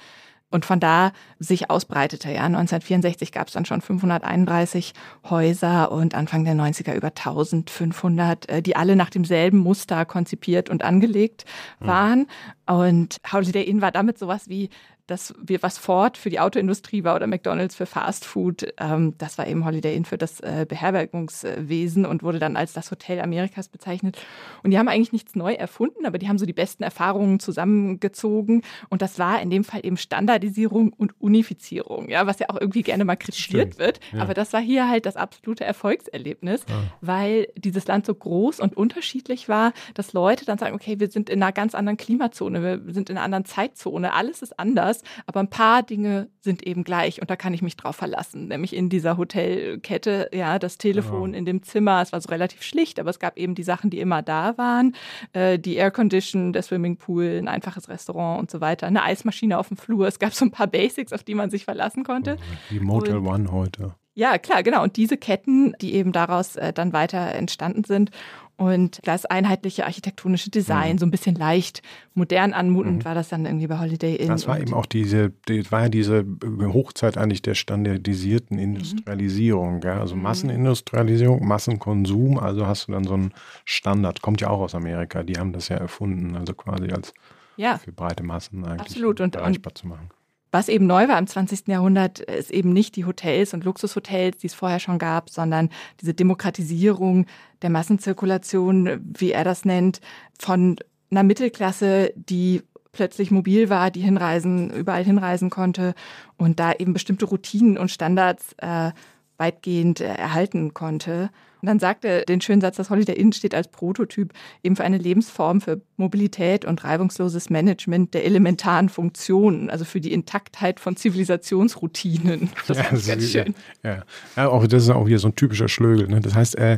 und 0.54 0.66
von 0.66 0.80
da 0.80 1.12
sich 1.40 1.70
ausbreitete. 1.70 2.30
Ja, 2.30 2.44
1964 2.44 3.32
gab 3.32 3.48
es 3.48 3.54
dann 3.54 3.66
schon 3.66 3.82
531 3.82 4.94
Häuser 5.30 5.92
und 5.92 6.14
Anfang 6.14 6.46
der 6.46 6.54
90er 6.54 6.94
über 6.94 7.08
1500, 7.08 8.50
äh, 8.50 8.62
die 8.62 8.76
alle 8.76 8.96
nach 8.96 9.10
demselben 9.10 9.58
Muster 9.58 10.06
konzipiert 10.06 10.70
und 10.70 10.84
angelegt 10.84 11.46
hm. 11.80 11.88
waren. 11.88 12.28
Und 12.68 13.18
Holiday 13.32 13.64
Inn 13.64 13.82
war 13.82 13.92
damit 13.92 14.20
sowas 14.20 14.48
wie 14.48 14.70
das 15.08 15.34
wir 15.42 15.62
was 15.62 15.78
Ford 15.78 16.18
für 16.18 16.30
die 16.30 16.40
Autoindustrie 16.40 17.04
war 17.04 17.16
oder 17.16 17.28
McDonald's 17.28 17.76
für 17.76 17.86
Fast 17.86 18.24
Food, 18.24 18.74
ähm, 18.80 19.16
das 19.18 19.38
war 19.38 19.48
eben 19.48 19.66
Holiday 19.66 19.96
Inn 19.96 20.06
für 20.06 20.18
das 20.18 20.40
äh, 20.40 20.66
Beherbergungswesen 20.68 22.06
und 22.06 22.24
wurde 22.24 22.40
dann 22.40 22.56
als 22.56 22.72
das 22.72 22.90
Hotel 22.90 23.20
Amerikas 23.20 23.68
bezeichnet. 23.68 24.18
Und 24.64 24.72
die 24.72 24.80
haben 24.80 24.88
eigentlich 24.88 25.12
nichts 25.12 25.36
neu 25.36 25.54
erfunden, 25.54 26.06
aber 26.06 26.20
die 26.20 26.30
haben 26.30 26.38
so 26.38 26.46
die 26.46 26.54
besten 26.54 26.84
Erfahrungen 26.84 27.42
zusammengezogen. 27.42 28.62
Und 28.88 29.02
das 29.02 29.20
war 29.20 29.42
in 29.42 29.50
dem 29.50 29.66
Fall 29.66 29.82
eben 29.86 29.98
Standardisierung 29.98 30.94
und 30.94 31.20
Unifizierung, 31.20 32.08
ja, 32.08 32.26
was 32.26 32.40
ja 32.40 32.50
auch 32.50 32.60
irgendwie 32.60 32.84
gerne 32.84 33.04
mal 33.04 33.18
kritisiert 33.18 33.74
Stimmt. 33.74 33.80
wird. 33.80 34.00
Ja. 34.14 34.22
Aber 34.22 34.34
das 34.34 34.54
war 34.54 34.62
hier 34.62 34.88
halt 34.88 35.06
das 35.06 35.18
absolute 35.18 35.66
Erfolgserlebnis, 35.66 36.62
ja. 36.70 36.76
weil 37.02 37.48
dieses 37.58 37.88
Land 37.88 38.06
so 38.06 38.16
groß 38.16 38.62
und 38.62 38.78
unterschiedlich 38.78 39.50
war, 39.50 39.74
dass 39.96 40.14
Leute 40.14 40.46
dann 40.46 40.58
sagen, 40.58 40.76
okay, 40.76 41.02
wir 41.02 41.10
sind 41.10 41.30
in 41.30 41.44
einer 41.44 41.52
ganz 41.52 41.76
anderen 41.76 41.98
Klimazone, 41.98 42.86
wir 42.86 42.94
sind 42.94 43.10
in 43.10 43.18
einer 43.18 43.26
anderen 43.26 43.44
Zeitzone, 43.44 44.14
alles 44.14 44.42
ist 44.42 44.58
anders 44.58 44.93
anders, 44.94 45.04
aber 45.26 45.40
ein 45.40 45.50
paar 45.50 45.84
Dinge 45.84 46.30
sind 46.42 46.66
eben 46.66 46.84
gleich 46.84 47.22
und 47.22 47.30
da 47.30 47.36
kann 47.36 47.54
ich 47.54 47.62
mich 47.62 47.78
drauf 47.78 47.96
verlassen. 47.96 48.48
Nämlich 48.48 48.76
in 48.76 48.90
dieser 48.90 49.18
Hotelkette, 49.18 50.30
ja, 50.34 50.60
das 50.60 50.78
Telefon 50.78 51.34
ja. 51.34 51.40
in 51.40 51.46
dem 51.46 51.64
Zimmer, 51.64 52.02
es 52.02 52.12
war 52.12 52.22
so 52.22 52.30
relativ 52.30 52.64
schlicht, 52.64 53.00
aber 53.00 53.10
es 53.10 53.20
gab 53.20 53.38
eben 53.38 53.56
die 53.56 53.64
Sachen, 53.64 53.90
die 53.90 54.00
immer 54.00 54.22
da 54.22 54.58
waren. 54.58 54.96
Äh, 55.34 55.60
die 55.60 55.76
Aircondition, 55.76 56.54
der 56.54 56.64
Swimmingpool, 56.64 57.38
ein 57.38 57.48
einfaches 57.48 57.90
Restaurant 57.90 58.40
und 58.40 58.52
so 58.52 58.62
weiter, 58.62 58.88
eine 58.88 59.04
Eismaschine 59.04 59.58
auf 59.58 59.70
dem 59.70 59.78
Flur. 59.78 60.08
Es 60.08 60.20
gab 60.20 60.34
so 60.34 60.46
ein 60.46 60.52
paar 60.52 60.68
Basics, 60.68 61.14
auf 61.14 61.24
die 61.24 61.36
man 61.36 61.50
sich 61.50 61.66
verlassen 61.66 62.04
konnte. 62.04 62.38
Wie 62.70 62.80
Motel 62.80 63.18
und, 63.18 63.28
One 63.28 63.52
heute. 63.52 63.96
Ja, 64.16 64.38
klar, 64.38 64.64
genau. 64.64 64.84
Und 64.84 64.96
diese 64.98 65.18
Ketten, 65.18 65.74
die 65.82 65.96
eben 65.96 66.12
daraus 66.12 66.56
äh, 66.56 66.72
dann 66.72 66.94
weiter 66.94 67.34
entstanden 67.34 67.84
sind 67.84 68.12
und 68.56 69.00
das 69.04 69.26
einheitliche 69.26 69.86
architektonische 69.86 70.52
Design, 70.52 70.94
mhm. 70.94 70.98
so 71.00 71.06
ein 71.08 71.12
bisschen 71.12 71.36
leicht 71.36 71.82
modern 72.14 72.54
anmutend 72.54 73.00
mhm. 73.00 73.06
war 73.06 73.16
das 73.16 73.30
dann 73.30 73.46
irgendwie 73.46 73.66
bei 73.66 73.80
Holiday 73.80 74.16
Inn. 74.16 74.28
Das 74.28 74.48
war 74.48 74.60
eben 74.60 74.74
auch 74.74 74.86
diese, 74.86 75.32
die, 75.48 75.70
war 75.72 75.84
ja 75.84 75.90
diese 75.90 76.24
Hochzeit 76.62 77.18
eigentlich 77.18 77.42
der 77.42 77.56
standardisierten 77.56 78.58
mhm. 78.58 78.64
Industrialisierung, 78.64 79.78
mhm. 79.78 79.82
ja? 79.84 80.00
also 80.00 80.16
Massenindustrialisierung, 80.16 81.46
Massenkonsum, 81.46 82.38
also 82.38 82.68
hast 82.68 82.88
du 82.88 82.92
dann 82.92 83.06
so 83.06 83.16
einen 83.16 83.34
Standard, 83.66 84.22
kommt 84.22 84.42
ja 84.42 84.50
auch 84.50 84.60
aus 84.60 84.76
Amerika, 84.76 85.24
die 85.24 85.40
haben 85.40 85.52
das 85.52 85.70
ja 85.70 85.78
erfunden, 85.78 86.36
also 86.36 86.54
quasi 86.54 86.92
als 86.92 87.14
ja. 87.58 87.80
für 87.80 87.92
breite 87.92 88.24
Massen 88.24 88.66
eigentlich 88.66 88.82
Absolut. 88.82 89.20
Und, 89.20 89.36
erreichbar 89.36 89.72
und, 89.72 89.78
zu 89.78 89.88
machen. 89.88 90.10
Was 90.54 90.70
eben 90.70 90.86
neu 90.86 91.08
war 91.08 91.18
im 91.18 91.26
20. 91.26 91.68
Jahrhundert, 91.68 92.20
ist 92.20 92.52
eben 92.52 92.74
nicht 92.74 92.96
die 92.96 93.06
Hotels 93.06 93.56
und 93.56 93.64
Luxushotels, 93.64 94.38
die 94.38 94.46
es 94.46 94.54
vorher 94.54 94.80
schon 94.80 95.00
gab, 95.00 95.32
sondern 95.32 95.70
diese 96.00 96.14
Demokratisierung 96.14 97.26
der 97.64 97.72
Massenzirkulation, 97.72 99.02
wie 99.04 99.32
er 99.32 99.44
das 99.44 99.66
nennt, 99.66 100.00
von 100.38 100.76
einer 101.10 101.24
Mittelklasse, 101.24 102.14
die 102.16 102.62
plötzlich 102.92 103.32
mobil 103.32 103.72
war, 103.72 103.90
die 103.90 104.02
hinreisen, 104.02 104.70
überall 104.70 105.04
hinreisen 105.04 105.50
konnte 105.50 105.96
und 106.38 106.60
da 106.60 106.74
eben 106.74 106.94
bestimmte 106.94 107.26
Routinen 107.26 107.80
und 107.80 107.90
Standards 107.90 108.54
äh, 108.60 108.92
weitgehend 109.38 110.02
äh, 110.02 110.14
erhalten 110.14 110.76
konnte. 110.76 111.32
Und 111.64 111.68
dann 111.68 111.80
sagt 111.80 112.04
er 112.04 112.26
den 112.26 112.42
schönen 112.42 112.60
Satz, 112.60 112.76
das 112.76 112.90
Holiday 112.90 113.16
Inn 113.16 113.32
steht 113.32 113.56
als 113.56 113.70
Prototyp 113.70 114.34
eben 114.64 114.76
für 114.76 114.84
eine 114.84 114.98
Lebensform 114.98 115.62
für 115.62 115.82
Mobilität 115.96 116.66
und 116.66 116.84
reibungsloses 116.84 117.50
Management 117.50 118.14
der 118.14 118.26
elementaren 118.26 118.90
Funktionen, 118.90 119.70
also 119.70 119.86
für 119.86 120.02
die 120.02 120.12
Intaktheit 120.12 120.82
von 120.82 120.98
Zivilisationsroutinen. 120.98 122.50
Das 122.68 122.78
ja, 122.78 122.84
ist 122.86 123.08
ganz 123.08 123.30
schön. 123.30 123.56
Ja, 123.84 124.04
ja. 124.38 124.48
auch 124.48 124.66
das 124.68 124.84
ist 124.84 124.90
auch 124.90 125.06
wieder 125.06 125.20
so 125.20 125.28
ein 125.28 125.36
typischer 125.36 125.68
Schlögel. 125.68 126.08
Ne? 126.08 126.22
Das 126.22 126.34
heißt, 126.34 126.56
er, 126.56 126.78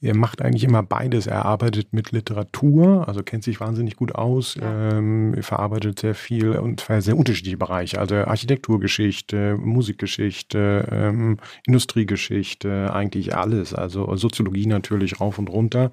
er 0.00 0.16
macht 0.16 0.42
eigentlich 0.42 0.64
immer 0.64 0.82
beides. 0.82 1.26
Er 1.26 1.44
arbeitet 1.44 1.92
mit 1.92 2.12
Literatur, 2.12 3.06
also 3.06 3.22
kennt 3.22 3.44
sich 3.44 3.60
wahnsinnig 3.60 3.96
gut 3.96 4.14
aus, 4.14 4.56
ja. 4.56 4.98
ähm, 4.98 5.36
verarbeitet 5.40 6.00
sehr 6.00 6.14
viel 6.14 6.52
und 6.52 6.86
sehr 6.98 7.16
unterschiedliche 7.16 7.56
Bereiche, 7.56 7.98
also 7.98 8.14
Architekturgeschichte, 8.16 9.56
Musikgeschichte, 9.58 10.88
ähm, 10.90 11.38
Industriegeschichte, 11.66 12.92
eigentlich 12.92 13.34
alles. 13.34 13.74
Also 13.74 14.06
Soziologie 14.18 14.66
natürlich 14.66 15.20
rauf 15.20 15.38
und 15.38 15.48
runter. 15.48 15.90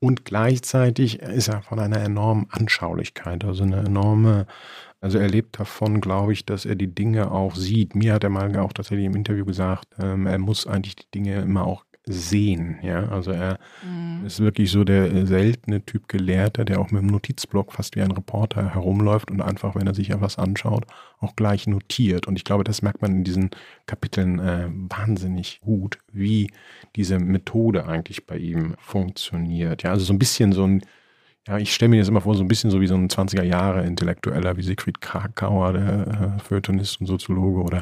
Und 0.00 0.24
gleichzeitig 0.24 1.20
ist 1.20 1.48
er 1.48 1.62
von 1.62 1.78
einer 1.78 2.00
enormen 2.00 2.46
Anschaulichkeit, 2.50 3.44
also 3.44 3.64
eine 3.64 3.78
enorme, 3.78 4.46
also 5.00 5.18
er 5.18 5.28
lebt 5.28 5.58
davon, 5.58 6.00
glaube 6.00 6.32
ich, 6.32 6.46
dass 6.46 6.64
er 6.64 6.74
die 6.74 6.94
Dinge 6.94 7.30
auch 7.30 7.56
sieht. 7.56 7.94
Mir 7.94 8.14
hat 8.14 8.24
er 8.24 8.30
mal 8.30 8.56
auch 8.58 8.72
tatsächlich 8.72 9.06
im 9.06 9.16
Interview 9.16 9.44
gesagt, 9.44 9.86
ähm, 10.00 10.26
er 10.26 10.38
muss 10.38 10.66
eigentlich 10.66 10.96
die 10.96 11.10
Dinge 11.12 11.40
immer 11.40 11.66
auch 11.66 11.84
sehen. 12.04 12.78
Ja, 12.82 13.08
also 13.08 13.30
er 13.30 13.58
mhm. 13.86 14.26
ist 14.26 14.40
wirklich 14.40 14.70
so 14.70 14.82
der 14.82 15.26
seltene 15.26 15.84
Typ 15.84 16.08
Gelehrter, 16.08 16.64
der 16.64 16.80
auch 16.80 16.90
mit 16.90 17.02
dem 17.02 17.08
Notizblock 17.08 17.72
fast 17.72 17.94
wie 17.94 18.02
ein 18.02 18.10
Reporter 18.10 18.74
herumläuft 18.74 19.30
und 19.30 19.40
einfach, 19.40 19.74
wenn 19.76 19.86
er 19.86 19.94
sich 19.94 20.10
etwas 20.10 20.38
anschaut, 20.38 20.84
auch 21.20 21.36
gleich 21.36 21.66
notiert. 21.66 22.26
Und 22.26 22.36
ich 22.36 22.44
glaube, 22.44 22.64
das 22.64 22.82
merkt 22.82 23.02
man 23.02 23.12
in 23.12 23.24
diesen 23.24 23.50
Kapiteln 23.86 24.40
äh, 24.40 24.68
wahnsinnig 24.70 25.60
gut, 25.60 25.98
wie 26.12 26.50
diese 26.96 27.18
Methode 27.20 27.86
eigentlich 27.86 28.26
bei 28.26 28.36
ihm 28.36 28.74
funktioniert. 28.78 29.84
Ja, 29.84 29.90
also 29.90 30.04
so 30.04 30.12
ein 30.12 30.18
bisschen 30.18 30.52
so 30.52 30.64
ein 30.66 30.82
ja, 31.48 31.58
ich 31.58 31.74
stelle 31.74 31.88
mir 31.88 31.98
das 31.98 32.08
immer 32.08 32.20
vor, 32.20 32.36
so 32.36 32.44
ein 32.44 32.48
bisschen 32.48 32.70
so 32.70 32.80
wie 32.80 32.86
so 32.86 32.94
ein 32.94 33.08
20er 33.08 33.42
Jahre 33.42 33.84
Intellektueller 33.84 34.56
wie 34.56 34.62
Siegfried 34.62 35.00
Krakauer, 35.00 35.72
der 35.72 36.36
äh, 36.36 36.40
Feuilletonist 36.40 37.00
und 37.00 37.08
Soziologe 37.08 37.62
oder 37.62 37.80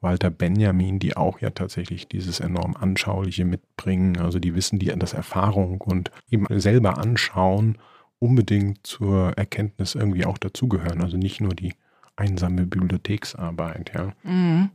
Walter 0.00 0.30
Benjamin, 0.30 0.98
die 0.98 1.16
auch 1.16 1.40
ja 1.40 1.50
tatsächlich 1.50 2.08
dieses 2.08 2.40
enorm 2.40 2.74
Anschauliche 2.76 3.44
mitbringen. 3.44 4.18
Also 4.18 4.38
die 4.38 4.54
wissen, 4.54 4.78
die 4.78 4.92
das 4.96 5.12
Erfahrung 5.12 5.80
und 5.80 6.10
eben 6.30 6.46
selber 6.60 6.98
anschauen, 6.98 7.78
unbedingt 8.18 8.86
zur 8.86 9.32
Erkenntnis 9.36 9.94
irgendwie 9.94 10.24
auch 10.24 10.38
dazugehören. 10.38 11.02
Also 11.02 11.16
nicht 11.16 11.40
nur 11.40 11.54
die 11.54 11.74
einsame 12.16 12.66
Bibliotheksarbeit, 12.66 13.92
ja. 13.94 14.12
Mhm. 14.22 14.70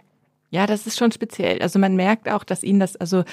Ja, 0.56 0.68
das 0.68 0.88
ist 0.88 0.98
schon 0.98 1.12
speziell. 1.12 1.62
Also 1.62 1.80
man 1.80 1.98
merkt 1.98 2.30
auch, 2.30 2.46
dass 2.46 2.64
ihn 2.64 2.80
das, 2.80 2.96
also 2.96 3.26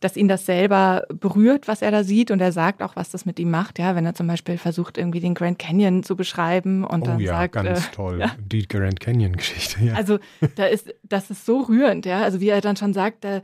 dass 0.00 0.16
ihn 0.16 0.26
das 0.26 0.44
selber 0.44 1.04
berührt, 1.08 1.68
was 1.68 1.82
er 1.82 1.92
da 1.92 2.02
sieht. 2.02 2.32
Und 2.32 2.40
er 2.40 2.50
sagt 2.50 2.82
auch, 2.82 2.96
was 2.96 3.10
das 3.10 3.26
mit 3.26 3.38
ihm 3.38 3.52
macht. 3.52 3.78
Ja, 3.78 3.94
wenn 3.94 4.04
er 4.04 4.14
zum 4.14 4.26
Beispiel 4.26 4.58
versucht, 4.58 4.98
irgendwie 4.98 5.20
den 5.20 5.34
Grand 5.34 5.60
Canyon 5.60 6.02
zu 6.02 6.16
beschreiben 6.16 6.82
und 6.82 7.02
oh, 7.02 7.06
dann 7.06 7.20
ja, 7.20 7.38
sagt, 7.38 7.52
ganz 7.54 7.86
äh, 7.86 7.90
toll, 7.92 8.18
ja. 8.18 8.32
die 8.38 8.66
Grand 8.66 8.98
Canyon-Geschichte. 8.98 9.84
Ja. 9.84 9.94
Also 9.94 10.18
da 10.56 10.64
ist, 10.66 10.92
das 11.04 11.30
ist 11.30 11.46
so 11.46 11.60
rührend, 11.60 12.06
ja. 12.06 12.22
Also 12.22 12.40
wie 12.40 12.48
er 12.48 12.60
dann 12.60 12.74
schon 12.74 12.92
sagt, 12.92 13.22
da, 13.22 13.40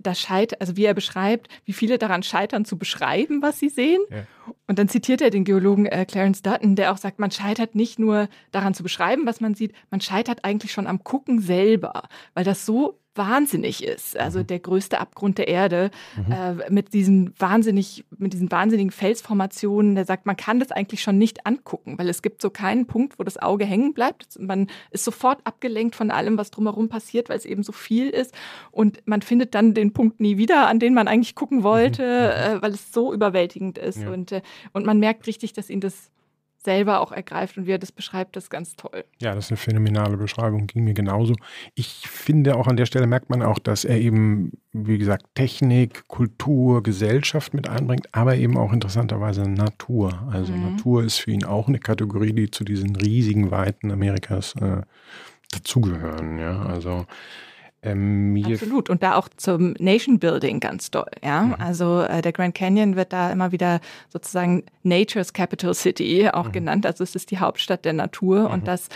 das 0.00 0.20
scheit, 0.20 0.60
also 0.60 0.76
wie 0.76 0.84
er 0.84 0.94
beschreibt, 0.94 1.48
wie 1.64 1.72
viele 1.72 1.98
daran 1.98 2.22
scheitern 2.22 2.64
zu 2.64 2.78
beschreiben, 2.78 3.42
was 3.42 3.58
sie 3.58 3.68
sehen. 3.68 4.00
Ja. 4.10 4.26
Und 4.66 4.78
dann 4.78 4.88
zitiert 4.88 5.20
er 5.20 5.30
den 5.30 5.44
Geologen 5.44 5.86
äh, 5.86 6.04
Clarence 6.06 6.42
Dutton, 6.42 6.76
der 6.76 6.92
auch 6.92 6.96
sagt, 6.96 7.18
man 7.18 7.30
scheitert 7.30 7.74
nicht 7.74 7.98
nur 7.98 8.28
daran 8.50 8.74
zu 8.74 8.82
beschreiben, 8.82 9.26
was 9.26 9.40
man 9.40 9.54
sieht, 9.54 9.72
man 9.90 10.00
scheitert 10.00 10.44
eigentlich 10.44 10.72
schon 10.72 10.86
am 10.86 11.04
Gucken 11.04 11.40
selber, 11.40 12.04
weil 12.34 12.44
das 12.44 12.66
so 12.66 12.97
wahnsinnig 13.18 13.84
ist. 13.84 14.18
Also 14.18 14.38
mhm. 14.38 14.46
der 14.46 14.58
größte 14.60 14.98
Abgrund 14.98 15.36
der 15.36 15.48
Erde 15.48 15.90
mhm. 16.16 16.32
äh, 16.32 16.70
mit 16.70 16.94
diesen 16.94 17.34
wahnsinnig, 17.38 18.04
mit 18.16 18.32
diesen 18.32 18.50
wahnsinnigen 18.50 18.90
Felsformationen. 18.90 19.94
Der 19.94 20.06
sagt, 20.06 20.24
man 20.24 20.36
kann 20.36 20.60
das 20.60 20.72
eigentlich 20.72 21.02
schon 21.02 21.18
nicht 21.18 21.46
angucken, 21.46 21.98
weil 21.98 22.08
es 22.08 22.22
gibt 22.22 22.40
so 22.40 22.48
keinen 22.48 22.86
Punkt, 22.86 23.18
wo 23.18 23.24
das 23.24 23.36
Auge 23.36 23.66
hängen 23.66 23.92
bleibt. 23.92 24.38
Man 24.40 24.68
ist 24.90 25.04
sofort 25.04 25.40
abgelenkt 25.44 25.96
von 25.96 26.10
allem, 26.10 26.38
was 26.38 26.50
drumherum 26.50 26.88
passiert, 26.88 27.28
weil 27.28 27.36
es 27.36 27.44
eben 27.44 27.62
so 27.62 27.72
viel 27.72 28.08
ist. 28.08 28.34
Und 28.70 29.06
man 29.06 29.20
findet 29.20 29.54
dann 29.54 29.74
den 29.74 29.92
Punkt 29.92 30.20
nie 30.20 30.38
wieder, 30.38 30.68
an 30.68 30.78
den 30.78 30.94
man 30.94 31.08
eigentlich 31.08 31.34
gucken 31.34 31.62
wollte, 31.62 32.02
mhm. 32.02 32.56
äh, 32.56 32.62
weil 32.62 32.72
es 32.72 32.92
so 32.92 33.12
überwältigend 33.12 33.76
ist. 33.76 34.00
Ja. 34.00 34.10
Und, 34.10 34.32
äh, 34.32 34.42
und 34.72 34.86
man 34.86 34.98
merkt 34.98 35.26
richtig, 35.26 35.52
dass 35.52 35.68
ihn 35.68 35.80
das 35.80 36.10
selber 36.58 37.00
auch 37.00 37.12
ergreift 37.12 37.56
und 37.56 37.66
wie 37.66 37.72
er 37.72 37.78
das 37.78 37.92
beschreibt, 37.92 38.34
das 38.34 38.44
ist 38.44 38.50
ganz 38.50 38.74
toll. 38.74 39.04
Ja, 39.20 39.34
das 39.34 39.46
ist 39.46 39.50
eine 39.52 39.58
phänomenale 39.58 40.16
Beschreibung, 40.16 40.66
ging 40.66 40.84
mir 40.84 40.94
genauso. 40.94 41.34
Ich 41.74 42.08
finde 42.08 42.56
auch 42.56 42.66
an 42.66 42.76
der 42.76 42.86
Stelle 42.86 43.06
merkt 43.06 43.30
man 43.30 43.42
auch, 43.42 43.58
dass 43.58 43.84
er 43.84 43.98
eben, 43.98 44.52
wie 44.72 44.98
gesagt, 44.98 45.24
Technik, 45.34 46.08
Kultur, 46.08 46.82
Gesellschaft 46.82 47.54
mit 47.54 47.68
einbringt, 47.68 48.08
aber 48.12 48.36
eben 48.36 48.56
auch 48.56 48.72
interessanterweise 48.72 49.48
Natur. 49.48 50.28
Also 50.32 50.52
mhm. 50.52 50.72
Natur 50.72 51.04
ist 51.04 51.18
für 51.18 51.30
ihn 51.30 51.44
auch 51.44 51.68
eine 51.68 51.78
Kategorie, 51.78 52.32
die 52.32 52.50
zu 52.50 52.64
diesen 52.64 52.96
riesigen 52.96 53.50
Weiten 53.52 53.92
Amerikas 53.92 54.54
äh, 54.56 54.82
dazugehören. 55.52 56.38
Ja, 56.38 56.62
also 56.62 57.06
ähm, 57.82 58.42
Absolut. 58.44 58.90
Und 58.90 59.02
da 59.02 59.14
auch 59.14 59.28
zum 59.36 59.74
Nation 59.78 60.18
Building 60.18 60.58
ganz 60.60 60.90
doll. 60.90 61.10
Ja? 61.22 61.42
Mhm. 61.42 61.54
Also 61.58 62.02
äh, 62.02 62.22
der 62.22 62.32
Grand 62.32 62.54
Canyon 62.54 62.96
wird 62.96 63.12
da 63.12 63.30
immer 63.30 63.52
wieder 63.52 63.80
sozusagen 64.08 64.64
Nature's 64.82 65.32
Capital 65.32 65.74
City 65.74 66.28
auch 66.32 66.48
mhm. 66.48 66.52
genannt. 66.52 66.86
Also 66.86 67.04
es 67.04 67.14
ist 67.14 67.30
die 67.30 67.38
Hauptstadt 67.38 67.84
der 67.84 67.92
Natur 67.92 68.48
mhm. 68.48 68.54
und 68.54 68.68
das 68.68 68.88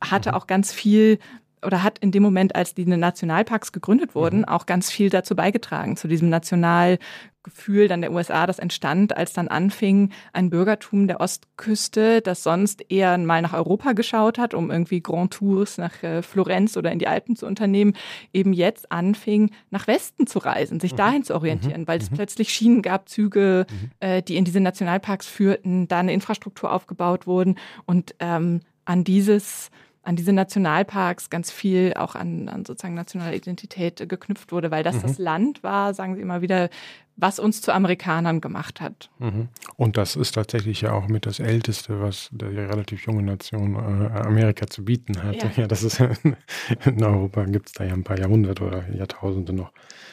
hatte 0.00 0.30
mhm. 0.30 0.36
auch 0.36 0.46
ganz 0.46 0.72
viel 0.72 1.18
oder 1.64 1.82
hat 1.82 1.98
in 1.98 2.10
dem 2.10 2.22
Moment, 2.22 2.54
als 2.54 2.74
die 2.74 2.86
Nationalparks 2.86 3.72
gegründet 3.72 4.14
wurden, 4.14 4.40
mhm. 4.40 4.44
auch 4.46 4.66
ganz 4.66 4.90
viel 4.90 5.10
dazu 5.10 5.34
beigetragen, 5.34 5.96
zu 5.96 6.08
diesem 6.08 6.28
Nationalgefühl 6.28 7.88
dann 7.88 8.02
der 8.02 8.12
USA, 8.12 8.46
das 8.46 8.58
entstand, 8.58 9.16
als 9.16 9.32
dann 9.32 9.48
anfing, 9.48 10.10
ein 10.32 10.50
Bürgertum 10.50 11.08
der 11.08 11.20
Ostküste, 11.20 12.20
das 12.20 12.42
sonst 12.42 12.90
eher 12.90 13.16
mal 13.18 13.42
nach 13.42 13.54
Europa 13.54 13.92
geschaut 13.92 14.38
hat, 14.38 14.54
um 14.54 14.70
irgendwie 14.70 15.00
Grand 15.00 15.32
Tours 15.34 15.78
nach 15.78 16.02
äh, 16.02 16.22
Florenz 16.22 16.76
oder 16.76 16.92
in 16.92 16.98
die 16.98 17.08
Alpen 17.08 17.36
zu 17.36 17.46
unternehmen, 17.46 17.94
eben 18.32 18.52
jetzt 18.52 18.92
anfing, 18.92 19.50
nach 19.70 19.86
Westen 19.86 20.26
zu 20.26 20.38
reisen, 20.38 20.80
sich 20.80 20.92
mhm. 20.92 20.96
dahin 20.96 21.24
zu 21.24 21.34
orientieren, 21.34 21.82
mhm. 21.82 21.88
weil 21.88 22.00
es 22.00 22.10
mhm. 22.10 22.16
plötzlich 22.16 22.50
Schienen 22.50 22.82
gab, 22.82 23.08
Züge, 23.08 23.66
mhm. 23.68 23.90
äh, 24.00 24.22
die 24.22 24.36
in 24.36 24.44
diese 24.44 24.60
Nationalparks 24.60 25.26
führten, 25.26 25.88
da 25.88 26.00
eine 26.00 26.12
Infrastruktur 26.12 26.72
aufgebaut 26.72 27.26
wurden 27.26 27.56
und 27.86 28.14
ähm, 28.20 28.60
an 28.84 29.04
dieses 29.04 29.70
an 30.04 30.16
diese 30.16 30.32
Nationalparks 30.32 31.30
ganz 31.30 31.50
viel 31.50 31.94
auch 31.94 32.14
an, 32.14 32.48
an 32.48 32.64
sozusagen 32.64 32.94
nationaler 32.94 33.34
Identität 33.34 34.08
geknüpft 34.08 34.52
wurde, 34.52 34.70
weil 34.70 34.82
das 34.82 34.96
mhm. 34.96 35.02
das 35.02 35.18
Land 35.18 35.62
war, 35.62 35.94
sagen 35.94 36.14
Sie 36.14 36.20
immer 36.20 36.42
wieder, 36.42 36.68
was 37.16 37.38
uns 37.38 37.60
zu 37.60 37.72
Amerikanern 37.72 38.40
gemacht 38.40 38.80
hat. 38.80 39.10
Mhm. 39.18 39.48
Und 39.76 39.96
das 39.96 40.16
ist 40.16 40.32
tatsächlich 40.32 40.80
ja 40.80 40.92
auch 40.92 41.06
mit 41.06 41.26
das 41.26 41.38
Älteste, 41.38 42.00
was 42.00 42.28
die 42.32 42.44
relativ 42.44 43.06
junge 43.06 43.22
Nation 43.22 43.74
äh, 43.74 44.18
Amerika 44.18 44.66
zu 44.66 44.84
bieten 44.84 45.22
hat. 45.22 45.36
Ja. 45.36 45.50
ja 45.56 45.66
das 45.66 45.82
ist 45.82 46.00
in 46.00 47.02
Europa 47.02 47.44
gibt 47.44 47.68
es 47.68 47.72
da 47.72 47.84
ja 47.84 47.92
ein 47.92 48.04
paar 48.04 48.18
Jahrhunderte 48.18 48.64
oder 48.64 48.88
Jahrtausende 48.92 49.52
noch 49.52 49.72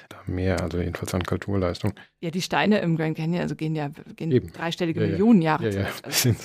da 0.10 0.18
mehr, 0.26 0.62
also 0.62 0.80
jedenfalls 0.80 1.14
an 1.14 1.24
Kulturleistung. 1.24 1.94
Ja, 2.20 2.30
die 2.30 2.42
Steine 2.42 2.80
im 2.80 2.98
Grand 2.98 3.18
Canyon 3.18 3.42
also 3.42 3.56
gehen 3.56 3.76
ja 3.76 3.90
gehen 4.16 4.52
dreistellige 4.54 5.02
ja, 5.02 5.08
Millionen 5.08 5.42
Jahre 5.42 5.72
ja, 5.72 5.82
ja. 5.82 5.88
Also. 6.04 6.36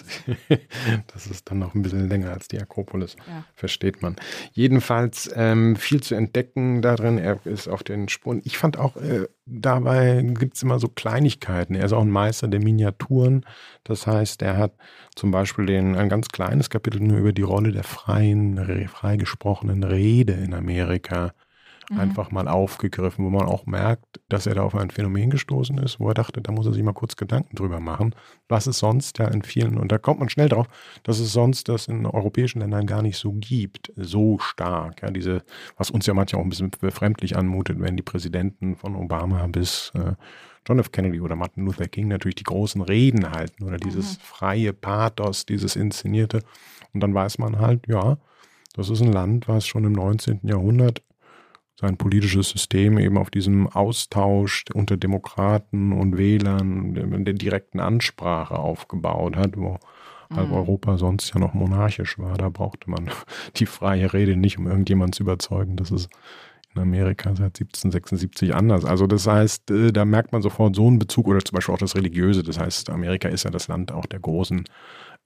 Das 1.13 1.27
ist 1.27 1.51
dann 1.51 1.59
noch 1.59 1.75
ein 1.75 1.83
bisschen 1.83 2.09
länger 2.09 2.33
als 2.33 2.49
die 2.49 2.61
Akropolis, 2.61 3.17
versteht 3.55 4.03
man. 4.03 4.17
Jedenfalls 4.53 5.31
ähm, 5.35 5.77
viel 5.77 6.03
zu 6.03 6.15
entdecken 6.15 6.83
darin. 6.83 7.19
Er 7.19 7.45
ist 7.45 7.69
auf 7.69 7.83
den 7.83 8.09
Spuren. 8.09 8.41
Ich 8.45 8.59
fand 8.59 8.79
auch, 8.79 8.97
äh, 8.97 9.27
dabei 9.47 10.23
gibt 10.23 10.57
es 10.57 10.63
immer 10.63 10.79
so 10.79 10.89
Kleinigkeiten. 10.89 11.75
Er 11.75 11.87
ist 11.87 11.93
auch 11.93 12.03
ein 12.03 12.11
Meister 12.11 12.49
der 12.49 12.61
Miniaturen. 12.61 13.47
Das 13.85 14.07
heißt, 14.07 14.43
er 14.43 14.57
hat 14.57 14.73
zum 15.15 15.31
Beispiel 15.31 15.67
den, 15.67 15.97
ein 15.97 16.09
ganz 16.09 16.29
kleines 16.29 16.69
Kapitel 16.69 17.01
nur 17.01 17.19
über 17.19 17.33
die 17.33 17.43
Rolle 17.43 17.73
der 17.73 17.85
freien, 17.85 18.89
frei 18.89 19.17
gesprochenen 19.17 19.85
Rede 19.85 20.35
in 20.35 20.53
Amerika 20.53 21.33
mhm. 21.91 22.01
einfach 22.01 22.31
mal 22.31 22.49
aufgegriffen, 22.49 23.25
wo 23.25 23.31
man 23.31 23.47
auch 23.47 23.67
merkt, 23.67 24.21
dass 24.29 24.47
er 24.47 24.55
da 24.55 24.63
auf 24.63 24.75
ein 24.75 24.91
Phänomen 24.91 25.31
gestoßen 25.31 25.79
ist, 25.79 26.01
wo 26.01 26.09
er 26.09 26.15
dachte, 26.15 26.41
da 26.41 26.53
muss 26.53 26.67
er 26.67 26.73
sich 26.73 26.83
mal 26.83 26.93
kurz 26.93 27.17
Gedanken 27.17 27.57
drüber 27.57 27.81
machen, 27.81 28.15
was 28.49 28.67
es 28.67 28.79
sonst 28.79 29.19
ja 29.19 29.29
in 29.29 29.43
vielen, 29.43 29.79
und 29.79 29.93
da 29.93 29.99
kommt 29.99 30.21
man 30.21 30.29
schnell 30.29 30.49
drauf, 30.49 30.67
dass 31.03 31.19
es 31.19 31.33
sonst 31.33 31.69
das 31.69 31.89
in 31.89 32.07
europäischen 32.07 32.61
Ländern 32.61 32.87
gar 32.87 33.03
nicht 33.03 33.19
so 33.19 33.33
gibt, 33.33 33.93
so 33.97 34.39
stark. 34.39 35.03
Ja, 35.03 35.11
diese, 35.11 35.43
was 35.77 35.91
uns 35.91 36.07
ja 36.07 36.15
manchmal 36.15 36.41
auch 36.41 36.47
ein 36.47 36.51
bisschen 36.51 36.71
befremdlich 36.71 37.37
anmutet, 37.37 37.81
wenn 37.81 37.97
die 37.97 38.03
Präsidenten 38.03 38.77
von 38.77 38.97
Obama 38.97 39.47
bis 39.47 39.93
äh, 39.95 40.13
John 40.67 40.81
F. 40.81 40.91
Kennedy 40.91 41.21
oder 41.21 41.37
Martin 41.37 41.65
Luther 41.65 41.87
King 41.87 42.09
natürlich 42.09 42.35
die 42.35 42.45
großen 42.45 42.83
Reden 42.83 43.31
halten 43.31 43.65
oder 43.65 43.77
dieses 43.77 44.19
mhm. 44.19 44.23
freie 44.23 44.73
Pathos, 44.73 45.47
dieses 45.47 45.77
Inszenierte. 45.77 46.43
Und 46.93 47.01
dann 47.01 47.15
weiß 47.15 47.39
man 47.39 47.59
halt, 47.59 47.87
ja, 47.87 48.19
das 48.75 48.91
ist 48.91 49.01
ein 49.01 49.13
Land, 49.13 49.49
was 49.49 49.67
schon 49.67 49.85
im 49.85 49.93
19. 49.93 50.41
Jahrhundert 50.43 51.03
sein 51.79 51.97
politisches 51.99 52.51
System 52.51 52.99
eben 52.99 53.19
auf 53.19 53.31
diesem 53.31 53.69
Austausch 53.69 54.65
unter 54.73 54.97
Demokraten 54.97 55.93
und 55.93 56.17
Wählern, 56.17 57.25
der 57.25 57.35
direkten 57.35 57.81
Ansprache 57.81 58.59
aufgebaut 58.59 59.37
hat, 59.37 59.57
wo 59.57 59.79
mhm. 60.31 60.53
Europa 60.53 60.97
sonst 60.97 61.33
ja 61.35 61.41
noch 61.41 61.53
monarchisch 61.53 62.19
war. 62.19 62.37
Da 62.39 62.49
brauchte 62.49 62.91
man 62.91 63.11
die 63.57 63.67
freie 63.67 64.13
Rede 64.13 64.37
nicht, 64.37 64.59
um 64.59 64.67
irgendjemanden 64.67 65.13
zu 65.13 65.23
überzeugen, 65.23 65.77
dass 65.77 65.91
es 65.91 66.09
in 66.75 66.83
Amerika 66.83 67.31
seit 67.31 67.59
1776 67.59 68.55
anders. 68.55 68.85
Also 68.85 69.07
das 69.07 69.27
heißt, 69.27 69.71
äh, 69.71 69.93
da 69.93 70.05
merkt 70.05 70.33
man 70.33 70.43
sofort 70.43 70.77
so 70.77 70.87
einen 70.87 70.99
Bezug 70.99 71.29
oder 71.29 71.41
zum 71.41 71.57
Beispiel 71.57 71.75
auch 71.75 71.79
das 71.79 71.95
Religiöse. 71.95 72.43
Das 72.43 72.59
heißt, 72.59 72.91
Amerika 72.91 73.29
ist 73.29 73.45
ja 73.45 73.51
das 73.51 73.69
Land 73.69 73.93
auch 73.93 74.07
der 74.07 74.21
großen, 74.21 74.65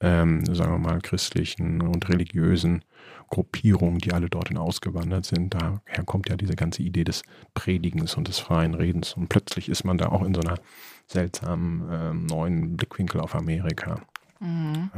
ähm, 0.01 0.45
sagen 0.53 0.71
wir 0.73 0.79
mal, 0.79 0.99
christlichen 1.01 1.81
und 1.81 2.09
religiösen 2.09 2.83
Gruppierungen, 3.31 3.97
die 3.97 4.13
alle 4.13 4.29
dorthin 4.29 4.57
ausgewandert 4.57 5.25
sind. 5.25 5.55
Daher 5.55 6.03
kommt 6.05 6.29
ja 6.29 6.35
diese 6.35 6.55
ganze 6.55 6.83
Idee 6.83 7.05
des 7.05 7.23
Predigens 7.55 8.15
und 8.15 8.27
des 8.27 8.37
freien 8.37 8.75
Redens. 8.75 9.13
Und 9.13 9.29
plötzlich 9.29 9.69
ist 9.69 9.83
man 9.83 9.97
da 9.97 10.09
auch 10.09 10.23
in 10.23 10.35
so 10.35 10.41
einer 10.41 10.59
seltsamen 11.07 11.83
ähm, 11.91 12.25
neuen 12.27 12.77
Blickwinkel 12.77 13.21
auf 13.21 13.33
Amerika. 13.33 14.01
Mhm. 14.41 14.89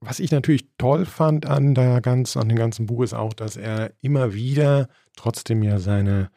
Was 0.00 0.20
ich 0.20 0.30
natürlich 0.30 0.66
toll 0.76 1.06
fand 1.06 1.46
an 1.46 1.74
der 1.74 2.00
ganz, 2.00 2.36
an 2.36 2.48
dem 2.48 2.58
ganzen 2.58 2.86
Buch 2.86 3.02
ist 3.02 3.14
auch, 3.14 3.32
dass 3.32 3.56
er 3.56 3.92
immer 4.02 4.34
wieder 4.34 4.88
trotzdem 5.16 5.62
ja 5.62 5.78
seine, 5.78 6.30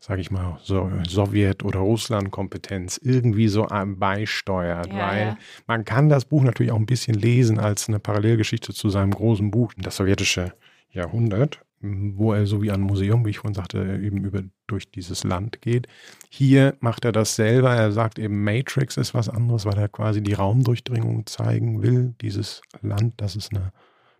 sage 0.00 0.20
ich 0.20 0.30
mal, 0.30 0.58
so 0.62 0.90
Sowjet- 1.06 1.64
oder 1.64 1.80
Russland-Kompetenz 1.80 2.98
irgendwie 3.02 3.48
so 3.48 3.68
beisteuert, 3.86 4.88
ja, 4.88 4.98
weil 4.98 5.26
ja. 5.26 5.38
man 5.66 5.84
kann 5.84 6.08
das 6.08 6.24
Buch 6.24 6.42
natürlich 6.42 6.72
auch 6.72 6.78
ein 6.78 6.86
bisschen 6.86 7.14
lesen 7.14 7.60
als 7.60 7.88
eine 7.88 8.00
Parallelgeschichte 8.00 8.72
zu 8.72 8.88
seinem 8.88 9.12
großen 9.12 9.50
Buch, 9.50 9.74
das 9.76 9.96
sowjetische 9.96 10.54
Jahrhundert, 10.90 11.60
wo 11.80 12.32
er 12.32 12.46
so 12.46 12.62
wie 12.62 12.70
ein 12.70 12.80
Museum, 12.80 13.24
wie 13.24 13.30
ich 13.30 13.38
vorhin 13.38 13.54
sagte, 13.54 14.00
eben 14.02 14.24
über, 14.24 14.42
durch 14.66 14.90
dieses 14.90 15.22
Land 15.24 15.62
geht. 15.62 15.86
Hier 16.28 16.76
macht 16.80 17.04
er 17.04 17.12
das 17.12 17.36
selber. 17.36 17.74
Er 17.74 17.92
sagt 17.92 18.18
eben, 18.18 18.42
Matrix 18.42 18.96
ist 18.96 19.14
was 19.14 19.28
anderes, 19.28 19.64
weil 19.64 19.78
er 19.78 19.88
quasi 19.88 20.22
die 20.22 20.34
Raumdurchdringung 20.34 21.26
zeigen 21.26 21.82
will. 21.82 22.14
Dieses 22.20 22.62
Land, 22.82 23.14
das 23.18 23.36
ist 23.36 23.54
eine 23.54 23.72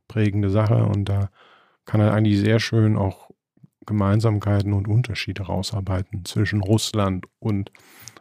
prägende 0.06 0.50
Sache 0.50 0.84
und 0.84 1.06
da 1.08 1.30
kann 1.84 2.00
er 2.00 2.12
eigentlich 2.12 2.38
sehr 2.38 2.60
schön 2.60 2.96
auch 2.96 3.28
Gemeinsamkeiten 3.86 4.72
und 4.74 4.86
Unterschiede 4.86 5.44
rausarbeiten 5.44 6.24
zwischen 6.24 6.60
Russland 6.60 7.26
und 7.38 7.72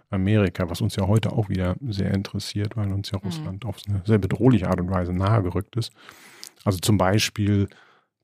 Amerika, 0.09 0.69
was 0.69 0.79
uns 0.79 0.95
ja 0.95 1.05
heute 1.05 1.33
auch 1.33 1.49
wieder 1.49 1.75
sehr 1.81 2.13
interessiert, 2.13 2.77
weil 2.77 2.91
uns 2.93 3.11
ja 3.11 3.19
mhm. 3.19 3.25
Russland 3.25 3.65
auf 3.65 3.77
eine 3.87 4.01
sehr 4.05 4.17
bedrohliche 4.17 4.69
Art 4.69 4.79
und 4.79 4.89
Weise 4.89 5.13
nahegerückt 5.13 5.75
ist. 5.75 5.91
Also 6.63 6.79
zum 6.79 6.97
Beispiel 6.97 7.67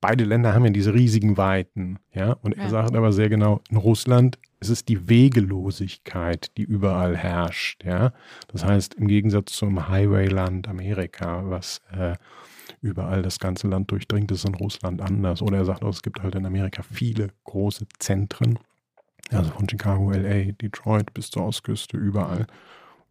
beide 0.04 0.26
Länder 0.26 0.54
haben 0.54 0.66
ja 0.66 0.72
diese 0.72 0.94
riesigen 0.94 1.38
Weiten, 1.38 1.98
ja. 2.14 2.34
Und 2.34 2.58
er 2.58 2.66
ja. 2.66 2.70
sagt 2.70 2.94
aber 2.94 3.14
sehr 3.14 3.30
genau, 3.30 3.62
in 3.70 3.78
Russland 3.78 4.38
ist 4.60 4.68
es 4.68 4.84
die 4.84 5.08
Wegelosigkeit, 5.08 6.52
die 6.58 6.64
überall 6.64 7.16
herrscht, 7.16 7.86
ja. 7.86 8.12
Das 8.50 8.66
heißt, 8.66 8.96
im 8.96 9.08
Gegensatz 9.08 9.54
zum 9.54 9.88
Highwayland 9.88 10.68
Amerika, 10.68 11.50
was 11.50 11.82
äh, 11.98 12.16
überall 12.82 13.22
das 13.22 13.40
ganze 13.40 13.70
Land 13.70 13.92
durchdringt, 13.92 14.30
ist 14.32 14.44
in 14.44 14.56
Russland 14.56 15.02
anders. 15.02 15.42
Oder 15.42 15.60
er 15.60 15.66
sagt 15.66 15.86
auch, 15.86 15.94
es 15.94 16.02
gibt 16.02 16.22
halt 16.22 16.36
in 16.36 16.46
Amerika 16.46 16.84
viele 16.84 17.30
große 17.46 17.86
Zentren, 17.98 18.60
also 19.32 19.52
von 19.52 19.70
Chicago, 19.70 20.12
LA, 20.12 20.52
Detroit 20.52 21.14
bis 21.14 21.30
zur 21.30 21.46
Ostküste, 21.46 21.96
überall. 21.96 22.46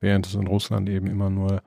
Während 0.01 0.27
es 0.27 0.35
in 0.35 0.47
Russland 0.47 0.91
eben 0.91 1.07
immer 1.07 1.31
nur 1.31 1.63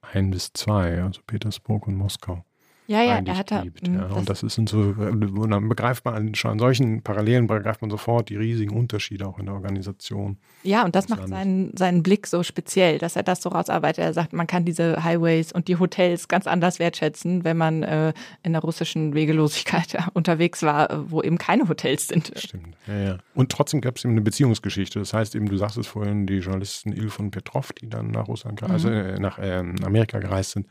ein 0.00 0.30
bis 0.30 0.54
zwei, 0.54 1.02
also 1.02 1.20
Petersburg 1.26 1.86
und 1.86 1.96
Moskau 1.96 2.46
ja, 2.88 3.02
ja, 3.02 3.20
er 3.22 3.36
hat 3.36 3.50
da, 3.50 3.60
gibt. 3.60 3.86
Ja. 3.86 4.06
Und 4.06 4.30
das 4.30 4.42
ist 4.42 4.54
so, 4.66 4.92
dann 4.94 5.68
begreift 5.68 6.06
man 6.06 6.34
schon 6.34 6.52
an 6.52 6.58
solchen 6.58 7.02
Parallelen 7.02 7.46
begreift 7.46 7.82
man 7.82 7.90
sofort 7.90 8.30
die 8.30 8.36
riesigen 8.36 8.74
Unterschiede 8.74 9.26
auch 9.26 9.38
in 9.38 9.44
der 9.44 9.54
Organisation. 9.54 10.38
Ja, 10.62 10.86
und 10.86 10.96
das 10.96 11.10
macht 11.10 11.28
seinen, 11.28 11.76
seinen 11.76 12.02
Blick 12.02 12.26
so 12.26 12.42
speziell, 12.42 12.96
dass 12.96 13.14
er 13.14 13.22
das 13.22 13.42
so 13.42 13.50
rausarbeitet. 13.50 14.02
Er 14.02 14.14
sagt, 14.14 14.32
man 14.32 14.46
kann 14.46 14.64
diese 14.64 15.04
Highways 15.04 15.52
und 15.52 15.68
die 15.68 15.76
Hotels 15.76 16.28
ganz 16.28 16.46
anders 16.46 16.78
wertschätzen, 16.78 17.44
wenn 17.44 17.58
man 17.58 17.82
äh, 17.82 18.14
in 18.42 18.52
der 18.52 18.62
russischen 18.62 19.12
Wegelosigkeit 19.12 19.98
unterwegs 20.14 20.62
war, 20.62 21.10
wo 21.10 21.20
eben 21.20 21.36
keine 21.36 21.68
Hotels 21.68 22.08
sind. 22.08 22.32
Stimmt, 22.36 22.74
ja, 22.86 22.98
ja. 22.98 23.18
Und 23.34 23.52
trotzdem 23.52 23.82
gab 23.82 23.98
es 23.98 24.04
eben 24.06 24.14
eine 24.14 24.22
Beziehungsgeschichte. 24.22 24.98
Das 24.98 25.12
heißt 25.12 25.34
eben, 25.34 25.46
du 25.50 25.58
sagst 25.58 25.76
es 25.76 25.86
vorhin, 25.86 26.26
die 26.26 26.38
Journalisten 26.38 26.94
Ilf 26.94 27.18
und 27.18 27.32
Petrov, 27.32 27.74
die 27.74 27.90
dann 27.90 28.12
nach 28.12 28.28
Russland, 28.28 28.62
mhm. 28.62 28.70
also 28.70 28.88
äh, 28.88 29.20
nach 29.20 29.38
äh, 29.38 29.62
Amerika 29.84 30.20
gereist 30.20 30.52
sind, 30.52 30.66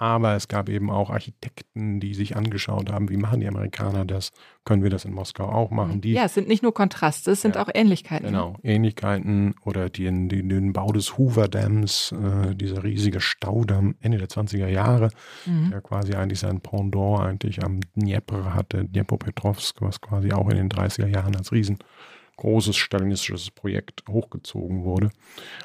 aber 0.00 0.34
es 0.34 0.48
gab 0.48 0.70
eben 0.70 0.90
auch 0.90 1.10
Architekten, 1.10 2.00
die 2.00 2.14
sich 2.14 2.34
angeschaut 2.34 2.90
haben, 2.90 3.10
wie 3.10 3.18
machen 3.18 3.40
die 3.40 3.46
Amerikaner 3.46 4.06
das? 4.06 4.30
Können 4.64 4.82
wir 4.82 4.88
das 4.88 5.04
in 5.04 5.12
Moskau 5.12 5.44
auch 5.44 5.70
machen? 5.70 6.00
Die, 6.00 6.12
ja, 6.12 6.24
es 6.24 6.32
sind 6.32 6.48
nicht 6.48 6.62
nur 6.62 6.72
Kontraste, 6.72 7.32
es 7.32 7.42
sind 7.42 7.56
ja, 7.56 7.62
auch 7.62 7.68
Ähnlichkeiten. 7.74 8.28
Genau, 8.28 8.56
Ähnlichkeiten 8.62 9.54
oder 9.62 9.90
den, 9.90 10.30
den, 10.30 10.48
den 10.48 10.72
Bau 10.72 10.90
des 10.90 11.18
Hoover 11.18 11.48
Dams, 11.48 12.12
äh, 12.12 12.54
dieser 12.54 12.82
riesige 12.82 13.20
Staudamm 13.20 13.94
Ende 14.00 14.16
der 14.16 14.28
20er 14.28 14.68
Jahre, 14.68 15.10
mhm. 15.44 15.70
der 15.70 15.82
quasi 15.82 16.14
eigentlich 16.14 16.40
sein 16.40 16.62
Pendant 16.62 17.20
eigentlich 17.20 17.62
am 17.62 17.80
Dnieper 17.94 18.54
hatte, 18.54 18.86
Dnepropetrovsk, 18.86 19.82
was 19.82 20.00
quasi 20.00 20.32
auch 20.32 20.48
in 20.48 20.56
den 20.56 20.70
30er 20.70 21.08
Jahren 21.08 21.36
als 21.36 21.52
Riesen 21.52 21.76
großes 22.40 22.76
stalinistisches 22.76 23.50
Projekt 23.50 24.02
hochgezogen 24.08 24.84
wurde. 24.84 25.10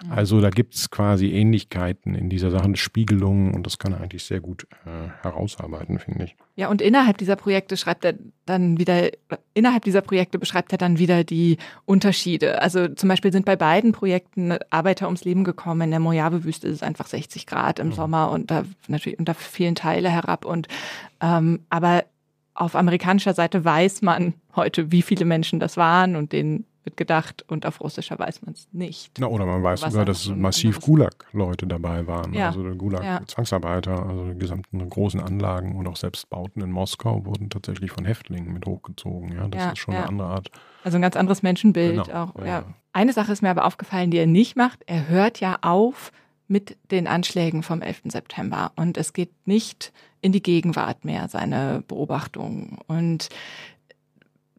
Also 0.10 0.42
da 0.42 0.50
gibt 0.50 0.76
es 0.76 0.92
quasi 0.92 1.32
Ähnlichkeiten 1.32 2.16
in 2.16 2.30
dieser 2.30 2.52
Sache, 2.52 2.66
eine 2.66 2.76
Spiegelung 2.76 3.54
und 3.54 3.66
das 3.66 3.80
kann 3.80 3.94
er 3.94 4.02
eigentlich 4.02 4.26
sehr 4.26 4.42
gut 4.42 4.68
äh, 4.86 5.24
herausarbeiten, 5.24 6.00
finde 6.00 6.26
ich. 6.26 6.36
Ja, 6.56 6.70
und 6.70 6.82
innerhalb 6.82 7.18
dieser 7.18 7.36
Projekte 7.36 7.78
schreibt 7.78 8.06
er 8.06 8.16
dann 8.46 8.78
wieder, 8.78 9.10
innerhalb 9.54 9.84
dieser 9.84 10.02
Projekte 10.02 10.38
beschreibt 10.38 10.72
er 10.74 10.78
dann 10.78 11.00
wieder 11.00 11.24
die 11.24 11.58
Unterschiede. 11.86 12.62
Also 12.62 12.90
zum 12.90 13.10
Beispiel 13.10 13.32
sind 13.32 13.46
bei 13.46 13.56
beiden 13.56 13.94
Projekten 13.94 14.58
Arbeiter 14.70 15.06
ums 15.08 15.24
Leben 15.24 15.44
gekommen. 15.44 15.82
In 15.82 15.92
der 15.92 16.00
Mojave-Wüste 16.00 16.68
ist 16.68 16.76
es 16.76 16.84
einfach 16.84 17.08
60 17.08 17.48
Grad 17.48 17.80
im 17.80 17.88
mhm. 17.88 17.94
Sommer 17.94 18.32
und 18.32 18.52
da 18.52 18.66
natürlich 18.88 19.18
unter 19.18 19.34
vielen 19.34 19.76
Teile 19.76 20.10
herab. 20.10 20.46
Und 20.46 20.68
ähm, 21.22 21.62
aber 21.70 22.04
auf 22.56 22.76
amerikanischer 22.76 23.34
Seite 23.34 23.64
weiß 23.64 24.02
man 24.02 24.34
heute, 24.56 24.92
wie 24.92 25.02
viele 25.02 25.26
Menschen 25.26 25.60
das 25.60 25.78
waren 25.78 26.16
und 26.16 26.32
denen 26.32 26.66
wird 26.86 26.98
gedacht 26.98 27.44
und 27.48 27.66
auf 27.66 27.82
russischer 27.82 28.18
weiß 28.18 28.44
man 28.44 28.54
es 28.54 28.68
nicht. 28.72 29.12
Na, 29.20 29.28
oder 29.28 29.46
man 29.46 29.62
weiß 29.64 29.82
sogar, 29.82 30.06
dass 30.06 30.28
massiv 30.28 30.80
Gulag-Leute 30.80 31.68
dabei 31.68 32.06
waren, 32.08 32.34
ja. 32.34 32.48
also 32.48 32.62
Gulag-Zwangsarbeiter, 32.62 33.92
ja. 33.92 34.06
also 34.06 34.32
die 34.32 34.40
gesamten 34.40 34.88
großen 34.88 35.20
Anlagen 35.20 35.76
und 35.76 35.88
auch 35.88 35.98
selbst 35.98 36.30
Bauten 36.30 36.62
in 36.62 36.72
Moskau 36.72 37.26
wurden 37.26 37.50
tatsächlich 37.50 37.92
von 37.92 38.06
Häftlingen 38.06 38.54
mit 38.54 38.66
hochgezogen. 38.66 39.34
Ja, 39.34 39.48
das 39.48 39.64
ja, 39.64 39.72
ist 39.72 39.80
schon 39.80 39.96
eine 39.96 40.08
andere 40.08 40.28
Art. 40.28 40.52
Also 40.84 40.98
ein 40.98 41.02
ganz 41.02 41.16
anderes 41.16 41.44
Menschenbild 41.44 42.06
genau. 42.06 42.32
auch. 42.36 42.64
Eine 42.94 43.12
Sache 43.12 43.34
ist 43.34 43.42
mir 43.42 43.50
aber 43.50 43.66
aufgefallen, 43.66 44.12
die 44.12 44.18
er 44.18 44.28
nicht 44.28 44.56
macht. 44.56 44.84
Er 44.86 45.10
hört 45.10 45.40
ja 45.42 45.58
auf 45.62 46.14
mit 46.48 46.78
den 46.92 47.08
Anschlägen 47.08 47.64
vom 47.64 47.82
11. 47.82 48.04
September 48.06 48.72
und 48.76 48.98
es 48.98 49.14
geht 49.14 49.32
nicht 49.46 49.92
in 50.22 50.32
die 50.32 50.44
Gegenwart 50.44 51.06
mehr, 51.06 51.28
seine 51.28 51.84
Beobachtungen. 51.88 52.78
Und 52.88 53.30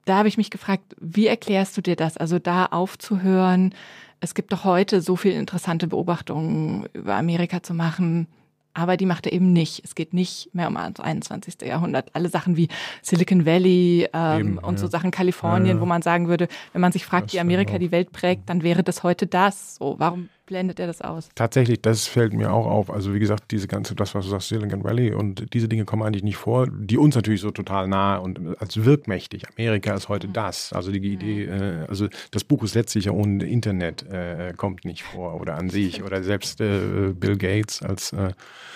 da 0.04 0.18
habe 0.18 0.28
ich 0.28 0.36
mich 0.36 0.50
gefragt, 0.50 0.94
wie 1.00 1.26
erklärst 1.26 1.76
du 1.76 1.80
dir 1.80 1.96
das? 1.96 2.16
Also 2.16 2.38
da 2.38 2.66
aufzuhören, 2.66 3.74
es 4.20 4.34
gibt 4.34 4.52
doch 4.52 4.64
heute 4.64 5.00
so 5.00 5.16
viele 5.16 5.34
interessante 5.34 5.86
Beobachtungen 5.86 6.86
über 6.94 7.14
Amerika 7.16 7.62
zu 7.62 7.74
machen, 7.74 8.28
aber 8.72 8.96
die 8.96 9.06
macht 9.06 9.26
er 9.26 9.32
eben 9.32 9.52
nicht. 9.52 9.82
Es 9.84 9.94
geht 9.94 10.12
nicht 10.12 10.54
mehr 10.54 10.68
um 10.68 10.74
das 10.74 11.00
21. 11.00 11.62
Jahrhundert. 11.62 12.14
Alle 12.14 12.28
Sachen 12.28 12.56
wie 12.56 12.68
Silicon 13.02 13.46
Valley 13.46 14.08
ähm, 14.12 14.38
eben, 14.38 14.58
und 14.58 14.74
ja. 14.74 14.78
so 14.78 14.86
Sachen 14.86 15.10
Kalifornien, 15.10 15.66
ja, 15.66 15.74
ja. 15.74 15.80
wo 15.80 15.86
man 15.86 16.02
sagen 16.02 16.28
würde, 16.28 16.48
wenn 16.72 16.82
man 16.82 16.92
sich 16.92 17.06
fragt, 17.06 17.32
wie 17.32 17.40
Amerika 17.40 17.78
die 17.78 17.90
Welt 17.90 18.12
prägt, 18.12 18.48
dann 18.50 18.62
wäre 18.62 18.82
das 18.82 19.02
heute 19.02 19.26
das. 19.26 19.76
So, 19.76 19.96
warum 19.98 20.28
blendet 20.46 20.80
er 20.80 20.86
das 20.86 21.02
aus? 21.02 21.28
Tatsächlich, 21.34 21.82
das 21.82 22.06
fällt 22.06 22.32
mir 22.32 22.52
auch 22.52 22.66
auf. 22.66 22.90
Also 22.90 23.12
wie 23.12 23.18
gesagt, 23.18 23.50
diese 23.50 23.68
ganze, 23.68 23.94
das, 23.94 24.14
was 24.14 24.24
du 24.24 24.30
sagst, 24.30 24.48
Silicon 24.48 24.84
Valley 24.84 25.12
und 25.12 25.52
diese 25.52 25.68
Dinge 25.68 25.84
kommen 25.84 26.02
eigentlich 26.02 26.22
nicht 26.22 26.36
vor, 26.36 26.68
die 26.68 26.96
uns 26.96 27.14
natürlich 27.14 27.40
so 27.40 27.50
total 27.50 27.88
nah 27.88 28.16
und 28.16 28.60
als 28.60 28.84
wirkmächtig. 28.84 29.44
Amerika 29.48 29.94
ist 29.94 30.08
heute 30.08 30.28
mhm. 30.28 30.32
das. 30.32 30.72
Also 30.72 30.90
die 30.92 30.98
Idee, 30.98 31.44
äh, 31.44 31.86
also 31.88 32.08
das 32.30 32.44
Buch 32.44 32.62
ist 32.62 32.74
letztlich 32.74 33.06
ja 33.06 33.12
ohne 33.12 33.44
Internet, 33.44 34.04
äh, 34.04 34.54
kommt 34.56 34.84
nicht 34.84 35.02
vor 35.02 35.40
oder 35.40 35.56
an 35.56 35.68
sich 35.68 36.02
oder 36.04 36.22
selbst 36.22 36.60
äh, 36.60 37.12
Bill 37.12 37.36
Gates 37.36 37.82
als 37.82 38.12
äh, 38.12 38.32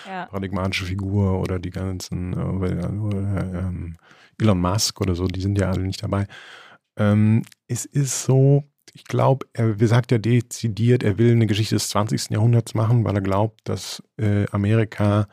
ja. 0.07 0.25
paradigmatische 0.25 0.85
Figur 0.85 1.39
oder 1.39 1.59
die 1.59 1.71
ganzen 1.71 2.33
äh, 2.33 2.67
ähm, 3.57 3.95
Elon 4.39 4.59
Musk 4.59 4.99
oder 5.01 5.15
so, 5.15 5.27
die 5.27 5.41
sind 5.41 5.57
ja 5.57 5.69
alle 5.69 5.81
nicht 5.81 6.03
dabei. 6.03 6.27
Ähm, 6.97 7.43
es 7.67 7.85
ist 7.85 8.23
so, 8.23 8.63
ich 8.93 9.05
glaube, 9.05 9.45
er 9.53 9.75
sagt 9.87 10.11
ja 10.11 10.17
dezidiert, 10.17 11.03
er 11.03 11.17
will 11.17 11.31
eine 11.31 11.47
Geschichte 11.47 11.75
des 11.75 11.89
20. 11.89 12.31
Jahrhunderts 12.31 12.73
machen, 12.73 13.03
weil 13.03 13.15
er 13.15 13.21
glaubt, 13.21 13.61
dass 13.63 14.03
äh, 14.17 14.45
Amerika 14.51 15.27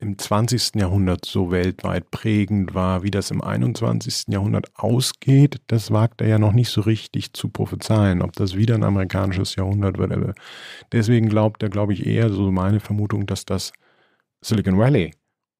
im 0.00 0.16
20. 0.16 0.76
Jahrhundert 0.76 1.26
so 1.26 1.50
weltweit 1.50 2.10
prägend 2.10 2.74
war, 2.74 3.02
wie 3.02 3.10
das 3.10 3.30
im 3.30 3.42
21. 3.42 4.28
Jahrhundert 4.28 4.70
ausgeht, 4.74 5.60
das 5.66 5.90
wagt 5.90 6.22
er 6.22 6.28
ja 6.28 6.38
noch 6.38 6.52
nicht 6.52 6.70
so 6.70 6.80
richtig 6.80 7.34
zu 7.34 7.50
prophezeien, 7.50 8.22
ob 8.22 8.32
das 8.32 8.56
wieder 8.56 8.74
ein 8.74 8.82
amerikanisches 8.82 9.56
Jahrhundert 9.56 9.98
wird. 9.98 10.36
Deswegen 10.90 11.28
glaubt 11.28 11.62
er, 11.62 11.68
glaube 11.68 11.92
ich, 11.92 12.06
eher 12.06 12.30
so 12.30 12.50
meine 12.50 12.80
Vermutung, 12.80 13.26
dass 13.26 13.44
das 13.44 13.72
Silicon 14.40 14.78
Valley 14.78 15.12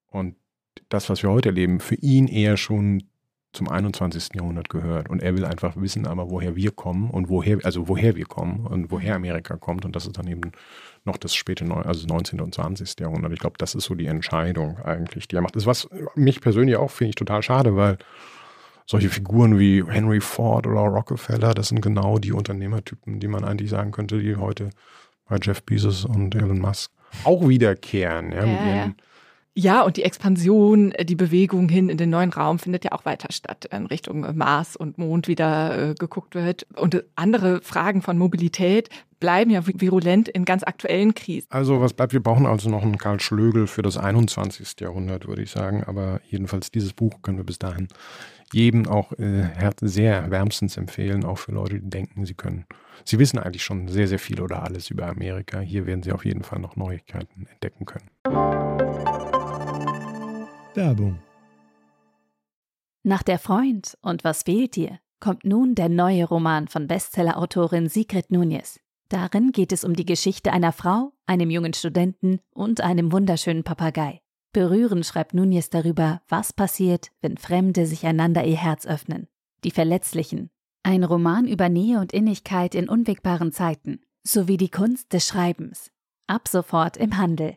und 0.08 0.36
das, 0.88 1.10
was 1.10 1.22
wir 1.22 1.30
heute 1.30 1.50
erleben, 1.50 1.78
für 1.78 1.96
ihn 1.96 2.26
eher 2.26 2.56
schon 2.56 3.09
zum 3.52 3.68
21. 3.68 4.30
Jahrhundert 4.34 4.68
gehört. 4.68 5.10
Und 5.10 5.22
er 5.22 5.34
will 5.34 5.44
einfach 5.44 5.76
wissen, 5.76 6.06
aber 6.06 6.30
woher 6.30 6.56
wir 6.56 6.70
kommen 6.70 7.10
und 7.10 7.28
woher, 7.28 7.58
also 7.64 7.88
woher 7.88 8.16
wir 8.16 8.26
kommen 8.26 8.66
und 8.66 8.90
woher 8.90 9.16
Amerika 9.16 9.56
kommt. 9.56 9.84
Und 9.84 9.96
das 9.96 10.06
ist 10.06 10.18
dann 10.18 10.26
eben 10.26 10.52
noch 11.04 11.16
das 11.16 11.34
späte, 11.34 11.64
also 11.84 12.06
19. 12.06 12.40
und 12.40 12.54
20. 12.54 13.00
Jahrhundert. 13.00 13.32
Ich 13.32 13.40
glaube, 13.40 13.56
das 13.58 13.74
ist 13.74 13.84
so 13.84 13.94
die 13.94 14.06
Entscheidung 14.06 14.78
eigentlich, 14.78 15.28
die 15.28 15.36
er 15.36 15.42
macht. 15.42 15.56
Das 15.56 15.64
ist 15.64 15.66
was 15.66 15.88
mich 16.14 16.40
persönlich 16.40 16.76
auch 16.76 16.90
finde 16.90 17.10
ich 17.10 17.16
total 17.16 17.42
schade, 17.42 17.76
weil 17.76 17.98
solche 18.86 19.08
Figuren 19.08 19.58
wie 19.58 19.84
Henry 19.84 20.20
Ford 20.20 20.66
oder 20.66 20.80
Rockefeller, 20.80 21.54
das 21.54 21.68
sind 21.68 21.80
genau 21.80 22.18
die 22.18 22.32
Unternehmertypen, 22.32 23.20
die 23.20 23.28
man 23.28 23.44
eigentlich 23.44 23.70
sagen 23.70 23.92
könnte, 23.92 24.18
die 24.18 24.36
heute 24.36 24.70
bei 25.28 25.38
Jeff 25.40 25.62
Bezos 25.62 26.04
und 26.04 26.34
Elon 26.34 26.58
Musk 26.58 26.90
auch 27.24 27.48
wiederkehren. 27.48 28.32
Ja, 28.32 28.44
ja, 28.44 28.76
ja. 28.76 28.92
Ja, 29.62 29.82
und 29.82 29.98
die 29.98 30.04
Expansion, 30.04 30.92
äh, 30.92 31.04
die 31.04 31.16
Bewegung 31.16 31.68
hin 31.68 31.90
in 31.90 31.98
den 31.98 32.08
neuen 32.08 32.32
Raum 32.32 32.58
findet 32.58 32.84
ja 32.84 32.92
auch 32.92 33.04
weiter 33.04 33.28
statt, 33.30 33.66
in 33.70 33.84
Richtung 33.84 34.26
Mars 34.34 34.74
und 34.74 34.96
Mond 34.96 35.28
wieder 35.28 35.90
äh, 35.90 35.94
geguckt 35.94 36.34
wird. 36.34 36.66
Und 36.76 37.04
andere 37.14 37.60
Fragen 37.60 38.00
von 38.00 38.16
Mobilität 38.16 38.88
bleiben 39.18 39.50
ja 39.50 39.60
virulent 39.66 40.30
in 40.30 40.46
ganz 40.46 40.62
aktuellen 40.62 41.14
Krisen. 41.14 41.46
Also 41.50 41.78
was 41.82 41.92
bleibt, 41.92 42.14
wir 42.14 42.22
brauchen 42.22 42.46
also 42.46 42.70
noch 42.70 42.82
einen 42.82 42.96
Karl 42.96 43.20
Schlögel 43.20 43.66
für 43.66 43.82
das 43.82 43.98
21. 43.98 44.80
Jahrhundert, 44.80 45.28
würde 45.28 45.42
ich 45.42 45.50
sagen. 45.50 45.84
Aber 45.84 46.22
jedenfalls 46.26 46.70
dieses 46.70 46.94
Buch 46.94 47.20
können 47.20 47.36
wir 47.36 47.44
bis 47.44 47.58
dahin 47.58 47.88
jedem 48.54 48.88
auch 48.88 49.12
äh, 49.18 49.50
sehr 49.82 50.30
wärmstens 50.30 50.78
empfehlen, 50.78 51.22
auch 51.22 51.36
für 51.36 51.52
Leute, 51.52 51.80
die 51.80 51.90
denken, 51.90 52.24
sie 52.24 52.34
können. 52.34 52.64
Sie 53.04 53.18
wissen 53.18 53.38
eigentlich 53.38 53.62
schon 53.62 53.88
sehr, 53.88 54.08
sehr 54.08 54.18
viel 54.18 54.40
oder 54.40 54.62
alles 54.62 54.90
über 54.90 55.06
Amerika. 55.06 55.60
Hier 55.60 55.84
werden 55.84 56.02
Sie 56.02 56.12
auf 56.12 56.24
jeden 56.24 56.44
Fall 56.44 56.60
noch 56.60 56.76
Neuigkeiten 56.76 57.46
entdecken 57.46 57.84
können. 57.84 58.69
Werbung. 60.74 61.18
Nach 63.02 63.22
der 63.22 63.38
Freund 63.38 63.96
und 64.02 64.24
was 64.24 64.42
fehlt 64.42 64.76
dir 64.76 64.98
kommt 65.20 65.44
nun 65.44 65.74
der 65.74 65.88
neue 65.88 66.24
Roman 66.24 66.66
von 66.66 66.86
Bestsellerautorin 66.86 67.88
Sigrid 67.88 68.32
Nunez. 68.32 68.80
Darin 69.08 69.52
geht 69.52 69.72
es 69.72 69.84
um 69.84 69.94
die 69.94 70.06
Geschichte 70.06 70.52
einer 70.52 70.72
Frau, 70.72 71.12
einem 71.26 71.50
jungen 71.50 71.74
Studenten 71.74 72.40
und 72.52 72.80
einem 72.80 73.12
wunderschönen 73.12 73.62
Papagei. 73.62 74.20
Berührend 74.52 75.06
schreibt 75.06 75.34
Nunez 75.34 75.68
darüber, 75.70 76.22
was 76.28 76.52
passiert, 76.52 77.10
wenn 77.20 77.36
Fremde 77.36 77.86
sich 77.86 78.06
einander 78.06 78.44
ihr 78.44 78.56
Herz 78.56 78.86
öffnen. 78.86 79.28
Die 79.62 79.70
Verletzlichen. 79.70 80.50
Ein 80.82 81.04
Roman 81.04 81.46
über 81.46 81.68
Nähe 81.68 82.00
und 82.00 82.12
Innigkeit 82.12 82.74
in 82.74 82.88
unwegbaren 82.88 83.52
Zeiten, 83.52 84.00
sowie 84.24 84.56
die 84.56 84.70
Kunst 84.70 85.12
des 85.12 85.26
Schreibens. 85.26 85.90
Ab 86.26 86.48
sofort 86.48 86.96
im 86.96 87.18
Handel. 87.18 87.56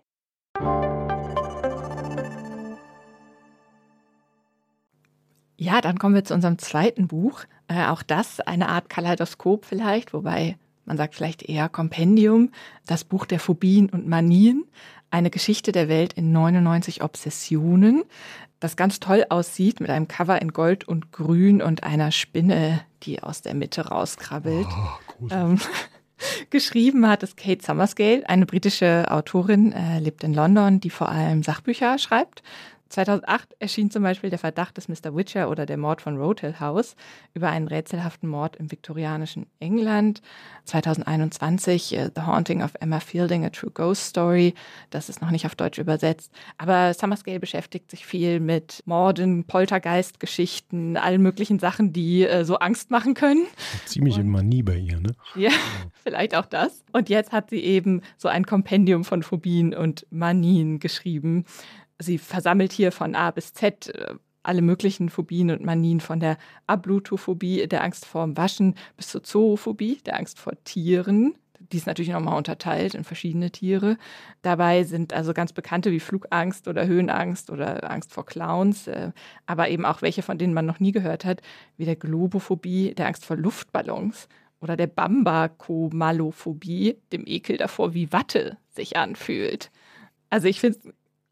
Ja, 5.57 5.81
dann 5.81 5.99
kommen 5.99 6.15
wir 6.15 6.23
zu 6.23 6.33
unserem 6.33 6.57
zweiten 6.57 7.07
Buch. 7.07 7.43
Äh, 7.67 7.85
auch 7.85 8.03
das 8.03 8.39
eine 8.39 8.69
Art 8.69 8.89
Kaleidoskop 8.89 9.65
vielleicht, 9.65 10.13
wobei 10.13 10.57
man 10.85 10.97
sagt 10.97 11.15
vielleicht 11.15 11.43
eher 11.43 11.69
Kompendium, 11.69 12.49
das 12.85 13.03
Buch 13.03 13.25
der 13.25 13.39
Phobien 13.39 13.89
und 13.89 14.07
Manien. 14.07 14.65
Eine 15.11 15.29
Geschichte 15.29 15.71
der 15.71 15.87
Welt 15.89 16.13
in 16.13 16.31
99 16.31 17.03
Obsessionen, 17.03 18.03
das 18.63 18.75
ganz 18.77 18.99
toll 18.99 19.25
aussieht 19.29 19.79
mit 19.79 19.89
einem 19.89 20.07
Cover 20.07 20.41
in 20.41 20.53
Gold 20.53 20.87
und 20.87 21.11
Grün 21.11 21.61
und 21.61 21.83
einer 21.83 22.11
Spinne, 22.11 22.81
die 23.03 23.21
aus 23.21 23.41
der 23.41 23.53
Mitte 23.53 23.87
rauskrabbelt. 23.87 24.65
Oh, 25.21 25.27
ähm, 25.29 25.59
geschrieben 26.49 27.07
hat 27.07 27.23
es 27.23 27.35
Kate 27.35 27.63
Summerscale, 27.63 28.23
eine 28.27 28.45
britische 28.45 29.05
Autorin, 29.09 29.73
äh, 29.73 29.99
lebt 29.99 30.23
in 30.23 30.33
London, 30.33 30.79
die 30.79 30.89
vor 30.89 31.09
allem 31.09 31.43
Sachbücher 31.43 31.97
schreibt. 31.99 32.41
2008 32.93 33.55
erschien 33.57 33.89
zum 33.89 34.03
Beispiel 34.03 34.29
der 34.29 34.37
Verdacht 34.37 34.77
des 34.77 34.87
Mr. 34.87 35.15
Witcher 35.15 35.49
oder 35.49 35.65
der 35.65 35.77
Mord 35.77 36.01
von 36.01 36.15
Roadhill 36.17 36.59
House 36.59 36.95
über 37.33 37.49
einen 37.49 37.67
rätselhaften 37.67 38.29
Mord 38.29 38.55
im 38.57 38.71
viktorianischen 38.71 39.47
England. 39.59 40.21
2021 40.65 41.97
uh, 41.97 42.09
The 42.15 42.21
Haunting 42.21 42.61
of 42.61 42.73
Emma 42.79 42.99
Fielding, 42.99 43.45
a 43.45 43.49
True 43.49 43.71
Ghost 43.71 44.05
Story. 44.05 44.53
Das 44.91 45.09
ist 45.09 45.21
noch 45.21 45.31
nicht 45.31 45.47
auf 45.47 45.55
Deutsch 45.55 45.79
übersetzt. 45.79 46.31
Aber 46.59 46.93
Summerscale 46.93 47.39
beschäftigt 47.39 47.89
sich 47.89 48.05
viel 48.05 48.39
mit 48.39 48.83
Morden, 48.85 49.45
Poltergeistgeschichten, 49.45 50.95
allen 50.95 51.23
möglichen 51.23 51.57
Sachen, 51.57 51.93
die 51.93 52.27
uh, 52.27 52.43
so 52.43 52.59
Angst 52.59 52.91
machen 52.91 53.15
können. 53.15 53.47
Ziemliche 53.85 54.21
Und, 54.21 54.29
Manie 54.29 54.61
bei 54.61 54.77
ihr, 54.77 54.99
ne? 54.99 55.13
Ja, 55.35 55.51
vielleicht 56.03 56.35
auch 56.35 56.45
das. 56.45 56.83
Und 56.91 57.09
jetzt 57.09 57.31
hat 57.31 57.49
sie 57.49 57.63
eben 57.63 58.01
so 58.17 58.27
ein 58.27 58.45
Kompendium 58.45 59.03
von 59.03 59.23
Phobien 59.23 59.73
und 59.73 60.05
Manien 60.11 60.77
geschrieben. 60.77 61.45
Sie 62.03 62.17
versammelt 62.17 62.73
hier 62.73 62.91
von 62.91 63.15
A 63.15 63.31
bis 63.31 63.53
Z 63.53 63.89
äh, 63.89 64.15
alle 64.43 64.61
möglichen 64.61 65.09
Phobien 65.09 65.49
und 65.51 65.63
Manien 65.63 66.01
von 66.01 66.19
der 66.19 66.37
Ablutophobie, 66.67 67.65
der 67.67 67.83
Angst 67.83 68.05
vorm 68.05 68.35
Waschen, 68.35 68.75
bis 68.97 69.07
zur 69.07 69.23
Zoophobie, 69.23 69.99
der 70.05 70.17
Angst 70.17 70.37
vor 70.37 70.53
Tieren. 70.65 71.35
Die 71.71 71.77
ist 71.77 71.87
natürlich 71.87 72.11
nochmal 72.11 72.37
unterteilt 72.37 72.93
in 72.93 73.05
verschiedene 73.05 73.51
Tiere. 73.51 73.97
Dabei 74.41 74.83
sind 74.83 75.13
also 75.13 75.33
ganz 75.33 75.53
bekannte 75.53 75.91
wie 75.91 76.01
Flugangst 76.01 76.67
oder 76.67 76.85
Höhenangst 76.85 77.49
oder 77.49 77.89
Angst 77.89 78.11
vor 78.11 78.25
Clowns, 78.25 78.87
äh, 78.87 79.13
aber 79.45 79.69
eben 79.69 79.85
auch 79.85 80.01
welche, 80.01 80.23
von 80.23 80.37
denen 80.37 80.53
man 80.53 80.65
noch 80.65 80.81
nie 80.81 80.91
gehört 80.91 81.23
hat, 81.23 81.41
wie 81.77 81.85
der 81.85 81.95
Globophobie, 81.95 82.95
der 82.95 83.07
Angst 83.07 83.25
vor 83.25 83.37
Luftballons 83.37 84.27
oder 84.59 84.75
der 84.75 84.87
Bambakomalophobie, 84.87 86.97
dem 87.13 87.23
Ekel 87.25 87.55
davor, 87.57 87.93
wie 87.93 88.11
Watte 88.11 88.57
sich 88.69 88.97
anfühlt. 88.97 89.71
Also 90.29 90.47
ich 90.47 90.59
finde 90.59 90.79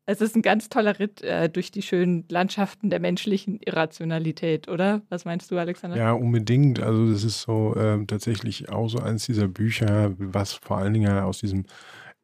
es 0.06 0.22
ist 0.22 0.36
ein 0.36 0.42
ganz 0.42 0.70
toller 0.70 1.00
Ritt 1.00 1.22
äh, 1.22 1.50
durch 1.50 1.72
die 1.72 1.82
schönen 1.82 2.26
Landschaften 2.30 2.90
der 2.90 3.00
menschlichen 3.00 3.60
Irrationalität, 3.60 4.68
oder? 4.68 5.02
Was 5.10 5.26
meinst 5.26 5.52
du, 5.52 5.58
Alexander? 5.58 5.98
Ja, 5.98 6.14
unbedingt. 6.14 6.80
Also 6.80 7.12
das 7.12 7.24
ist 7.24 7.42
so 7.42 7.76
äh, 7.76 8.04
tatsächlich 8.06 8.70
auch 8.70 8.88
so 8.88 9.00
eines 9.00 9.26
dieser 9.26 9.48
Bücher, 9.48 10.14
was 10.18 10.54
vor 10.54 10.78
allen 10.78 10.94
Dingen 10.94 11.12
aus 11.20 11.40
diesem 11.40 11.66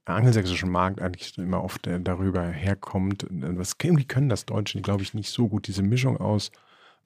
angelsächsischen 0.05 0.71
Markt 0.71 1.01
eigentlich 1.01 1.37
immer 1.37 1.63
oft 1.63 1.85
äh, 1.87 1.99
darüber 1.99 2.43
herkommt. 2.47 3.27
Was, 3.29 3.75
irgendwie 3.81 4.05
können 4.05 4.29
das 4.29 4.45
Deutsche, 4.45 4.81
glaube 4.81 5.03
ich, 5.03 5.13
nicht 5.13 5.29
so 5.29 5.47
gut, 5.47 5.67
diese 5.67 5.83
Mischung 5.83 6.17
aus 6.17 6.51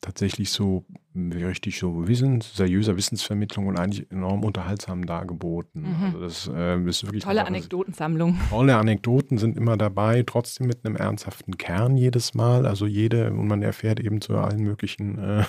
tatsächlich 0.01 0.51
so 0.51 0.85
richtig 1.15 1.77
so 1.77 2.07
Wissens, 2.07 2.55
seriöser 2.55 2.95
Wissensvermittlung 2.95 3.67
und 3.67 3.77
eigentlich 3.77 4.09
enorm 4.11 4.43
unterhaltsam 4.43 5.05
dargeboten. 5.05 5.81
Mhm. 5.81 6.05
Also 6.05 6.19
das 6.21 6.51
äh, 6.53 6.81
ist 6.83 7.03
wirklich 7.03 7.23
tolle 7.23 7.45
Anekdotensammlung. 7.45 8.39
Tolle 8.49 8.77
Anekdoten 8.77 9.37
sind 9.37 9.57
immer 9.57 9.75
dabei, 9.77 10.23
trotzdem 10.25 10.67
mit 10.67 10.85
einem 10.85 10.95
ernsthaften 10.95 11.57
Kern 11.57 11.97
jedes 11.97 12.33
Mal. 12.33 12.65
Also 12.65 12.87
jede 12.87 13.31
und 13.31 13.47
man 13.47 13.61
erfährt 13.61 13.99
eben 13.99 14.21
zu 14.21 14.37
allen 14.37 14.63
möglichen 14.63 15.19
äh, 15.19 15.43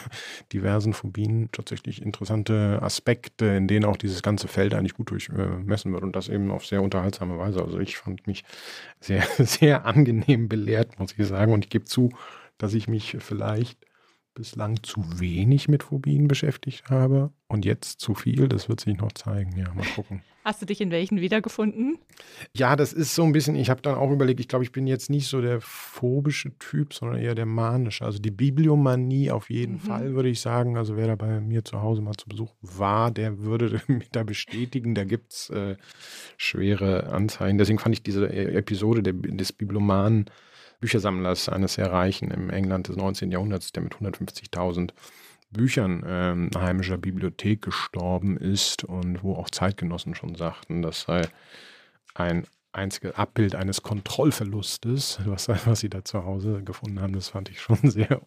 diversen 0.53 0.93
Phobien 0.93 1.49
tatsächlich 1.53 2.03
interessante 2.03 2.81
Aspekte, 2.83 3.47
in 3.47 3.69
denen 3.69 3.85
auch 3.85 3.97
dieses 3.97 4.23
ganze 4.23 4.49
Feld 4.49 4.75
eigentlich 4.75 4.95
gut 4.95 5.11
durchmessen 5.11 5.93
wird 5.93 6.03
und 6.03 6.17
das 6.17 6.29
eben 6.29 6.51
auf 6.51 6.67
sehr 6.67 6.83
unterhaltsame 6.83 7.39
Weise. 7.39 7.63
Also 7.63 7.79
ich 7.79 7.97
fand 7.97 8.27
mich 8.27 8.45
sehr 9.01 9.23
sehr 9.39 9.87
angenehm 9.87 10.49
belehrt, 10.49 10.99
muss 10.99 11.15
ich 11.17 11.27
sagen, 11.27 11.53
und 11.53 11.65
ich 11.65 11.71
gebe 11.71 11.85
zu, 11.85 12.11
dass 12.59 12.75
ich 12.75 12.89
mich 12.89 13.17
vielleicht 13.21 13.79
bislang 14.35 14.83
zu 14.83 15.03
wenig 15.21 15.69
mit 15.69 15.83
Phobien 15.83 16.29
beschäftigt 16.29 16.91
habe 16.91 17.33
und 17.49 17.65
jetzt 17.65 18.01
zu 18.01 18.15
viel. 18.15 18.49
Das 18.49 18.69
wird 18.69 18.81
sich 18.81 18.97
noch 18.97 19.13
zeigen. 19.13 19.57
Ja, 19.57 19.73
mal 19.75 19.87
gucken. 19.95 20.23
Hast 20.45 20.61
du 20.61 20.67
dich 20.67 20.81
in 20.81 20.91
welchen 20.91 21.21
wiedergefunden? 21.21 21.99
Ja, 22.53 22.75
das 22.75 22.93
ist 22.93 23.15
so 23.15 23.23
ein 23.23 23.31
bisschen, 23.31 23.55
ich 23.55 23.71
habe 23.71 23.81
dann 23.81 23.95
auch 23.95 24.11
überlegt, 24.11 24.41
ich 24.41 24.49
glaube, 24.49 24.65
ich 24.65 24.73
bin 24.73 24.89
jetzt 24.89 25.09
nicht 25.09 25.29
so 25.29 25.41
der 25.41 25.61
phobische 25.61 26.59
Typ, 26.59 26.95
sondern 26.95 27.21
eher 27.21 27.37
der 27.37 27.47
manische. 27.47 28.05
Also 28.05 28.19
die 28.19 28.33
Bibliomanie 28.33 29.31
auf 29.31 29.51
jeden 29.51 29.75
mhm. 29.75 29.81
Fall, 29.81 30.15
würde 30.15 30.31
ich 30.31 30.41
sagen. 30.41 30.77
Also 30.77 30.97
wer 30.97 31.07
da 31.07 31.15
bei 31.15 31.41
mir 31.41 31.65
zu 31.65 31.81
Hause 31.81 32.03
mal 32.03 32.15
zu 32.15 32.29
Besuch 32.29 32.53
war, 32.61 33.13
der 33.13 33.39
würde 33.39 33.83
mich 33.87 34.11
da 34.11 34.25
bestätigen. 34.25 34.97
Da 34.97 35.05
gibt 35.05 35.33
es 35.33 35.51
äh, 35.51 35.77
schwere 36.37 37.13
Anzeichen. 37.13 37.59
Deswegen 37.59 37.79
fand 37.79 37.95
ich 37.95 38.03
diese 38.03 38.27
äh, 38.27 38.57
Episode 38.57 39.03
des 39.03 39.53
Bibliomanen 39.53 40.27
Büchersammlers, 40.83 41.49
eines 41.49 41.75
sehr 41.75 41.91
reichen 41.91 42.31
im 42.31 42.51
England 42.51 42.89
des 42.89 42.97
19. 42.97 43.31
Jahrhunderts, 43.31 43.73
der 43.73 43.85
mit 43.85 43.95
150.000 43.95 44.91
Büchern 45.51 46.03
ähm, 46.07 46.51
heimischer 46.57 46.99
Bibliothek 46.99 47.63
gestorben 47.63 48.37
ist 48.37 48.85
und 48.85 49.23
wo 49.23 49.37
auch 49.37 49.49
Zeitgenossen 49.49 50.15
schon 50.15 50.35
sagten, 50.35 50.83
das 50.83 51.03
sei 51.03 51.23
ein 52.15 52.45
einziges 52.73 53.15
Abbild 53.15 53.55
eines 53.55 53.83
Kontrollverlustes, 53.83 55.21
was, 55.25 55.49
was 55.49 55.81
sie 55.81 55.91
da 55.91 56.05
zu 56.05 56.25
Hause 56.25 56.63
gefunden 56.65 57.01
haben. 57.01 57.13
Das 57.13 57.29
fand 57.29 57.51
ich 57.51 57.61
schon 57.61 57.77
sehr 57.83 58.21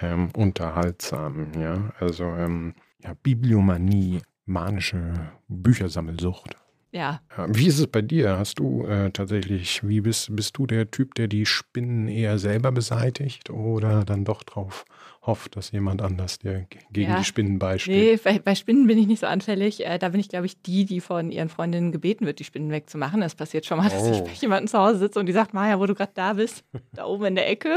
ähm, 0.00 0.30
unterhaltsam. 0.36 1.52
Ja, 1.58 1.92
also 1.98 2.24
ähm, 2.24 2.74
ja, 3.02 3.14
Bibliomanie, 3.22 4.20
manische 4.44 5.32
Büchersammelsucht. 5.48 6.56
Ja. 6.96 7.20
Wie 7.48 7.66
ist 7.66 7.78
es 7.78 7.86
bei 7.88 8.00
dir? 8.00 8.38
Hast 8.38 8.58
du 8.58 8.86
äh, 8.86 9.10
tatsächlich, 9.10 9.86
wie 9.86 10.00
bist, 10.00 10.34
bist 10.34 10.56
du 10.56 10.66
der 10.66 10.90
Typ, 10.90 11.14
der 11.14 11.28
die 11.28 11.44
Spinnen 11.44 12.08
eher 12.08 12.38
selber 12.38 12.72
beseitigt 12.72 13.50
oder 13.50 14.04
dann 14.04 14.24
doch 14.24 14.42
drauf 14.42 14.86
hofft, 15.20 15.56
dass 15.56 15.72
jemand 15.72 16.00
anders 16.00 16.38
dir 16.38 16.66
gegen 16.90 17.10
ja. 17.10 17.18
die 17.18 17.24
Spinnen 17.24 17.58
beisteht? 17.58 17.94
Nee, 17.94 18.16
bei, 18.16 18.38
bei, 18.38 18.54
Spinnen 18.54 18.86
bin 18.86 18.96
ich 18.96 19.06
nicht 19.06 19.20
so 19.20 19.26
anfällig. 19.26 19.84
Äh, 19.84 19.98
da 19.98 20.08
bin 20.08 20.20
ich, 20.20 20.30
glaube 20.30 20.46
ich, 20.46 20.62
die, 20.62 20.86
die 20.86 21.02
von 21.02 21.30
ihren 21.30 21.50
Freundinnen 21.50 21.92
gebeten 21.92 22.24
wird, 22.24 22.38
die 22.38 22.44
Spinnen 22.44 22.70
wegzumachen. 22.70 23.20
Das 23.20 23.34
passiert 23.34 23.66
schon 23.66 23.76
mal, 23.76 23.88
dass 23.90 24.06
ich 24.06 24.22
oh. 24.22 24.24
bei 24.24 24.32
jemandem 24.32 24.68
zu 24.68 24.78
Hause 24.78 24.98
sitze 24.98 25.20
und 25.20 25.26
die 25.26 25.32
sagt, 25.32 25.52
Maja, 25.52 25.78
wo 25.78 25.84
du 25.84 25.94
gerade 25.94 26.12
da 26.14 26.32
bist, 26.32 26.64
da 26.94 27.04
oben 27.04 27.26
in 27.26 27.34
der 27.34 27.46
Ecke. 27.50 27.76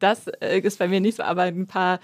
Das 0.00 0.26
äh, 0.26 0.58
ist 0.58 0.80
bei 0.80 0.88
mir 0.88 1.00
nicht 1.00 1.18
so, 1.18 1.22
aber 1.22 1.42
ein 1.42 1.68
paar, 1.68 2.00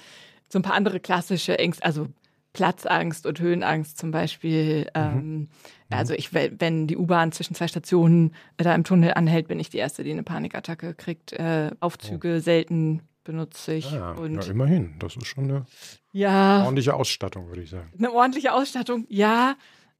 so 0.48 0.60
ein 0.60 0.62
paar 0.62 0.74
andere 0.74 1.00
klassische 1.00 1.58
Ängste, 1.58 1.84
also 1.84 2.06
Platzangst 2.52 3.26
und 3.26 3.40
Höhenangst 3.40 3.98
zum 3.98 4.12
Beispiel. 4.12 4.86
Mhm. 4.96 5.48
Ähm, 5.90 5.98
also 5.98 6.14
ich, 6.14 6.32
wenn 6.32 6.86
die 6.86 6.96
U-Bahn 6.96 7.32
zwischen 7.32 7.54
zwei 7.54 7.68
Stationen 7.68 8.34
äh, 8.56 8.64
da 8.64 8.74
im 8.74 8.84
Tunnel 8.84 9.14
anhält, 9.14 9.48
bin 9.48 9.60
ich 9.60 9.70
die 9.70 9.78
Erste, 9.78 10.04
die 10.04 10.10
eine 10.10 10.22
Panikattacke 10.22 10.94
kriegt. 10.94 11.32
Äh, 11.32 11.70
Aufzüge 11.80 12.36
oh. 12.36 12.40
selten 12.40 13.02
benutze 13.24 13.74
ich. 13.74 13.92
Ah, 13.92 14.12
und 14.12 14.44
ja, 14.44 14.50
immerhin. 14.50 14.94
Das 14.98 15.16
ist 15.16 15.26
schon 15.26 15.44
eine 15.44 15.66
ja, 16.12 16.62
ordentliche 16.64 16.94
Ausstattung, 16.94 17.48
würde 17.48 17.62
ich 17.62 17.70
sagen. 17.70 17.90
Eine 17.98 18.12
ordentliche 18.12 18.52
Ausstattung, 18.52 19.04
ja. 19.08 19.56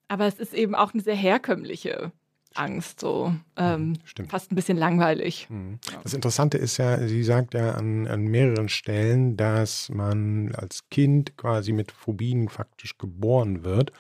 Aber 0.09 0.27
es 0.27 0.39
ist 0.39 0.55
eben 0.55 0.77
auch 0.77 0.95
eine 0.95 1.03
sehr 1.03 1.17
herkömmliche 1.17 2.13
Angst, 2.55 3.01
so 3.01 3.35
ähm, 3.57 3.99
Stimmt. 4.05 4.31
fast 4.31 4.51
ein 4.51 4.55
bisschen 4.55 4.79
langweilig. 4.79 5.49
Mhm. 5.51 5.79
Das 6.03 6.15
Interessante 6.15 6.59
ist 6.59 6.77
ja, 6.79 7.07
sie 7.07 7.23
sagt 7.23 7.55
ja 7.55 7.73
an, 7.73 8.07
an 8.07 8.23
mehreren 8.23 8.69
Stellen, 8.69 9.37
dass 9.37 9.89
man 9.89 10.55
als 10.55 10.89
Kind 10.89 11.37
quasi 11.37 11.73
mit 11.73 11.93
Phobien 11.93 12.49
faktisch 12.49 12.99
geboren 12.99 13.65
wird 13.65 13.93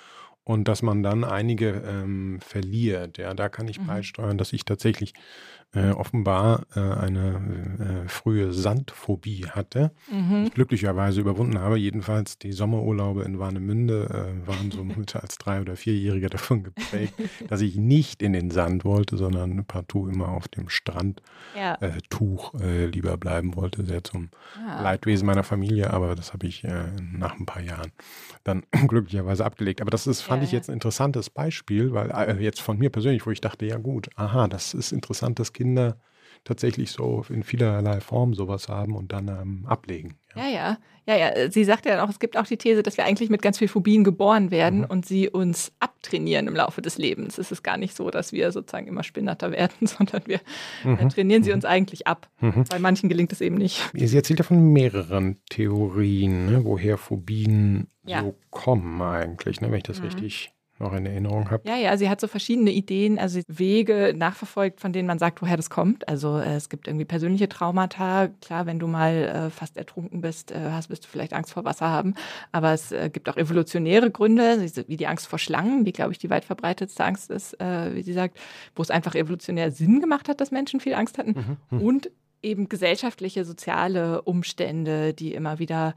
und 0.46 0.68
dass 0.68 0.80
man 0.80 1.02
dann 1.02 1.24
einige 1.24 1.82
ähm, 1.84 2.38
verliert. 2.40 3.18
Ja, 3.18 3.34
da 3.34 3.48
kann 3.48 3.66
ich 3.66 3.80
mhm. 3.80 3.88
beisteuern, 3.88 4.38
dass 4.38 4.52
ich 4.52 4.64
tatsächlich 4.64 5.12
äh, 5.76 5.90
offenbar 5.90 6.62
äh, 6.74 6.80
eine 6.80 8.04
äh, 8.06 8.08
frühe 8.08 8.52
Sandphobie 8.52 9.46
hatte. 9.50 9.92
Mhm. 10.10 10.50
glücklicherweise 10.54 11.20
überwunden 11.20 11.58
habe. 11.58 11.76
Jedenfalls 11.76 12.38
die 12.38 12.52
Sommerurlaube 12.52 13.24
in 13.24 13.38
Warnemünde 13.38 14.08
äh, 14.08 14.48
waren 14.48 14.70
so 14.70 14.82
als 15.20 15.36
drei- 15.36 15.60
oder 15.60 15.76
vierjähriger 15.76 16.30
davon 16.30 16.62
geprägt, 16.62 17.14
dass 17.48 17.60
ich 17.60 17.76
nicht 17.76 18.22
in 18.22 18.32
den 18.32 18.50
Sand 18.50 18.84
wollte, 18.84 19.18
sondern 19.18 19.66
partout 19.66 20.08
immer 20.08 20.28
auf 20.28 20.48
dem 20.48 20.70
Strandtuch 20.70 21.20
ja. 21.54 21.74
Äh, 21.74 21.98
äh, 22.62 22.86
lieber 22.86 23.18
bleiben 23.18 23.54
wollte. 23.54 23.84
Sehr 23.84 24.02
zum 24.02 24.30
ah. 24.66 24.80
Leidwesen 24.82 25.26
meiner 25.26 25.44
Familie, 25.44 25.92
aber 25.92 26.14
das 26.14 26.32
habe 26.32 26.46
ich 26.46 26.66
nach 27.12 27.38
ein 27.38 27.46
paar 27.46 27.62
Jahren 27.62 27.92
dann 28.44 28.62
glücklicherweise 28.88 29.44
abgelegt. 29.44 29.82
Aber 29.82 29.90
das 29.90 30.06
ist, 30.06 30.22
fand 30.22 30.42
ja, 30.42 30.46
ich 30.46 30.52
jetzt 30.52 30.70
ein 30.70 30.74
interessantes 30.74 31.28
Beispiel, 31.28 31.92
weil 31.92 32.40
jetzt 32.40 32.60
von 32.62 32.78
mir 32.78 32.90
persönlich, 32.90 33.26
wo 33.26 33.30
ich 33.30 33.40
dachte, 33.40 33.66
ja 33.66 33.76
gut, 33.76 34.08
aha, 34.16 34.48
das 34.48 34.72
ist 34.72 34.92
interessant, 34.92 35.38
dass 35.38 35.52
Kinder 35.66 35.96
tatsächlich 36.44 36.92
so 36.92 37.24
in 37.28 37.42
vielerlei 37.42 38.00
Form 38.00 38.32
sowas 38.32 38.68
haben 38.68 38.94
und 38.94 39.12
dann 39.12 39.26
ähm, 39.26 39.66
ablegen. 39.66 40.14
Ja. 40.36 40.46
ja, 40.46 40.78
ja, 41.06 41.16
ja, 41.16 41.36
ja. 41.36 41.50
Sie 41.50 41.64
sagt 41.64 41.86
ja 41.86 42.04
auch, 42.04 42.08
es 42.08 42.20
gibt 42.20 42.36
auch 42.36 42.46
die 42.46 42.56
These, 42.56 42.84
dass 42.84 42.96
wir 42.96 43.04
eigentlich 43.04 43.30
mit 43.30 43.42
ganz 43.42 43.58
viel 43.58 43.66
Phobien 43.66 44.04
geboren 44.04 44.52
werden 44.52 44.80
mhm. 44.80 44.86
und 44.86 45.06
sie 45.06 45.28
uns 45.28 45.72
abtrainieren 45.80 46.46
im 46.46 46.54
Laufe 46.54 46.82
des 46.82 46.98
Lebens. 46.98 47.38
Es 47.38 47.50
ist 47.50 47.64
gar 47.64 47.76
nicht 47.76 47.96
so, 47.96 48.10
dass 48.10 48.32
wir 48.32 48.52
sozusagen 48.52 48.86
immer 48.86 49.02
spinnerter 49.02 49.50
werden, 49.50 49.88
sondern 49.88 50.22
wir 50.26 50.40
äh, 50.84 50.88
mhm. 50.88 51.08
trainieren 51.08 51.42
sie 51.42 51.50
mhm. 51.50 51.56
uns 51.56 51.64
eigentlich 51.64 52.06
ab. 52.06 52.30
Mhm. 52.40 52.64
Bei 52.70 52.78
manchen 52.78 53.08
gelingt 53.08 53.32
es 53.32 53.40
eben 53.40 53.56
nicht. 53.56 53.82
Sie 53.92 54.16
erzählt 54.16 54.38
ja 54.38 54.44
von 54.44 54.72
mehreren 54.72 55.40
Theorien, 55.50 56.46
ne, 56.46 56.64
woher 56.64 56.96
Phobien 56.96 57.88
ja. 58.04 58.22
so 58.22 58.36
kommen 58.50 59.02
eigentlich, 59.02 59.60
ne, 59.60 59.70
wenn 59.70 59.78
ich 59.78 59.82
das 59.82 59.98
mhm. 59.98 60.04
richtig 60.06 60.52
noch 60.78 60.92
in 60.92 61.06
Erinnerung 61.06 61.50
habe. 61.50 61.66
Ja, 61.66 61.76
ja, 61.76 61.96
sie 61.96 62.08
hat 62.08 62.20
so 62.20 62.28
verschiedene 62.28 62.70
Ideen, 62.70 63.18
also 63.18 63.40
Wege 63.48 64.12
nachverfolgt, 64.16 64.80
von 64.80 64.92
denen 64.92 65.06
man 65.06 65.18
sagt, 65.18 65.40
woher 65.40 65.56
das 65.56 65.70
kommt. 65.70 66.06
Also 66.08 66.38
äh, 66.38 66.56
es 66.56 66.68
gibt 66.68 66.86
irgendwie 66.86 67.04
persönliche 67.04 67.48
Traumata. 67.48 68.28
Klar, 68.42 68.66
wenn 68.66 68.78
du 68.78 68.86
mal 68.86 69.14
äh, 69.14 69.50
fast 69.50 69.76
ertrunken 69.76 70.20
bist, 70.20 70.52
äh, 70.52 70.70
hast, 70.72 70.90
wirst 70.90 71.04
du 71.04 71.08
vielleicht 71.08 71.32
Angst 71.32 71.52
vor 71.52 71.64
Wasser 71.64 71.88
haben. 71.88 72.14
Aber 72.52 72.72
es 72.72 72.92
äh, 72.92 73.08
gibt 73.10 73.28
auch 73.28 73.36
evolutionäre 73.36 74.10
Gründe, 74.10 74.66
wie 74.86 74.96
die 74.96 75.06
Angst 75.06 75.26
vor 75.26 75.38
Schlangen, 75.38 75.84
die, 75.84 75.92
glaube 75.92 76.12
ich, 76.12 76.18
die 76.18 76.30
weit 76.30 76.44
verbreitetste 76.44 77.04
Angst 77.04 77.30
ist, 77.30 77.58
äh, 77.60 77.94
wie 77.94 78.02
sie 78.02 78.12
sagt, 78.12 78.38
wo 78.74 78.82
es 78.82 78.90
einfach 78.90 79.14
evolutionär 79.14 79.70
Sinn 79.70 80.00
gemacht 80.00 80.28
hat, 80.28 80.40
dass 80.40 80.50
Menschen 80.50 80.80
viel 80.80 80.94
Angst 80.94 81.18
hatten. 81.18 81.58
Mhm. 81.70 81.78
mhm. 81.78 81.86
Und 81.86 82.10
eben 82.42 82.68
gesellschaftliche, 82.68 83.44
soziale 83.44 84.22
Umstände, 84.22 85.14
die 85.14 85.32
immer 85.32 85.58
wieder 85.58 85.94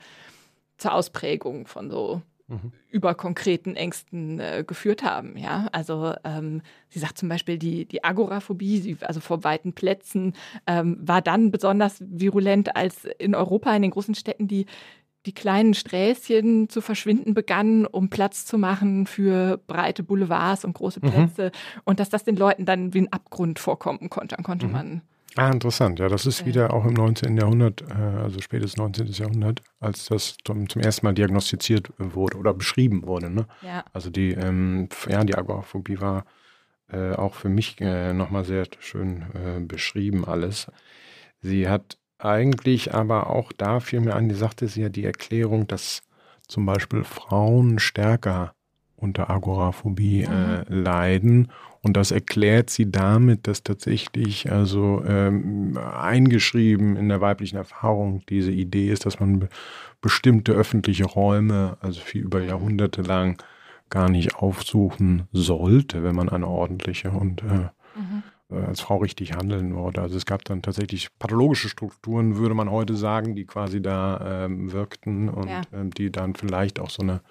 zur 0.78 0.94
Ausprägung 0.94 1.68
von 1.68 1.92
so 1.92 2.22
mhm. 2.50 2.72
über 2.90 3.16
konkreten 3.16 3.76
Ängsten 3.76 4.40
äh, 4.40 4.64
geführt 4.66 5.04
haben. 5.04 5.38
Ja, 5.38 5.68
also 5.72 6.14
ähm, 6.24 6.62
sie 6.90 7.00
sagt 7.00 7.18
zum 7.18 7.30
Beispiel 7.30 7.58
die 7.58 7.86
die 7.86 8.04
Agoraphobie, 8.04 8.98
also 9.02 9.20
vor 9.20 9.44
weiten 9.44 9.74
Plätzen, 9.74 10.34
ähm, 10.68 10.98
war 11.02 11.22
dann 11.22 11.52
besonders 11.52 12.04
virulent, 12.06 12.76
als 12.76 13.06
in 13.18 13.36
Europa 13.36 13.76
in 13.76 13.82
den 13.82 13.92
großen 13.92 14.16
Städten 14.16 14.48
die 14.48 14.66
die 15.26 15.34
kleinen 15.34 15.74
Sträßchen 15.74 16.70
zu 16.70 16.82
verschwinden 16.82 17.34
begannen, 17.34 17.86
um 17.86 18.10
Platz 18.10 18.46
zu 18.46 18.58
machen 18.58 19.06
für 19.06 19.58
breite 19.68 20.02
Boulevards 20.02 20.64
und 20.64 20.74
große 20.74 21.02
mhm. 21.04 21.12
Plätze 21.12 21.46
mhm. 21.46 21.82
und 21.84 22.00
dass 22.00 22.10
das 22.10 22.24
den 22.24 22.38
Leuten 22.38 22.66
dann 22.66 22.94
wie 22.94 23.02
ein 23.02 23.12
Abgrund 23.12 23.60
vorkommen 23.60 24.10
konnte. 24.10 24.36
Dann 24.36 24.46
konnte 24.46 24.68
mhm. 24.68 24.72
man 24.72 25.02
Ah, 25.40 25.52
interessant. 25.52 26.00
Ja, 26.00 26.10
das 26.10 26.26
ist 26.26 26.46
wieder 26.46 26.74
auch 26.74 26.86
im 26.86 26.94
19. 26.94 27.38
Jahrhundert, 27.38 27.82
äh, 27.90 27.94
also 27.94 28.40
spätes 28.42 28.78
19. 28.78 29.08
Jahrhundert, 29.08 29.62
als 29.80 30.06
das 30.06 30.36
zum, 30.44 30.68
zum 30.68 30.82
ersten 30.82 31.06
Mal 31.06 31.14
diagnostiziert 31.14 31.92
wurde 31.98 32.38
oder 32.38 32.54
beschrieben 32.54 33.06
wurde. 33.06 33.30
Ne? 33.30 33.46
Ja. 33.62 33.86
Also 33.94 34.10
die, 34.10 34.32
ähm, 34.32 34.90
ja, 35.08 35.24
die 35.24 35.36
Agoraphobie 35.36 36.02
war 36.02 36.26
äh, 36.92 37.14
auch 37.14 37.36
für 37.36 37.50
mich 37.50 37.80
äh, 37.80 38.14
nochmal 38.14 38.44
sehr 38.44 38.66
schön 38.80 39.24
äh, 39.34 39.60
beschrieben 39.62 40.26
alles. 40.26 40.68
Sie 41.42 41.70
hat 41.70 41.98
eigentlich 42.18 42.94
aber 42.94 43.30
auch 43.30 43.54
da 43.54 43.80
fiel 43.80 44.02
mir 44.02 44.16
an, 44.16 44.28
die 44.28 44.36
sagte 44.36 44.68
sie 44.68 44.82
ja 44.82 44.90
die 44.90 45.06
Erklärung, 45.06 45.68
dass 45.68 46.02
zum 46.48 46.66
Beispiel 46.66 47.04
Frauen 47.04 47.80
stärker 47.80 48.54
unter 48.98 49.30
Agoraphobie 49.30 50.28
mhm. 50.28 50.34
äh, 50.34 50.64
leiden. 50.68 51.52
Und 51.82 51.96
das 51.96 52.12
erklärt 52.12 52.70
sie 52.70 52.92
damit, 52.92 53.48
dass 53.48 53.64
tatsächlich 53.64 54.52
also 54.52 55.02
ähm, 55.06 55.78
eingeschrieben 55.78 56.98
in 56.98 57.08
der 57.10 57.22
weiblichen 57.22 57.56
Erfahrung 57.56 58.22
diese 58.28 58.52
Idee 58.52 58.90
ist, 58.90 59.06
dass 59.06 59.20
man 59.20 59.40
be 59.40 59.50
bestimmte 60.02 60.54
öffentliche 60.54 61.04
Räume, 61.04 61.78
also 61.82 62.00
viel 62.00 62.22
über 62.22 62.42
Jahrhunderte 62.42 63.02
lang, 63.02 63.42
gar 63.90 64.10
nicht 64.10 64.36
aufsuchen 64.36 65.24
sollte, 65.34 66.04
wenn 66.04 66.16
man 66.16 66.30
eine 66.30 66.48
ordentliche 66.48 67.12
und 67.12 67.42
äh, 67.42 67.70
mhm. 67.96 68.24
Äh, 68.52 68.66
als 68.66 68.82
Frau 68.82 68.98
richtig 68.98 69.34
handeln 69.34 69.76
wollte. 69.76 70.02
Also 70.02 70.18
es 70.18 70.26
gab 70.26 70.44
dann 70.46 70.62
tatsächlich 70.62 71.10
pathologische 71.20 71.70
Strukturen, 71.70 72.38
würde 72.38 72.56
man 72.56 72.72
heute 72.72 72.96
sagen, 72.96 73.36
die 73.36 73.46
quasi 73.46 73.82
da 73.82 74.46
ähm, 74.46 74.72
wirkten 74.72 75.30
und 75.30 75.50
ja. 75.50 75.62
ähm, 75.74 75.92
die 75.92 76.12
dann 76.12 76.34
vielleicht 76.36 76.80
auch 76.80 76.90
so 76.90 77.04
eine 77.04 77.22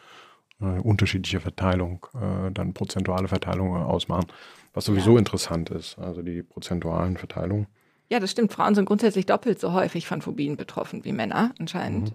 äh, 0.61 0.81
unterschiedliche 0.81 1.41
Verteilung, 1.41 2.07
äh, 2.15 2.51
dann 2.51 2.75
prozentuale 2.75 3.29
Verteilung 3.29 3.77
ausmachen, 3.77 4.27
was 4.75 4.85
sowieso 4.85 5.13
ja. 5.13 5.19
interessant 5.19 5.71
ist, 5.71 5.99
also 5.99 6.23
die 6.23 6.43
prozentualen 6.43 7.17
Verteilungen. 7.17 7.67
Ja, 8.11 8.21
das 8.21 8.31
stimmt. 8.31 8.53
Frauen 8.53 8.75
sind 8.75 8.87
grundsätzlich 8.87 9.27
doppelt 9.27 9.61
so 9.61 9.73
häufig 9.73 10.07
von 10.07 10.23
Phobien 10.23 10.57
betroffen 10.57 11.05
wie 11.05 11.13
Männer 11.13 11.53
anscheinend. 11.59 12.11
Mhm 12.11 12.15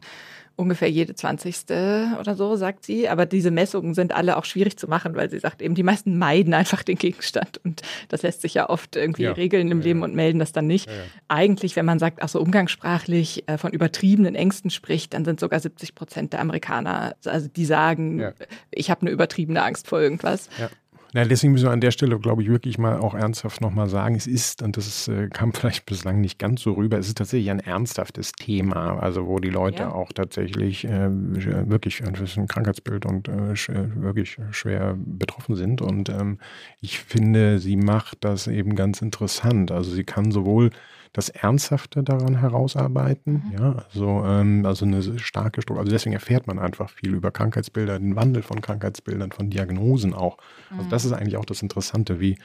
ungefähr 0.56 0.90
jede 0.90 1.16
zwanzigste 1.16 2.16
oder 2.20 2.36
so, 2.36 2.56
sagt 2.56 2.86
sie. 2.86 3.10
Aber 3.10 3.26
diese 3.26 3.52
Messungen 3.52 3.94
sind 3.94 4.14
alle 4.14 4.38
auch 4.38 4.46
schwierig 4.46 4.78
zu 4.78 4.88
machen, 4.88 5.16
weil 5.16 5.30
sie 5.30 5.40
sagt 5.40 5.62
eben, 5.62 5.74
die 5.74 5.84
meisten 5.84 6.18
meiden 6.18 6.54
einfach 6.54 6.84
den 6.84 6.98
Gegenstand. 6.98 7.60
Und 7.64 7.82
das 8.10 8.22
lässt 8.22 8.42
sich 8.42 8.54
ja 8.54 8.70
oft 8.70 8.96
irgendwie 8.96 9.24
ja. 9.24 9.32
regeln 9.32 9.72
im 9.72 9.80
ja, 9.80 9.86
Leben 9.86 10.04
und 10.04 10.14
melden 10.14 10.40
das 10.40 10.52
dann 10.52 10.68
nicht. 10.68 10.88
Ja, 10.88 10.94
Eigentlich, 11.28 11.76
wenn 11.76 11.86
man 11.86 11.98
sagt, 11.98 12.22
ach 12.22 12.30
so 12.30 12.40
umgangssprachlich 12.40 13.48
äh, 13.48 13.58
von 13.58 13.72
übertriebenen 13.72 14.36
Ängsten 14.36 14.70
spricht, 14.70 15.14
dann 15.14 15.26
sind 15.26 15.40
sogar 15.40 15.60
70 15.60 15.96
Prozent 15.96 16.34
der 16.34 16.42
Amerikaner, 16.42 17.16
also 17.26 17.48
die 17.48 17.66
sagen, 17.66 18.34
ich 18.70 18.92
habe 18.92 19.02
eine 19.02 19.10
übertriebene 19.10 19.64
Angst 19.64 19.88
vor 19.88 20.00
irgendwas. 20.00 20.50
Ja, 21.14 21.24
deswegen 21.26 21.54
müssen 21.54 21.66
wir 21.66 21.72
an 21.72 21.80
der 21.80 21.92
Stelle, 21.92 22.18
glaube 22.18 22.42
ich, 22.42 22.50
wirklich 22.50 22.80
mal 22.80 22.98
auch 22.98 23.14
ernsthaft 23.14 23.62
nochmal 23.62 23.88
sagen, 23.88 24.16
es 24.16 24.26
ist, 24.26 24.64
und 24.64 24.78
das 24.78 24.88
ist, 24.88 25.08
äh, 25.08 25.30
kam 25.30 25.54
vielleicht 25.54 25.86
bislang 25.86 26.20
nicht 26.22 26.40
ganz 26.40 26.62
so 26.62 26.74
rüber, 26.74 26.98
es 26.98 27.08
ist 27.08 27.20
tatsächlich 27.20 27.52
ein 27.52 27.60
ernsthaftes 27.60 28.32
Thema, 28.32 28.98
also 28.98 29.28
wo 29.28 29.40
die 29.40 29.52
Leute 29.52 29.84
ja. 29.84 29.92
auch 29.92 30.12
tatsächlich 30.12 30.86
äh, 30.86 31.10
wirklich 31.70 32.04
ein 32.04 32.48
Krankheitsbild 32.48 33.06
und 33.06 33.28
äh, 33.28 33.56
wirklich 33.96 34.38
schwer 34.50 34.98
betroffen 34.98 35.56
sind. 35.56 35.82
Und 35.84 36.10
ähm, 36.10 36.40
ich 36.82 37.00
finde, 37.00 37.60
sie 37.60 37.78
macht 37.78 38.18
das 38.22 38.48
eben 38.48 38.76
ganz 38.76 39.04
interessant. 39.04 39.72
Also 39.72 39.92
sie 39.92 40.04
kann 40.04 40.32
sowohl 40.32 40.72
das 41.14 41.30
Ernsthafte 41.30 42.04
daran 42.04 42.40
herausarbeiten. 42.40 43.44
Mhm. 43.46 43.58
Ja, 43.58 43.86
also, 43.88 44.24
ähm, 44.26 44.66
also 44.66 44.86
eine 44.86 45.20
starke 45.20 45.62
Struktur. 45.62 45.82
Also 45.82 45.92
deswegen 45.92 46.14
erfährt 46.14 46.48
man 46.48 46.60
einfach 46.60 46.90
viel 46.90 47.14
über 47.14 47.32
Krankheitsbilder, 47.32 48.00
den 48.00 48.16
Wandel 48.16 48.42
von 48.42 48.62
Krankheitsbildern, 48.62 49.32
von 49.32 49.50
Diagnosen 49.50 50.14
auch. 50.14 50.38
Also 50.38 50.74
mhm. 50.74 50.80
Also 50.80 50.90
das 50.90 51.06
ist 51.06 51.14
eigentlich 51.14 51.38
auch 51.38 51.46
das 51.46 51.62
Interessante, 51.62 52.20
wie 52.20 52.38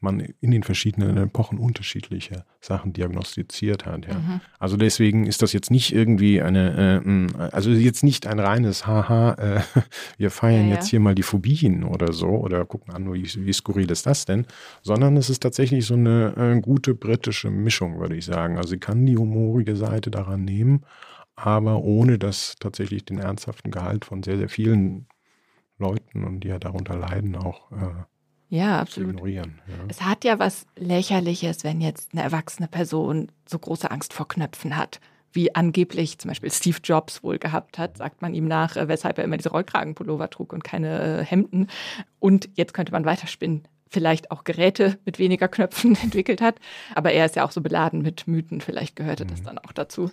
man 0.00 0.20
in 0.40 0.50
den 0.50 0.62
verschiedenen 0.62 1.16
Epochen 1.18 1.58
unterschiedliche 1.58 2.44
Sachen 2.60 2.92
diagnostiziert 2.92 3.84
hat. 3.84 4.06
Ja. 4.06 4.14
Mhm. 4.14 4.40
Also 4.58 4.76
deswegen 4.76 5.26
ist 5.26 5.42
das 5.42 5.52
jetzt 5.52 5.70
nicht 5.70 5.94
irgendwie 5.94 6.40
eine, 6.40 7.02
äh, 7.04 7.48
also 7.52 7.70
jetzt 7.70 8.02
nicht 8.02 8.26
ein 8.26 8.38
reines 8.38 8.86
Haha, 8.86 9.34
äh, 9.34 9.60
wir 10.18 10.30
feiern 10.30 10.68
ja, 10.68 10.76
jetzt 10.76 10.88
hier 10.88 11.00
mal 11.00 11.14
die 11.14 11.22
Phobien 11.22 11.84
oder 11.84 12.12
so 12.12 12.28
oder 12.28 12.64
gucken 12.64 12.94
an, 12.94 13.12
wie, 13.12 13.24
wie 13.24 13.52
skurril 13.52 13.90
ist 13.90 14.06
das 14.06 14.24
denn, 14.24 14.46
sondern 14.82 15.16
es 15.16 15.28
ist 15.28 15.42
tatsächlich 15.42 15.86
so 15.86 15.94
eine 15.94 16.34
äh, 16.36 16.60
gute 16.60 16.94
britische 16.94 17.50
Mischung, 17.50 18.00
würde 18.00 18.16
ich 18.16 18.24
sagen. 18.24 18.56
Also 18.56 18.70
sie 18.70 18.78
kann 18.78 19.04
die 19.04 19.16
humorige 19.16 19.76
Seite 19.76 20.10
daran 20.10 20.44
nehmen, 20.44 20.84
aber 21.36 21.82
ohne 21.82 22.18
das 22.18 22.54
tatsächlich 22.58 23.04
den 23.04 23.18
ernsthaften 23.18 23.70
Gehalt 23.70 24.06
von 24.06 24.22
sehr, 24.22 24.38
sehr 24.38 24.48
vielen 24.48 25.06
Leuten 25.78 26.24
und 26.24 26.40
die 26.40 26.48
ja 26.48 26.58
darunter 26.58 26.96
leiden 26.96 27.36
auch 27.36 27.72
äh, 27.72 28.04
ja, 28.50 28.80
absolut. 28.80 29.12
ignorieren. 29.12 29.60
Ja. 29.68 29.74
Es 29.88 30.02
hat 30.02 30.24
ja 30.24 30.38
was 30.38 30.66
Lächerliches, 30.76 31.64
wenn 31.64 31.80
jetzt 31.80 32.12
eine 32.12 32.22
erwachsene 32.22 32.68
Person 32.68 33.30
so 33.46 33.58
große 33.58 33.90
Angst 33.90 34.12
vor 34.12 34.26
Knöpfen 34.26 34.76
hat, 34.76 35.00
wie 35.32 35.54
angeblich 35.54 36.18
zum 36.18 36.30
Beispiel 36.30 36.50
Steve 36.50 36.78
Jobs 36.82 37.22
wohl 37.22 37.38
gehabt 37.38 37.78
hat, 37.78 37.96
sagt 37.96 38.22
man 38.22 38.34
ihm 38.34 38.48
nach, 38.48 38.76
äh, 38.76 38.88
weshalb 38.88 39.18
er 39.18 39.24
immer 39.24 39.36
diese 39.36 39.50
Rollkragenpullover 39.50 40.28
trug 40.30 40.52
und 40.52 40.64
keine 40.64 41.20
äh, 41.20 41.24
Hemden. 41.24 41.68
Und 42.18 42.48
jetzt 42.56 42.74
könnte 42.74 42.90
man 42.92 43.04
weiterspinnen 43.04 43.62
vielleicht 43.88 44.30
auch 44.30 44.44
Geräte 44.44 44.98
mit 45.04 45.18
weniger 45.18 45.48
Knöpfen 45.48 45.96
entwickelt 46.02 46.40
hat. 46.40 46.56
Aber 46.94 47.12
er 47.12 47.26
ist 47.26 47.36
ja 47.36 47.44
auch 47.44 47.50
so 47.52 47.60
beladen 47.60 48.02
mit 48.02 48.26
Mythen, 48.26 48.60
vielleicht 48.60 48.96
gehörte 48.96 49.26
das 49.26 49.40
mhm. 49.40 49.44
dann 49.44 49.58
auch 49.58 49.72
dazu 49.72 50.10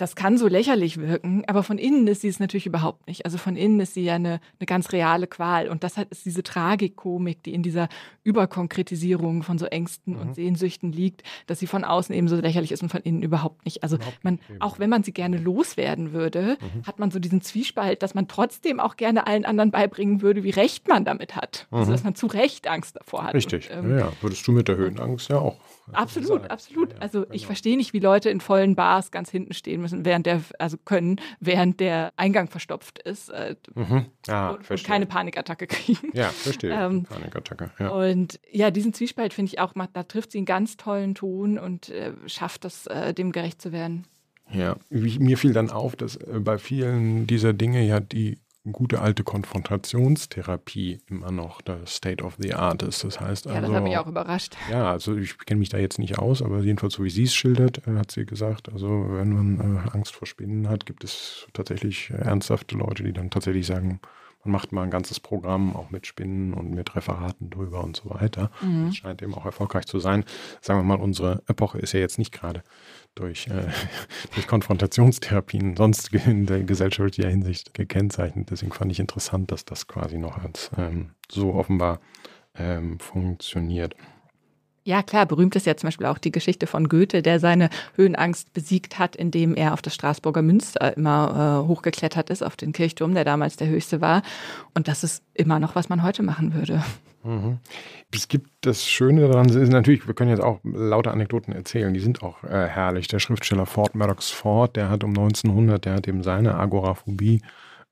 das 0.00 0.16
kann 0.16 0.38
so 0.38 0.48
lächerlich 0.48 0.98
wirken, 0.98 1.44
aber 1.46 1.62
von 1.62 1.76
innen 1.76 2.06
ist 2.06 2.22
sie 2.22 2.28
es 2.28 2.40
natürlich 2.40 2.64
überhaupt 2.64 3.06
nicht. 3.06 3.26
Also 3.26 3.36
von 3.36 3.54
innen 3.54 3.80
ist 3.80 3.92
sie 3.92 4.02
ja 4.02 4.14
eine, 4.14 4.40
eine 4.58 4.66
ganz 4.66 4.92
reale 4.92 5.26
Qual. 5.26 5.68
Und 5.68 5.84
das 5.84 5.98
ist 6.08 6.24
diese 6.24 6.42
Tragikkomik, 6.42 7.42
die 7.42 7.52
in 7.52 7.62
dieser 7.62 7.88
Überkonkretisierung 8.24 9.42
von 9.42 9.58
so 9.58 9.66
Ängsten 9.66 10.14
mhm. 10.14 10.20
und 10.20 10.34
Sehnsüchten 10.34 10.90
liegt, 10.90 11.22
dass 11.46 11.58
sie 11.58 11.66
von 11.66 11.84
außen 11.84 12.14
eben 12.14 12.28
so 12.28 12.36
lächerlich 12.36 12.72
ist 12.72 12.82
und 12.82 12.88
von 12.88 13.02
innen 13.02 13.22
überhaupt 13.22 13.66
nicht. 13.66 13.82
Also 13.82 13.98
man, 14.22 14.40
auch 14.58 14.78
wenn 14.78 14.88
man 14.88 15.02
sie 15.02 15.12
gerne 15.12 15.36
loswerden 15.36 16.12
würde, 16.14 16.56
mhm. 16.60 16.86
hat 16.86 16.98
man 16.98 17.10
so 17.10 17.18
diesen 17.18 17.42
Zwiespalt, 17.42 18.02
dass 18.02 18.14
man 18.14 18.26
trotzdem 18.26 18.80
auch 18.80 18.96
gerne 18.96 19.26
allen 19.26 19.44
anderen 19.44 19.70
beibringen 19.70 20.22
würde, 20.22 20.44
wie 20.44 20.50
recht 20.50 20.88
man 20.88 21.04
damit 21.04 21.36
hat. 21.36 21.66
Also, 21.70 21.74
mhm. 21.74 21.80
Also 21.80 21.92
dass 21.92 22.04
man 22.04 22.14
zu 22.14 22.26
Recht 22.26 22.68
Angst 22.68 22.96
davor 22.96 23.24
hat. 23.24 23.34
Richtig. 23.34 23.70
Und, 23.70 23.90
ähm, 23.90 23.98
ja, 23.98 24.12
würdest 24.22 24.46
du 24.46 24.52
mit 24.52 24.68
der 24.68 24.76
Höhenangst 24.76 25.28
ja 25.28 25.38
auch. 25.38 25.58
Absolut, 25.92 26.50
absolut. 26.50 26.94
Also 27.00 27.24
ich 27.24 27.42
genau. 27.42 27.46
verstehe 27.46 27.76
nicht, 27.76 27.92
wie 27.92 27.98
Leute 27.98 28.30
in 28.30 28.40
vollen 28.40 28.74
Bars 28.74 29.10
ganz 29.10 29.30
hinten 29.30 29.54
stehen 29.54 29.80
müssen, 29.80 30.04
während 30.04 30.26
der, 30.26 30.42
also 30.58 30.76
können, 30.76 31.20
während 31.40 31.80
der 31.80 32.12
Eingang 32.16 32.48
verstopft 32.48 32.98
ist 33.00 33.30
äh, 33.30 33.56
mhm. 33.74 34.06
ah, 34.28 34.50
und, 34.50 34.70
und, 34.70 34.84
keine 34.84 35.06
Panikattacke 35.06 35.66
kriegen. 35.66 36.10
Ja, 36.12 36.28
verstehe. 36.28 36.72
Ähm, 36.72 37.04
Panikattacke, 37.04 37.70
ja. 37.78 37.88
Und 37.88 38.40
ja, 38.50 38.70
diesen 38.70 38.92
Zwiespalt 38.92 39.32
finde 39.32 39.50
ich 39.52 39.58
auch, 39.58 39.74
da 39.92 40.02
trifft 40.02 40.32
sie 40.32 40.38
einen 40.38 40.46
ganz 40.46 40.76
tollen 40.76 41.14
Ton 41.14 41.58
und 41.58 41.88
äh, 41.88 42.12
schafft 42.26 42.64
es, 42.64 42.86
äh, 42.86 43.14
dem 43.14 43.32
gerecht 43.32 43.62
zu 43.62 43.72
werden. 43.72 44.06
Ja, 44.52 44.76
mir 44.90 45.38
fiel 45.38 45.52
dann 45.52 45.70
auf, 45.70 45.96
dass 45.96 46.16
äh, 46.16 46.40
bei 46.40 46.58
vielen 46.58 47.26
dieser 47.26 47.52
Dinge 47.52 47.84
ja 47.84 48.00
die 48.00 48.38
gute 48.70 49.00
alte 49.00 49.24
Konfrontationstherapie 49.24 51.00
immer 51.08 51.30
noch 51.30 51.62
das 51.62 51.96
State 51.96 52.22
of 52.22 52.36
the 52.38 52.54
Art 52.54 52.82
ist. 52.82 53.04
Das 53.04 53.20
heißt 53.20 53.46
also, 53.46 53.56
ja, 53.56 53.66
das 53.66 53.74
hat 53.74 53.82
mich 53.82 53.96
auch 53.96 54.06
überrascht. 54.06 54.56
Ja, 54.70 54.90
also 54.90 55.16
ich 55.16 55.38
kenne 55.38 55.60
mich 55.60 55.70
da 55.70 55.78
jetzt 55.78 55.98
nicht 55.98 56.18
aus, 56.18 56.42
aber 56.42 56.60
jedenfalls 56.60 56.94
so 56.94 57.04
wie 57.04 57.10
sie 57.10 57.24
es 57.24 57.34
schildert, 57.34 57.86
äh, 57.86 57.96
hat 57.96 58.10
sie 58.10 58.26
gesagt, 58.26 58.70
also 58.70 59.06
wenn 59.08 59.32
man 59.32 59.76
äh, 59.76 59.90
Angst 59.90 60.14
vor 60.14 60.26
Spinnen 60.26 60.68
hat, 60.68 60.84
gibt 60.84 61.04
es 61.04 61.46
tatsächlich 61.54 62.10
ernsthafte 62.10 62.76
Leute, 62.76 63.02
die 63.02 63.12
dann 63.12 63.30
tatsächlich 63.30 63.66
sagen, 63.66 64.00
man 64.44 64.52
macht 64.52 64.72
mal 64.72 64.82
ein 64.82 64.90
ganzes 64.90 65.20
Programm 65.20 65.76
auch 65.76 65.90
mit 65.90 66.06
Spinnen 66.06 66.54
und 66.54 66.70
mit 66.70 66.96
Referaten 66.96 67.50
drüber 67.50 67.84
und 67.84 67.96
so 67.96 68.10
weiter. 68.10 68.50
Mhm. 68.62 68.86
Das 68.86 68.96
scheint 68.96 69.22
eben 69.22 69.34
auch 69.34 69.44
erfolgreich 69.44 69.86
zu 69.86 69.98
sein. 69.98 70.24
Sagen 70.60 70.80
wir 70.80 70.84
mal, 70.84 71.02
unsere 71.02 71.42
Epoche 71.46 71.78
ist 71.78 71.92
ja 71.92 72.00
jetzt 72.00 72.18
nicht 72.18 72.32
gerade 72.32 72.62
durch, 73.14 73.48
äh, 73.48 73.66
durch 74.34 74.46
Konfrontationstherapien 74.46 75.76
sonst 75.76 76.12
in 76.12 76.46
der 76.46 76.62
gesellschaftlicher 76.62 77.28
Hinsicht 77.28 77.74
gekennzeichnet. 77.74 78.50
Deswegen 78.50 78.72
fand 78.72 78.92
ich 78.92 79.00
interessant, 79.00 79.50
dass 79.52 79.64
das 79.64 79.86
quasi 79.86 80.18
noch 80.18 80.38
als 80.38 80.70
ähm, 80.76 81.10
so 81.30 81.54
offenbar 81.54 82.00
ähm, 82.54 82.98
funktioniert. 82.98 83.94
Ja, 84.82 85.02
klar, 85.02 85.26
berühmt 85.26 85.54
ist 85.56 85.66
ja 85.66 85.76
zum 85.76 85.88
Beispiel 85.88 86.06
auch 86.06 86.18
die 86.18 86.32
Geschichte 86.32 86.66
von 86.66 86.88
Goethe, 86.88 87.20
der 87.20 87.38
seine 87.38 87.68
Höhenangst 87.96 88.52
besiegt 88.54 88.98
hat, 88.98 89.14
indem 89.14 89.54
er 89.54 89.74
auf 89.74 89.82
das 89.82 89.94
Straßburger 89.94 90.40
Münster 90.40 90.96
immer 90.96 91.64
äh, 91.64 91.68
hochgeklettert 91.68 92.30
ist, 92.30 92.42
auf 92.42 92.56
den 92.56 92.72
Kirchturm, 92.72 93.14
der 93.14 93.24
damals 93.24 93.56
der 93.56 93.68
höchste 93.68 94.00
war. 94.00 94.22
Und 94.74 94.88
das 94.88 95.04
ist 95.04 95.22
immer 95.34 95.58
noch, 95.58 95.74
was 95.74 95.90
man 95.90 96.02
heute 96.02 96.22
machen 96.22 96.54
würde. 96.54 96.82
Mhm. 97.22 97.58
Es 98.12 98.28
gibt 98.28 98.48
das 98.62 98.86
Schöne 98.86 99.28
daran, 99.28 99.48
ist 99.48 99.70
natürlich, 99.70 100.06
wir 100.06 100.14
können 100.14 100.30
jetzt 100.30 100.42
auch 100.42 100.60
lauter 100.64 101.12
Anekdoten 101.12 101.52
erzählen, 101.52 101.92
die 101.92 102.00
sind 102.00 102.22
auch 102.22 102.42
äh, 102.44 102.66
herrlich. 102.66 103.08
Der 103.08 103.18
Schriftsteller 103.18 103.66
Ford 103.66 103.94
Maddox 103.94 104.30
Ford, 104.30 104.76
der 104.76 104.88
hat 104.88 105.04
um 105.04 105.10
1900, 105.10 105.84
der 105.84 105.94
hat 105.94 106.08
eben 106.08 106.22
seine 106.22 106.54
Agoraphobie 106.54 107.42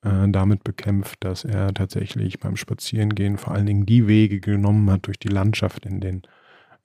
äh, 0.02 0.28
damit 0.28 0.64
bekämpft, 0.64 1.18
dass 1.20 1.44
er 1.44 1.74
tatsächlich 1.74 2.40
beim 2.40 2.56
Spazierengehen 2.56 3.36
vor 3.36 3.52
allen 3.52 3.66
Dingen 3.66 3.84
die 3.84 4.06
Wege 4.06 4.40
genommen 4.40 4.90
hat 4.90 5.06
durch 5.06 5.18
die 5.18 5.28
Landschaft, 5.28 5.84
in 5.84 6.00
den 6.00 6.22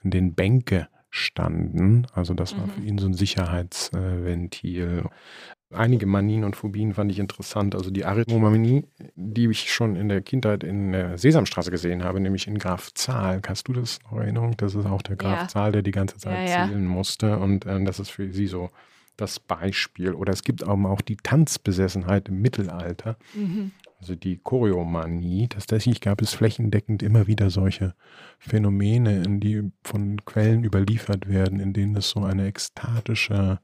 in 0.04 0.12
den 0.12 0.34
Bänke 0.34 0.88
standen. 1.10 2.08
Also 2.14 2.34
das 2.34 2.58
war 2.58 2.68
für 2.68 2.82
mhm. 2.82 2.88
ihn 2.88 2.98
so 2.98 3.06
ein 3.06 3.14
Sicherheitsventil. 3.14 5.04
Einige 5.72 6.08
Manien 6.08 6.44
und 6.44 6.56
Phobien 6.56 6.96
fand 6.96 7.12
ich 7.12 7.20
interessant. 7.20 7.76
Also 7.76 7.92
die 7.92 8.04
Arithmomanie, 8.04 8.86
die 9.16 9.48
ich 9.48 9.72
schon 9.72 9.96
in 9.96 10.10
der 10.10 10.22
Kindheit 10.22 10.64
in 10.64 10.92
der 10.92 11.20
Sesamstraße 11.20 11.70
gesehen 11.70 12.04
habe, 12.04 12.20
nämlich 12.20 12.48
in 12.48 12.58
Graf 12.58 12.92
Zahl. 12.94 13.42
Hast 13.48 13.68
du 13.68 13.74
das 13.74 14.00
noch 14.04 14.14
in 14.14 14.20
Erinnerung? 14.20 14.58
Das 14.58 14.74
ist 14.74 14.88
auch 14.88 15.04
der 15.04 15.16
Graf 15.16 15.42
ja. 15.42 15.48
Zahl, 15.48 15.72
der 15.72 15.84
die 15.84 15.92
ganze 15.92 16.18
Zeit 16.18 16.50
ja, 16.50 16.62
ja. 16.62 16.68
zählen 16.68 16.86
musste. 16.86 17.38
Und 17.38 17.66
äh, 17.68 17.84
das 17.84 18.00
ist 18.00 18.10
für 18.10 18.32
sie 18.32 18.48
so 18.48 18.70
das 19.16 19.40
Beispiel. 19.40 20.14
Oder 20.14 20.34
es 20.34 20.44
gibt 20.44 20.68
auch 20.68 21.02
die 21.02 21.18
Tanzbesessenheit 21.18 22.30
im 22.30 22.42
Mittelalter. 22.42 23.18
Mhm 23.36 23.72
also 24.04 24.16
die 24.16 24.38
Choreomanie, 24.38 25.48
tatsächlich 25.48 26.02
gab 26.02 26.22
es 26.22 26.34
flächendeckend 26.34 27.02
immer 27.02 27.26
wieder 27.28 27.50
solche 27.50 27.96
Phänomene, 28.38 29.24
in 29.24 29.40
die 29.40 29.72
von 29.82 30.18
Quellen 30.26 30.66
überliefert 30.66 31.30
werden, 31.30 31.62
in 31.62 31.72
denen 31.72 31.96
es 31.96 32.10
so 32.10 32.22
eine 32.22 32.46
ekstatische 32.46 33.60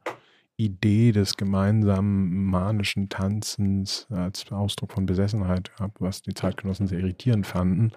Idee 0.55 1.11
des 1.11 1.35
gemeinsamen 1.35 2.45
manischen 2.45 3.09
Tanzens 3.09 4.07
als 4.09 4.49
Ausdruck 4.49 4.93
von 4.93 5.05
Besessenheit 5.05 5.75
gab, 5.75 5.99
was 5.99 6.21
die 6.21 6.33
Zeitgenossen 6.33 6.87
sehr 6.87 6.99
irritierend 6.99 7.45
fanden 7.45 7.91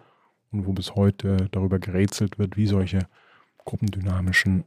und 0.51 0.67
wo 0.67 0.73
bis 0.73 0.97
heute 0.97 1.49
darüber 1.53 1.79
gerätselt 1.79 2.41
wird, 2.41 2.57
wie 2.57 2.67
solche 2.67 3.07
gruppendynamischen 3.65 4.65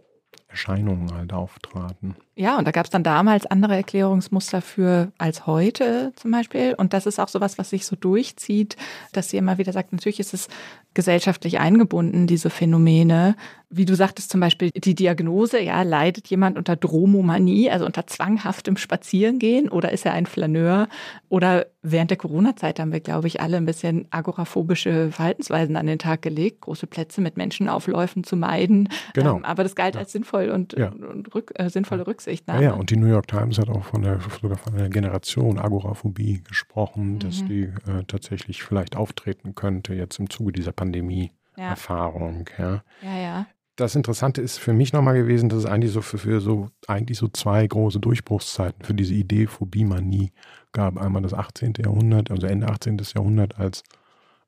Erscheinungen 0.48 1.14
halt 1.14 1.34
auftraten. 1.34 2.16
Ja, 2.38 2.58
und 2.58 2.68
da 2.68 2.72
gab 2.72 2.86
es 2.86 2.90
dann 2.90 3.04
damals 3.04 3.46
andere 3.46 3.76
Erklärungsmuster 3.76 4.62
für 4.62 5.12
als 5.18 5.48
heute 5.48 6.12
zum 6.18 6.32
Beispiel. 6.32 6.76
Und 6.78 6.94
das 6.94 7.06
ist 7.06 7.18
auch 7.18 7.30
sowas, 7.30 7.58
was 7.58 7.70
sich 7.70 7.86
so 7.86 7.96
durchzieht, 7.96 8.76
dass 9.14 9.30
sie 9.30 9.38
immer 9.38 9.58
wieder 9.58 9.72
sagt, 9.72 9.94
natürlich 9.94 10.20
ist 10.20 10.34
es 10.34 10.50
gesellschaftlich 10.96 11.60
eingebunden, 11.60 12.26
diese 12.26 12.50
Phänomene. 12.50 13.36
Wie 13.70 13.86
du 13.86 13.96
sagtest 13.96 14.32
zum 14.32 14.40
Beispiel 14.40 14.70
die 14.72 14.96
Diagnose, 14.96 15.62
ja, 15.62 15.82
leidet 15.84 16.28
jemand 16.28 16.58
unter 16.58 16.78
Dromomanie, 16.78 17.70
also 17.70 17.86
unter 17.86 18.08
zwanghaftem 18.08 18.78
Spazierengehen 18.78 19.68
oder 19.68 19.92
ist 19.92 20.06
er 20.06 20.14
ein 20.14 20.26
Flaneur? 20.26 20.88
Oder 21.28 21.66
während 21.82 22.12
der 22.12 22.18
Corona-Zeit 22.18 22.80
haben 22.80 22.94
wir, 22.94 23.02
glaube 23.02 23.28
ich, 23.28 23.42
alle 23.42 23.58
ein 23.58 23.66
bisschen 23.66 24.08
agoraphobische 24.10 25.12
Verhaltensweisen 25.12 25.76
an 25.76 25.88
den 25.88 26.00
Tag 26.00 26.22
gelegt, 26.22 26.62
große 26.62 26.88
Plätze 26.88 27.20
mit 27.20 27.36
Menschenaufläufen 27.36 28.24
zu 28.24 28.38
meiden. 28.38 28.88
Genau. 29.14 29.38
Ähm, 29.38 29.46
aber 29.46 29.64
das 29.64 29.76
galt 29.76 29.96
ja. 29.96 30.02
als 30.02 30.14
sinnvoll 30.14 30.50
und, 30.50 30.74
ja. 30.78 30.90
und 30.90 31.36
rück, 31.36 31.52
äh, 31.56 31.70
sinnvolle 31.70 32.08
Rücksichtnahme. 32.26 32.64
Ja, 32.64 32.70
ja, 32.72 32.76
und 32.76 32.90
die 32.90 32.98
New 32.98 33.08
York 33.08 33.28
Times 33.28 33.58
hat 33.60 33.70
auch 33.70 33.84
von 33.84 34.02
der, 34.02 34.20
sogar 34.42 34.58
von 34.58 34.76
der 34.76 34.90
Generation 34.90 35.60
Agoraphobie 35.60 36.42
gesprochen, 36.44 37.14
mhm. 37.14 37.20
dass 37.20 37.46
die 37.46 37.64
äh, 37.64 38.04
tatsächlich 38.08 38.64
vielleicht 38.64 38.96
auftreten 38.96 39.56
könnte 39.56 39.94
jetzt 39.94 40.20
im 40.20 40.30
Zuge 40.30 40.52
dieser 40.52 40.72
Pandemie-Erfahrung. 40.72 42.50
Ja. 42.58 42.84
ja, 43.02 43.18
ja. 43.18 43.48
Das 43.78 43.96
Interessante 43.96 44.42
ist 44.42 44.58
für 44.58 44.72
mich 44.72 44.94
nochmal 44.94 45.16
gewesen, 45.16 45.50
dass 45.50 45.60
es 45.60 45.66
eigentlich 45.66 45.92
so 45.92 46.02
für, 46.02 46.18
für, 46.18 46.40
so 46.40 46.70
eigentlich 46.88 47.18
so 47.18 47.28
zwei 47.28 47.68
große 47.68 48.00
Durchbruchszeiten 48.00 48.86
für 48.86 48.94
diese 48.94 49.14
Idee 49.14 49.48
Phobie-Manie 49.48 50.32
gab. 50.72 50.98
Einmal 50.98 51.22
das 51.22 51.34
18. 51.34 51.74
Jahrhundert, 51.78 52.32
also 52.32 52.48
Ende 52.48 52.70
18. 52.70 53.02
Jahrhundert 53.14 53.60
als 53.60 53.84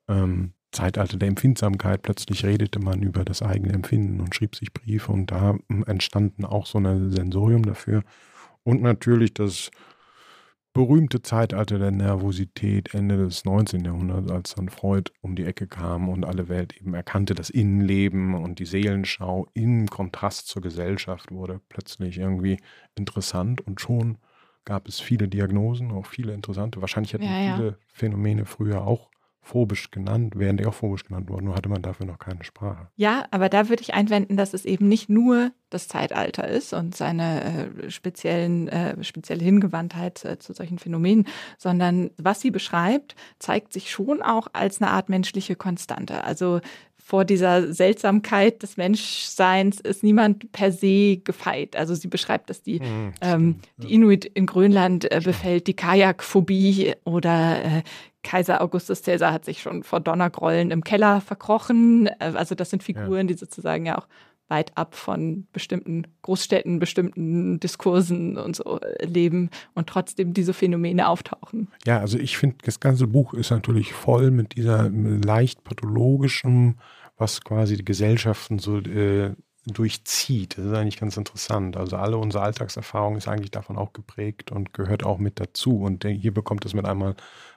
ähm, 0.07 0.53
Zeitalter 0.77 1.17
der 1.17 1.27
Empfindsamkeit. 1.27 2.03
Plötzlich 2.03 2.45
redete 2.45 2.79
man 2.79 3.01
über 3.01 3.25
das 3.25 3.41
eigene 3.41 3.73
Empfinden 3.73 4.21
und 4.21 4.35
schrieb 4.35 4.55
sich 4.55 4.71
Briefe 4.71 5.11
und 5.11 5.31
da 5.31 5.57
hm, 5.69 5.83
entstanden 5.87 6.45
auch 6.45 6.67
so 6.67 6.77
ein 6.77 7.11
Sensorium 7.11 7.63
dafür. 7.63 8.03
Und 8.63 8.81
natürlich 8.81 9.33
das 9.33 9.71
berühmte 10.73 11.23
Zeitalter 11.23 11.79
der 11.79 11.89
Nervosität 11.89 12.93
Ende 12.93 13.17
des 13.17 13.45
19. 13.45 13.83
Jahrhunderts, 13.85 14.29
als 14.29 14.53
dann 14.53 14.69
Freud 14.69 15.11
um 15.21 15.35
die 15.35 15.45
Ecke 15.45 15.65
kam 15.65 16.09
und 16.09 16.23
alle 16.23 16.49
Welt 16.49 16.77
eben 16.77 16.93
erkannte, 16.93 17.33
das 17.33 17.49
Innenleben 17.49 18.35
und 18.35 18.59
die 18.59 18.65
Seelenschau 18.65 19.47
im 19.55 19.87
Kontrast 19.87 20.47
zur 20.47 20.61
Gesellschaft 20.61 21.31
wurde 21.31 21.59
plötzlich 21.69 22.19
irgendwie 22.19 22.59
interessant 22.93 23.61
und 23.61 23.81
schon 23.81 24.19
gab 24.65 24.87
es 24.87 24.99
viele 24.99 25.27
Diagnosen, 25.27 25.91
auch 25.91 26.05
viele 26.05 26.33
interessante. 26.33 26.81
Wahrscheinlich 26.81 27.13
hätten 27.13 27.23
ja, 27.23 27.41
ja. 27.41 27.55
viele 27.55 27.79
Phänomene 27.87 28.45
früher 28.45 28.85
auch 28.85 29.09
phobisch 29.47 29.91
genannt, 29.91 30.37
wären 30.37 30.57
die 30.57 30.65
auch 30.65 30.73
phobisch 30.73 31.05
genannt 31.05 31.29
worden, 31.29 31.45
nur 31.45 31.55
hatte 31.55 31.69
man 31.69 31.81
dafür 31.81 32.05
noch 32.05 32.19
keine 32.19 32.43
Sprache. 32.43 32.87
Ja, 32.95 33.25
aber 33.31 33.49
da 33.49 33.69
würde 33.69 33.81
ich 33.81 33.93
einwenden, 33.93 34.35
dass 34.35 34.53
es 34.53 34.65
eben 34.65 34.87
nicht 34.87 35.09
nur 35.09 35.51
das 35.69 35.87
Zeitalter 35.87 36.47
ist 36.47 36.73
und 36.73 36.95
seine 36.95 37.43
äh, 37.85 37.89
speziellen, 37.89 38.67
äh, 38.67 39.03
spezielle 39.03 39.43
Hingewandtheit 39.43 40.23
äh, 40.25 40.37
zu 40.37 40.53
solchen 40.53 40.79
Phänomenen, 40.79 41.27
sondern 41.57 42.11
was 42.17 42.41
sie 42.41 42.51
beschreibt, 42.51 43.15
zeigt 43.39 43.73
sich 43.73 43.89
schon 43.89 44.21
auch 44.21 44.47
als 44.53 44.81
eine 44.81 44.91
Art 44.91 45.09
menschliche 45.09 45.55
Konstante. 45.55 46.23
Also 46.23 46.59
vor 46.97 47.23
dieser 47.23 47.71
Seltsamkeit 47.71 48.63
des 48.63 48.75
Menschseins 48.75 49.79
ist 49.79 50.03
niemand 50.03 50.51
per 50.51 50.73
se 50.73 51.17
gefeit. 51.23 51.77
Also 51.77 51.95
sie 51.95 52.09
beschreibt, 52.09 52.49
dass 52.49 52.63
die, 52.63 52.81
mhm, 52.81 53.13
ähm, 53.21 53.55
die 53.77 53.93
Inuit 53.93 54.25
in 54.25 54.45
Grönland 54.45 55.09
äh, 55.09 55.21
befällt 55.23 55.67
die 55.67 55.75
Kajakphobie 55.75 56.95
oder 57.05 57.63
äh, 57.63 57.83
Kaiser 58.27 58.61
Augustus 58.61 59.03
Caesar 59.03 59.31
hat 59.31 59.45
sich 59.45 59.61
schon 59.61 59.83
vor 59.83 60.01
Donnergrollen 60.01 60.69
im 60.69 60.83
Keller 60.83 61.21
verkrochen. 61.21 62.07
Äh, 62.19 62.33
also 62.35 62.55
das 62.55 62.69
sind 62.69 62.83
Figuren, 62.83 63.27
ja. 63.27 63.33
die 63.33 63.33
sozusagen 63.35 63.85
ja 63.85 63.97
auch 63.97 64.07
weit 64.49 64.77
ab 64.77 64.95
von 64.95 65.47
bestimmten 65.53 66.03
Großstädten, 66.23 66.79
bestimmten 66.79 67.59
Diskursen 67.61 68.37
und 68.37 68.57
so 68.57 68.81
äh, 68.81 69.05
leben 69.05 69.49
und 69.75 69.87
trotzdem 69.87 70.33
diese 70.33 70.53
Phänomene 70.53 71.07
auftauchen. 71.07 71.69
Ja, 71.85 71.99
also 71.99 72.19
ich 72.19 72.37
finde, 72.37 72.57
das 72.63 72.81
ganze 72.81 73.07
Buch 73.07 73.33
ist 73.33 73.51
natürlich 73.51 73.93
voll 73.93 74.29
mit 74.31 74.57
dieser 74.57 74.89
leicht 74.89 75.63
pathologischen, 75.63 76.81
was 77.15 77.41
quasi 77.41 77.77
die 77.77 77.85
Gesellschaften 77.85 78.59
so 78.59 78.79
äh, 78.79 79.35
durchzieht. 79.73 80.57
Das 80.57 80.65
ist 80.65 80.73
eigentlich 80.73 80.99
ganz 80.99 81.17
interessant. 81.17 81.77
Also 81.77 81.97
alle 81.97 82.17
unsere 82.17 82.43
Alltagserfahrung 82.43 83.17
ist 83.17 83.27
eigentlich 83.27 83.51
davon 83.51 83.77
auch 83.77 83.93
geprägt 83.93 84.51
und 84.51 84.73
gehört 84.73 85.03
auch 85.05 85.17
mit 85.17 85.39
dazu. 85.39 85.81
Und 85.81 86.05
hier 86.05 86.33
bekommt 86.33 86.65
es 86.65 86.73
mit 86.73 86.85
einmal 86.85 87.15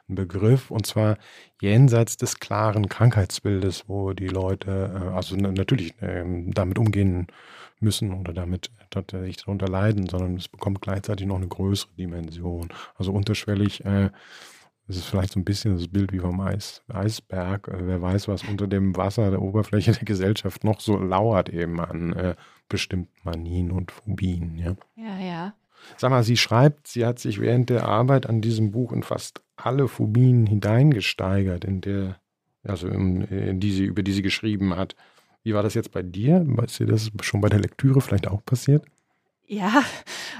einen 0.08 0.16
Begriff 0.16 0.70
und 0.70 0.86
zwar 0.86 1.18
jenseits 1.60 2.16
des 2.16 2.40
klaren 2.40 2.88
Krankheitsbildes, 2.88 3.84
wo 3.86 4.12
die 4.12 4.28
Leute 4.28 4.92
äh, 4.94 5.14
also 5.14 5.36
natürlich 5.36 5.94
ähm, 6.00 6.52
damit 6.52 6.78
umgehen 6.78 7.28
müssen 7.78 8.12
oder 8.12 8.32
damit 8.32 8.70
tatsächlich 8.90 9.38
darunter 9.38 9.68
leiden, 9.68 10.08
sondern 10.08 10.36
es 10.36 10.48
bekommt 10.48 10.82
gleichzeitig 10.82 11.26
noch 11.26 11.36
eine 11.36 11.48
größere 11.48 11.90
Dimension. 11.96 12.68
Also 12.96 13.12
unterschwellig 13.12 13.84
äh, 13.84 14.10
das 14.90 14.96
ist 14.96 15.06
vielleicht 15.06 15.34
so 15.34 15.38
ein 15.38 15.44
bisschen 15.44 15.76
das 15.76 15.86
Bild 15.86 16.12
wie 16.12 16.18
vom 16.18 16.40
Eis, 16.40 16.82
Eisberg. 16.88 17.68
Äh, 17.68 17.86
wer 17.86 18.02
weiß, 18.02 18.26
was 18.26 18.42
unter 18.42 18.66
dem 18.66 18.96
Wasser 18.96 19.30
der 19.30 19.40
Oberfläche 19.40 19.92
der 19.92 20.04
Gesellschaft 20.04 20.64
noch 20.64 20.80
so 20.80 20.96
lauert 20.98 21.48
eben 21.48 21.78
an 21.78 22.12
äh, 22.12 22.34
bestimmten 22.68 23.12
Manien 23.22 23.70
und 23.70 23.92
Phobien. 23.92 24.58
Ja? 24.58 24.74
ja, 24.96 25.18
ja. 25.20 25.54
Sag 25.96 26.10
mal, 26.10 26.24
sie 26.24 26.36
schreibt, 26.36 26.88
sie 26.88 27.06
hat 27.06 27.20
sich 27.20 27.40
während 27.40 27.70
der 27.70 27.86
Arbeit 27.86 28.28
an 28.28 28.40
diesem 28.40 28.72
Buch 28.72 28.90
in 28.90 29.04
fast 29.04 29.42
alle 29.54 29.86
Phobien 29.86 30.46
hineingesteigert, 30.46 31.64
in 31.64 31.80
der, 31.82 32.20
also 32.64 32.88
in, 32.88 33.22
in 33.22 33.60
die 33.60 33.70
sie, 33.70 33.84
über 33.84 34.02
die 34.02 34.12
sie 34.12 34.22
geschrieben 34.22 34.74
hat. 34.74 34.96
Wie 35.44 35.54
war 35.54 35.62
das 35.62 35.74
jetzt 35.74 35.92
bei 35.92 36.02
dir? 36.02 36.44
Ist 36.64 36.80
dir 36.80 36.86
das 36.86 37.12
schon 37.22 37.40
bei 37.40 37.48
der 37.48 37.60
Lektüre 37.60 38.00
vielleicht 38.00 38.26
auch 38.26 38.44
passiert? 38.44 38.84
Ja, 39.52 39.82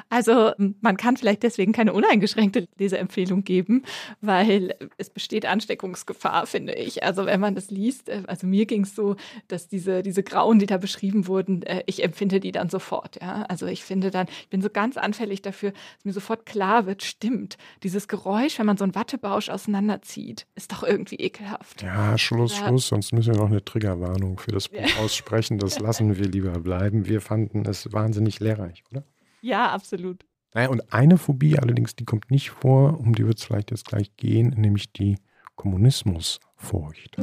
also 0.08 0.52
man 0.80 0.96
kann 0.96 1.16
vielleicht 1.16 1.42
deswegen 1.42 1.72
keine 1.72 1.92
uneingeschränkte 1.92 2.68
Leseempfehlung 2.78 3.42
geben, 3.42 3.82
weil 4.20 4.76
es 4.98 5.11
besteht 5.11 5.46
Ansteckungsgefahr, 5.46 6.46
finde 6.46 6.74
ich. 6.74 7.02
Also 7.02 7.26
wenn 7.26 7.40
man 7.40 7.56
das 7.56 7.72
liest, 7.72 8.08
äh, 8.08 8.22
also 8.28 8.46
mir 8.46 8.66
ging 8.66 8.82
es 8.84 8.94
so, 8.94 9.16
dass 9.48 9.66
diese, 9.66 10.04
diese 10.04 10.22
Grauen, 10.22 10.61
die 10.61 10.66
da 10.66 10.78
beschrieben 10.78 11.26
wurden, 11.26 11.62
äh, 11.62 11.82
ich 11.86 12.04
empfinde 12.04 12.38
die 12.38 12.52
dann 12.52 12.70
sofort. 12.70 13.20
Ja? 13.20 13.42
Also 13.48 13.66
ich 13.66 13.82
finde 13.82 14.12
dann, 14.12 14.28
ich 14.42 14.48
bin 14.48 14.62
so 14.62 14.70
ganz 14.70 14.96
anfällig 14.96 15.42
dafür, 15.42 15.72
dass 15.72 16.04
mir 16.04 16.12
sofort 16.12 16.46
klar 16.46 16.86
wird, 16.86 17.02
stimmt, 17.02 17.58
dieses 17.82 18.06
Geräusch, 18.06 18.61
wenn 18.61 18.66
man 18.66 18.76
so 18.76 18.84
einen 18.84 18.94
Wattebausch 18.94 19.48
auseinanderzieht, 19.48 20.46
ist 20.54 20.70
doch 20.70 20.84
irgendwie 20.84 21.16
ekelhaft. 21.16 21.82
Ja, 21.82 22.16
Schluss, 22.16 22.61
ja. 22.61 22.68
Schluss, 22.68 22.86
sonst 22.86 23.12
müssen 23.12 23.34
wir 23.34 23.40
noch 23.40 23.50
eine 23.50 23.64
Triggerwarnung 23.64 24.38
für 24.38 24.52
das 24.52 24.68
Buch 24.68 24.98
aussprechen. 25.00 25.58
Das 25.58 25.78
lassen 25.80 26.16
wir 26.16 26.26
lieber 26.26 26.52
bleiben. 26.61 27.08
Wir 27.08 27.20
fanden 27.20 27.64
es 27.66 27.92
wahnsinnig 27.92 28.38
lehrreich, 28.38 28.84
oder? 28.92 28.99
Ja, 29.43 29.70
absolut. 29.70 30.26
Naja, 30.53 30.68
und 30.68 30.93
eine 30.93 31.16
Phobie 31.16 31.59
allerdings, 31.59 31.97
die 31.97 32.05
kommt 32.05 32.30
nicht 32.30 32.51
vor, 32.51 32.99
um 33.01 33.14
die 33.14 33.26
wird 33.26 33.38
es 33.38 33.45
vielleicht 33.45 33.70
jetzt 33.70 33.86
gleich 33.86 34.14
gehen, 34.16 34.51
nämlich 34.51 34.93
die 34.93 35.16
Kommunismusfurcht. 35.55 37.16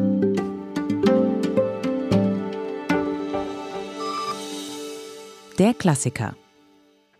Der 5.59 5.73
Klassiker. 5.73 6.35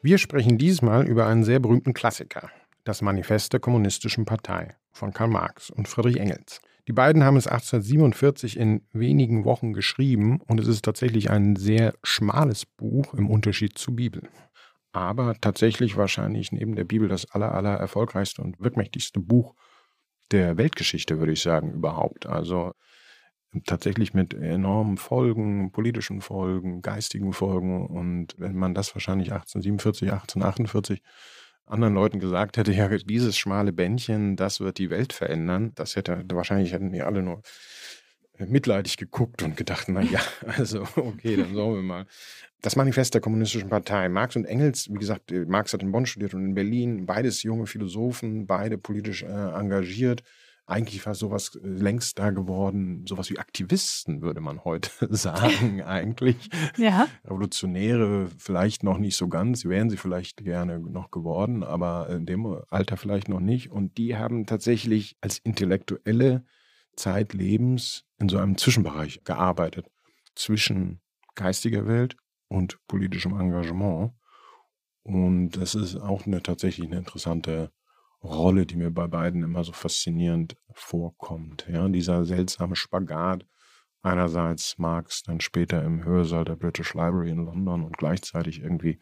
Wir 0.01 0.17
sprechen 0.17 0.57
diesmal 0.57 1.07
über 1.07 1.27
einen 1.27 1.43
sehr 1.43 1.59
berühmten 1.59 1.93
Klassiker, 1.93 2.49
das 2.83 3.01
Manifest 3.01 3.53
der 3.53 3.59
Kommunistischen 3.59 4.25
Partei 4.25 4.75
von 4.91 5.13
Karl 5.13 5.29
Marx 5.29 5.69
und 5.69 5.87
Friedrich 5.87 6.17
Engels. 6.17 6.61
Die 6.87 6.93
beiden 6.93 7.23
haben 7.23 7.35
es 7.35 7.47
1847 7.47 8.57
in 8.57 8.81
wenigen 8.93 9.43
Wochen 9.43 9.73
geschrieben 9.73 10.39
und 10.47 10.59
es 10.59 10.67
ist 10.67 10.85
tatsächlich 10.85 11.29
ein 11.29 11.55
sehr 11.57 11.93
schmales 12.01 12.65
Buch 12.65 13.13
im 13.13 13.29
Unterschied 13.29 13.77
zur 13.77 13.95
Bibel 13.95 14.29
aber 14.97 15.35
tatsächlich 15.39 15.97
wahrscheinlich 15.97 16.51
neben 16.51 16.75
der 16.75 16.83
Bibel 16.83 17.07
das 17.07 17.29
aller, 17.31 17.53
aller 17.53 17.75
erfolgreichste 17.75 18.41
und 18.41 18.59
wirkmächtigste 18.59 19.19
Buch 19.19 19.55
der 20.31 20.57
Weltgeschichte, 20.57 21.19
würde 21.19 21.33
ich 21.33 21.41
sagen, 21.41 21.71
überhaupt. 21.71 22.25
Also 22.25 22.73
tatsächlich 23.65 24.13
mit 24.13 24.33
enormen 24.33 24.97
Folgen, 24.97 25.71
politischen 25.71 26.21
Folgen, 26.21 26.81
geistigen 26.81 27.33
Folgen. 27.33 27.87
Und 27.87 28.35
wenn 28.37 28.55
man 28.55 28.73
das 28.73 28.93
wahrscheinlich 28.95 29.31
1847, 29.31 30.11
1848 30.11 31.01
anderen 31.65 31.93
Leuten 31.93 32.19
gesagt 32.19 32.57
hätte, 32.57 32.71
ja, 32.71 32.87
dieses 32.87 33.37
schmale 33.37 33.73
Bändchen, 33.73 34.35
das 34.35 34.59
wird 34.59 34.77
die 34.77 34.89
Welt 34.89 35.13
verändern, 35.13 35.73
das 35.75 35.95
hätte, 35.95 36.23
wahrscheinlich 36.31 36.71
hätten 36.71 36.91
die 36.91 37.01
alle 37.01 37.21
nur 37.21 37.41
mitleidig 38.37 38.97
geguckt 38.97 39.41
und 39.43 39.57
gedacht, 39.57 39.87
na 39.89 40.01
ja, 40.01 40.21
also 40.57 40.87
okay, 40.95 41.35
dann 41.35 41.53
sollen 41.53 41.75
wir 41.75 41.81
mal. 41.81 42.05
Das 42.61 42.75
Manifest 42.75 43.13
der 43.13 43.21
Kommunistischen 43.21 43.69
Partei. 43.69 44.09
Marx 44.09 44.35
und 44.35 44.45
Engels, 44.45 44.89
wie 44.89 44.97
gesagt, 44.97 45.31
äh, 45.31 45.45
Marx 45.45 45.73
hat 45.73 45.83
in 45.83 45.91
Bonn 45.91 46.05
studiert 46.05 46.33
und 46.33 46.43
in 46.43 46.53
Berlin, 46.55 47.05
beides 47.05 47.43
junge 47.43 47.67
Philosophen, 47.67 48.47
beide 48.47 48.77
politisch 48.77 49.23
äh, 49.23 49.27
engagiert. 49.27 50.23
Eigentlich 50.65 51.05
war 51.05 51.13
sowas 51.13 51.55
äh, 51.55 51.59
längst 51.63 52.17
da 52.17 52.31
geworden, 52.31 53.05
sowas 53.07 53.29
wie 53.29 53.37
Aktivisten, 53.37 54.23
würde 54.23 54.41
man 54.41 54.63
heute 54.65 54.89
sagen, 55.15 55.81
eigentlich. 55.85 56.49
Ja. 56.77 57.07
Revolutionäre 57.25 58.27
vielleicht 58.39 58.83
noch 58.83 58.97
nicht 58.97 59.17
so 59.17 59.27
ganz, 59.27 59.65
wären 59.65 59.91
sie 59.91 59.97
vielleicht 59.97 60.43
gerne 60.43 60.79
noch 60.79 61.11
geworden, 61.11 61.63
aber 61.63 62.09
in 62.09 62.25
dem 62.25 62.59
Alter 62.69 62.97
vielleicht 62.97 63.29
noch 63.29 63.39
nicht. 63.39 63.71
Und 63.71 63.99
die 63.99 64.17
haben 64.17 64.47
tatsächlich 64.47 65.15
als 65.21 65.37
Intellektuelle 65.37 66.43
zeitlebens 66.95 68.03
in 68.17 68.29
so 68.29 68.39
einem 68.39 68.57
Zwischenbereich 68.57 69.23
gearbeitet 69.23 69.85
zwischen 70.33 71.01
geistiger 71.35 71.85
Welt 71.85 72.17
und 72.49 72.79
politischem 72.87 73.39
Engagement. 73.39 74.13
Und 75.03 75.51
das 75.51 75.75
ist 75.75 75.95
auch 75.95 76.25
eine 76.25 76.43
tatsächlich 76.43 76.87
eine 76.87 76.97
interessante 76.97 77.71
Rolle, 78.23 78.65
die 78.65 78.75
mir 78.75 78.91
bei 78.91 79.07
beiden 79.07 79.43
immer 79.43 79.63
so 79.63 79.71
faszinierend 79.71 80.57
vorkommt. 80.73 81.67
Ja, 81.71 81.87
dieser 81.87 82.25
seltsame 82.25 82.75
Spagat. 82.75 83.45
Einerseits 84.01 84.77
Marx 84.77 85.23
dann 85.23 85.39
später 85.41 85.83
im 85.83 86.03
Hörsaal 86.03 86.45
der 86.45 86.55
British 86.55 86.93
Library 86.93 87.31
in 87.31 87.45
London 87.45 87.83
und 87.83 87.97
gleichzeitig 87.97 88.61
irgendwie 88.61 88.99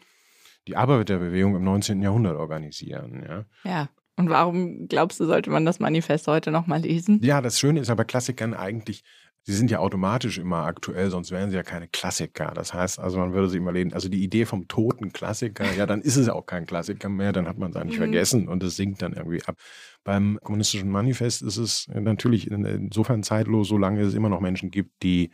die 0.66 0.76
Arbeiterbewegung 0.76 1.54
im 1.56 1.64
19. 1.64 2.02
Jahrhundert 2.02 2.36
organisieren. 2.36 3.24
Ja. 3.26 3.44
ja. 3.64 3.88
Und 4.16 4.30
warum 4.30 4.88
glaubst 4.88 5.20
du, 5.20 5.26
sollte 5.26 5.50
man 5.50 5.66
das 5.66 5.78
Manifest 5.78 6.26
heute 6.26 6.50
nochmal 6.50 6.80
lesen? 6.80 7.20
Ja, 7.22 7.42
das 7.42 7.60
Schöne 7.60 7.80
ist 7.80 7.90
aber 7.90 8.04
Klassikern 8.04 8.54
eigentlich, 8.54 9.04
sie 9.46 9.54
sind 9.54 9.70
ja 9.70 9.78
automatisch 9.78 10.38
immer 10.38 10.64
aktuell, 10.64 11.08
sonst 11.08 11.30
wären 11.30 11.50
sie 11.50 11.56
ja 11.56 11.62
keine 11.62 11.86
Klassiker. 11.86 12.50
Das 12.52 12.74
heißt 12.74 12.98
also, 12.98 13.18
man 13.18 13.32
würde 13.32 13.48
sie 13.48 13.58
immer 13.58 13.70
lesen, 13.70 13.92
also 13.92 14.08
die 14.08 14.24
Idee 14.24 14.44
vom 14.44 14.66
toten 14.66 15.12
Klassiker, 15.12 15.72
ja, 15.72 15.86
dann 15.86 16.02
ist 16.02 16.16
es 16.16 16.26
ja 16.26 16.32
auch 16.32 16.46
kein 16.46 16.66
Klassiker 16.66 17.08
mehr, 17.08 17.32
dann 17.32 17.46
hat 17.46 17.56
man 17.56 17.70
es 17.70 17.76
eigentlich 17.76 17.98
mhm. 17.98 18.02
vergessen 18.02 18.48
und 18.48 18.64
es 18.64 18.74
sinkt 18.74 19.02
dann 19.02 19.12
irgendwie 19.12 19.44
ab. 19.44 19.56
Beim 20.02 20.40
kommunistischen 20.42 20.90
Manifest 20.90 21.42
ist 21.42 21.58
es 21.58 21.88
natürlich 21.94 22.50
insofern 22.50 23.22
zeitlos, 23.22 23.68
solange 23.68 24.02
es 24.02 24.14
immer 24.14 24.28
noch 24.28 24.40
Menschen 24.40 24.72
gibt, 24.72 25.02
die 25.04 25.30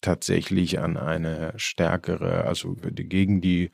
tatsächlich 0.00 0.80
an 0.80 0.96
eine 0.96 1.52
stärkere, 1.56 2.44
also 2.44 2.74
gegen 2.74 3.40
die 3.40 3.70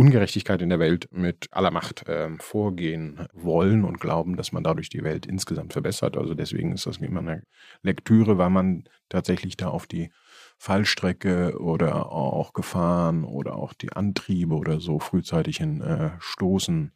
Ungerechtigkeit 0.00 0.62
in 0.62 0.70
der 0.70 0.78
Welt 0.78 1.08
mit 1.12 1.48
aller 1.50 1.70
Macht 1.70 2.08
äh, 2.08 2.30
vorgehen 2.38 3.26
wollen 3.34 3.84
und 3.84 4.00
glauben, 4.00 4.38
dass 4.38 4.50
man 4.50 4.64
dadurch 4.64 4.88
die 4.88 5.04
Welt 5.04 5.26
insgesamt 5.26 5.74
verbessert. 5.74 6.16
Also 6.16 6.32
deswegen 6.32 6.72
ist 6.72 6.86
das 6.86 6.96
immer 6.96 7.20
eine 7.20 7.42
Lektüre, 7.82 8.38
weil 8.38 8.48
man 8.48 8.84
tatsächlich 9.10 9.58
da 9.58 9.68
auf 9.68 9.86
die 9.86 10.10
Fallstrecke 10.56 11.60
oder 11.60 12.10
auch 12.12 12.54
Gefahren 12.54 13.24
oder 13.24 13.56
auch 13.56 13.74
die 13.74 13.92
Antriebe 13.92 14.54
oder 14.54 14.80
so 14.80 15.00
frühzeitig 15.00 15.58
hin 15.58 15.82
äh, 15.82 16.12
stoßen 16.18 16.92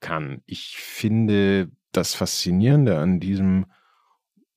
kann. 0.00 0.42
Ich 0.44 0.76
finde 0.76 1.70
das 1.92 2.14
Faszinierende 2.14 2.98
an 2.98 3.18
diesem 3.18 3.64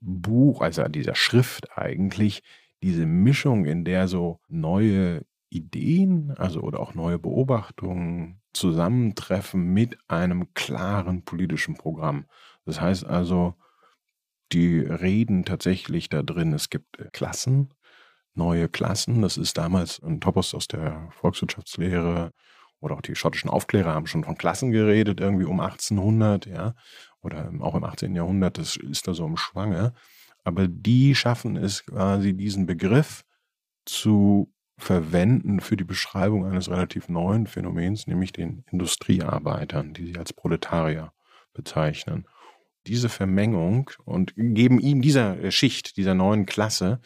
Buch, 0.01 0.59
also 0.59 0.83
an 0.83 0.91
dieser 0.91 1.15
Schrift 1.15 1.77
eigentlich, 1.77 2.43
diese 2.83 3.05
Mischung, 3.05 3.63
in 3.63 3.85
der 3.85 4.09
so 4.09 4.41
neue 4.49 5.21
Ideen, 5.55 6.31
also 6.37 6.61
oder 6.61 6.79
auch 6.79 6.93
neue 6.93 7.19
Beobachtungen 7.19 8.41
zusammentreffen 8.53 9.73
mit 9.73 9.97
einem 10.07 10.53
klaren 10.53 11.23
politischen 11.23 11.75
Programm. 11.75 12.25
Das 12.65 12.81
heißt 12.81 13.05
also, 13.05 13.55
die 14.51 14.79
reden 14.79 15.45
tatsächlich 15.45 16.09
da 16.09 16.21
drin, 16.21 16.53
es 16.53 16.69
gibt 16.69 16.99
äh, 16.99 17.09
Klassen, 17.11 17.73
neue 18.33 18.69
Klassen. 18.69 19.21
Das 19.21 19.37
ist 19.37 19.57
damals 19.57 20.01
ein 20.03 20.21
Topos 20.21 20.53
aus 20.53 20.67
der 20.67 21.09
Volkswirtschaftslehre 21.11 22.31
oder 22.79 22.95
auch 22.95 23.01
die 23.01 23.15
schottischen 23.15 23.49
Aufklärer 23.49 23.93
haben 23.93 24.07
schon 24.07 24.23
von 24.23 24.37
Klassen 24.37 24.71
geredet, 24.71 25.19
irgendwie 25.19 25.45
um 25.45 25.59
1800, 25.59 26.45
ja, 26.45 26.75
oder 27.21 27.51
auch 27.61 27.75
im 27.75 27.83
18. 27.83 28.15
Jahrhundert, 28.15 28.57
das 28.57 28.75
ist 28.75 29.07
da 29.07 29.13
so 29.13 29.25
im 29.25 29.37
Schwange. 29.37 29.93
Aber 30.43 30.67
die 30.67 31.15
schaffen 31.15 31.55
es 31.57 31.85
quasi, 31.85 32.33
diesen 32.33 32.67
Begriff 32.67 33.23
zu 33.85 34.53
verwenden 34.77 35.61
für 35.61 35.77
die 35.77 35.83
Beschreibung 35.83 36.45
eines 36.45 36.69
relativ 36.69 37.07
neuen 37.07 37.47
Phänomens, 37.47 38.07
nämlich 38.07 38.33
den 38.33 38.65
Industriearbeitern, 38.71 39.93
die 39.93 40.07
sie 40.07 40.17
als 40.17 40.33
Proletarier 40.33 41.13
bezeichnen. 41.53 42.27
Diese 42.87 43.09
Vermengung 43.09 43.89
und 44.03 44.33
geben 44.35 44.79
ihm 44.79 45.01
dieser 45.01 45.49
Schicht, 45.51 45.97
dieser 45.97 46.13
neuen 46.13 46.45
Klasse 46.45 46.99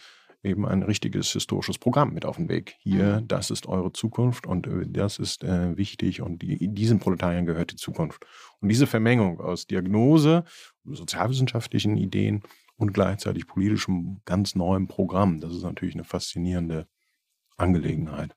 eben 0.44 0.66
ein 0.66 0.84
richtiges 0.84 1.32
historisches 1.32 1.78
Programm 1.78 2.14
mit 2.14 2.26
auf 2.26 2.38
den 2.38 2.48
Weg. 2.50 2.76
Hier, 2.80 3.22
mhm. 3.22 3.28
das 3.28 3.52
ist 3.52 3.68
eure 3.68 3.92
Zukunft 3.92 4.48
und 4.48 4.68
äh, 4.68 4.86
das 4.88 5.20
ist 5.20 5.44
äh, 5.44 5.76
wichtig 5.76 6.22
und 6.22 6.42
die, 6.42 6.70
diesen 6.70 7.00
Proletariern 7.00 7.46
gehört 7.46 7.72
die 7.72 7.76
Zukunft. 7.76 8.26
Und 8.62 8.70
diese 8.70 8.88
Vermengung 8.88 9.40
aus 9.42 9.68
Diagnose, 9.68 10.46
sozialwissenschaftlichen 10.86 11.98
Ideen 11.98 12.42
und 12.78 12.94
gleichzeitig 12.94 13.48
politischem 13.48 14.22
ganz 14.26 14.56
neuem 14.56 14.88
Programm, 14.88 15.42
das 15.42 15.54
ist 15.54 15.64
natürlich 15.64 15.96
eine 15.96 16.06
faszinierende 16.06 16.88
Angelegenheit. 17.60 18.36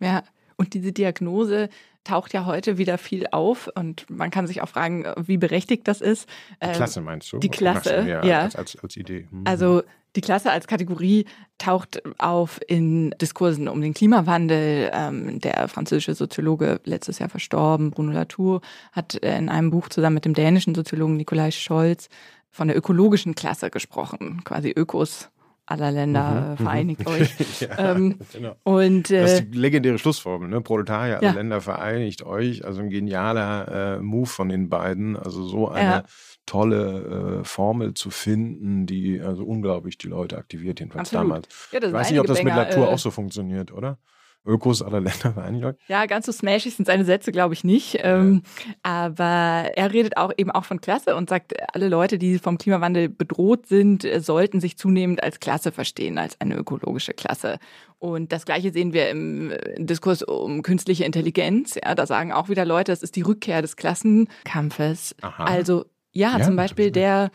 Ja, 0.00 0.22
und 0.56 0.74
diese 0.74 0.92
Diagnose 0.92 1.68
taucht 2.04 2.32
ja 2.32 2.46
heute 2.46 2.78
wieder 2.78 2.98
viel 2.98 3.26
auf 3.32 3.68
und 3.74 4.08
man 4.08 4.30
kann 4.30 4.46
sich 4.46 4.62
auch 4.62 4.68
fragen, 4.68 5.04
wie 5.20 5.36
berechtigt 5.36 5.88
das 5.88 6.00
ist. 6.00 6.28
Die 6.62 6.66
ähm, 6.68 6.72
Klasse 6.72 7.00
meinst 7.00 7.32
du? 7.32 7.38
Die 7.38 7.48
Klasse, 7.48 8.06
ja. 8.08 8.24
ja. 8.24 8.40
Als, 8.42 8.56
als, 8.56 8.78
als, 8.78 8.96
Idee. 8.96 9.26
Mhm. 9.30 9.42
Also 9.44 9.82
die 10.14 10.20
Klasse 10.22 10.50
als 10.50 10.66
Kategorie 10.66 11.26
taucht 11.58 12.02
auf 12.18 12.60
in 12.68 13.10
Diskursen 13.20 13.68
um 13.68 13.80
den 13.82 13.92
Klimawandel. 13.92 14.90
Ähm, 14.94 15.40
der 15.40 15.68
französische 15.68 16.14
Soziologe, 16.14 16.80
letztes 16.84 17.18
Jahr 17.18 17.28
verstorben, 17.28 17.90
Bruno 17.90 18.12
Latour, 18.12 18.62
hat 18.92 19.14
in 19.16 19.48
einem 19.48 19.70
Buch 19.70 19.88
zusammen 19.88 20.14
mit 20.14 20.24
dem 20.24 20.34
dänischen 20.34 20.74
Soziologen 20.74 21.16
Nikolai 21.16 21.50
Scholz 21.50 22.08
von 22.50 22.68
der 22.68 22.76
ökologischen 22.78 23.34
Klasse 23.34 23.70
gesprochen, 23.70 24.42
quasi 24.44 24.72
Ökos 24.74 25.28
aller 25.66 25.90
Länder 25.90 26.30
mhm, 26.30 26.52
äh, 26.52 26.56
vereinigt 26.56 27.00
mhm. 27.00 27.06
euch. 27.12 27.60
ja, 27.60 27.92
ähm, 27.92 28.18
genau. 28.32 28.56
und, 28.62 29.10
äh, 29.10 29.20
das 29.20 29.32
ist 29.32 29.52
die 29.52 29.58
legendäre 29.58 29.98
Schlussformel, 29.98 30.48
ne? 30.48 30.60
Proletarier 30.60 31.18
aller 31.18 31.28
ja. 31.28 31.32
Länder 31.32 31.60
vereinigt 31.60 32.24
euch. 32.24 32.64
Also 32.64 32.80
ein 32.80 32.90
genialer 32.90 33.96
äh, 33.96 33.98
Move 34.00 34.26
von 34.26 34.48
den 34.48 34.68
beiden. 34.68 35.16
Also 35.16 35.42
so 35.42 35.68
eine 35.68 35.84
ja. 35.84 36.02
tolle 36.46 37.40
äh, 37.40 37.44
Formel 37.44 37.94
zu 37.94 38.10
finden, 38.10 38.86
die 38.86 39.20
also 39.20 39.44
unglaublich 39.44 39.98
die 39.98 40.08
Leute 40.08 40.38
aktiviert, 40.38 40.80
jedenfalls 40.80 41.12
Absolut. 41.12 41.30
damals. 41.30 41.48
ich 41.72 41.92
weiß 41.92 42.10
nicht, 42.10 42.20
ob 42.20 42.26
das 42.26 42.42
mit 42.42 42.54
Latour 42.54 42.86
äh, 42.86 42.90
auch 42.90 42.98
so 42.98 43.10
funktioniert, 43.10 43.72
oder? 43.72 43.98
Ökos 44.46 44.82
aller 44.82 45.00
Länder 45.00 45.32
vereinigt. 45.34 45.78
Ja, 45.88 46.06
ganz 46.06 46.26
so 46.26 46.32
smashig 46.32 46.74
sind 46.74 46.86
seine 46.86 47.04
Sätze, 47.04 47.32
glaube 47.32 47.54
ich, 47.54 47.64
nicht. 47.64 47.98
Ähm, 48.02 48.42
aber 48.82 49.72
er 49.74 49.92
redet 49.92 50.16
auch 50.16 50.32
eben 50.36 50.50
auch 50.50 50.64
von 50.64 50.80
Klasse 50.80 51.16
und 51.16 51.28
sagt, 51.28 51.54
alle 51.74 51.88
Leute, 51.88 52.18
die 52.18 52.38
vom 52.38 52.58
Klimawandel 52.58 53.08
bedroht 53.08 53.66
sind, 53.66 54.06
sollten 54.18 54.60
sich 54.60 54.78
zunehmend 54.78 55.22
als 55.22 55.40
Klasse 55.40 55.72
verstehen, 55.72 56.18
als 56.18 56.40
eine 56.40 56.56
ökologische 56.56 57.12
Klasse. 57.12 57.58
Und 57.98 58.32
das 58.32 58.44
Gleiche 58.44 58.72
sehen 58.72 58.92
wir 58.92 59.10
im 59.10 59.52
Diskurs 59.78 60.22
um 60.22 60.62
künstliche 60.62 61.04
Intelligenz. 61.04 61.76
Ja, 61.82 61.94
da 61.94 62.06
sagen 62.06 62.32
auch 62.32 62.48
wieder 62.48 62.64
Leute, 62.64 62.92
das 62.92 63.02
ist 63.02 63.16
die 63.16 63.22
Rückkehr 63.22 63.62
des 63.62 63.76
Klassenkampfes. 63.76 65.16
Aha. 65.22 65.44
Also 65.44 65.86
ja, 66.12 66.38
ja 66.38 66.44
zum 66.44 66.56
Beispiel 66.56 66.90
der 66.90 67.30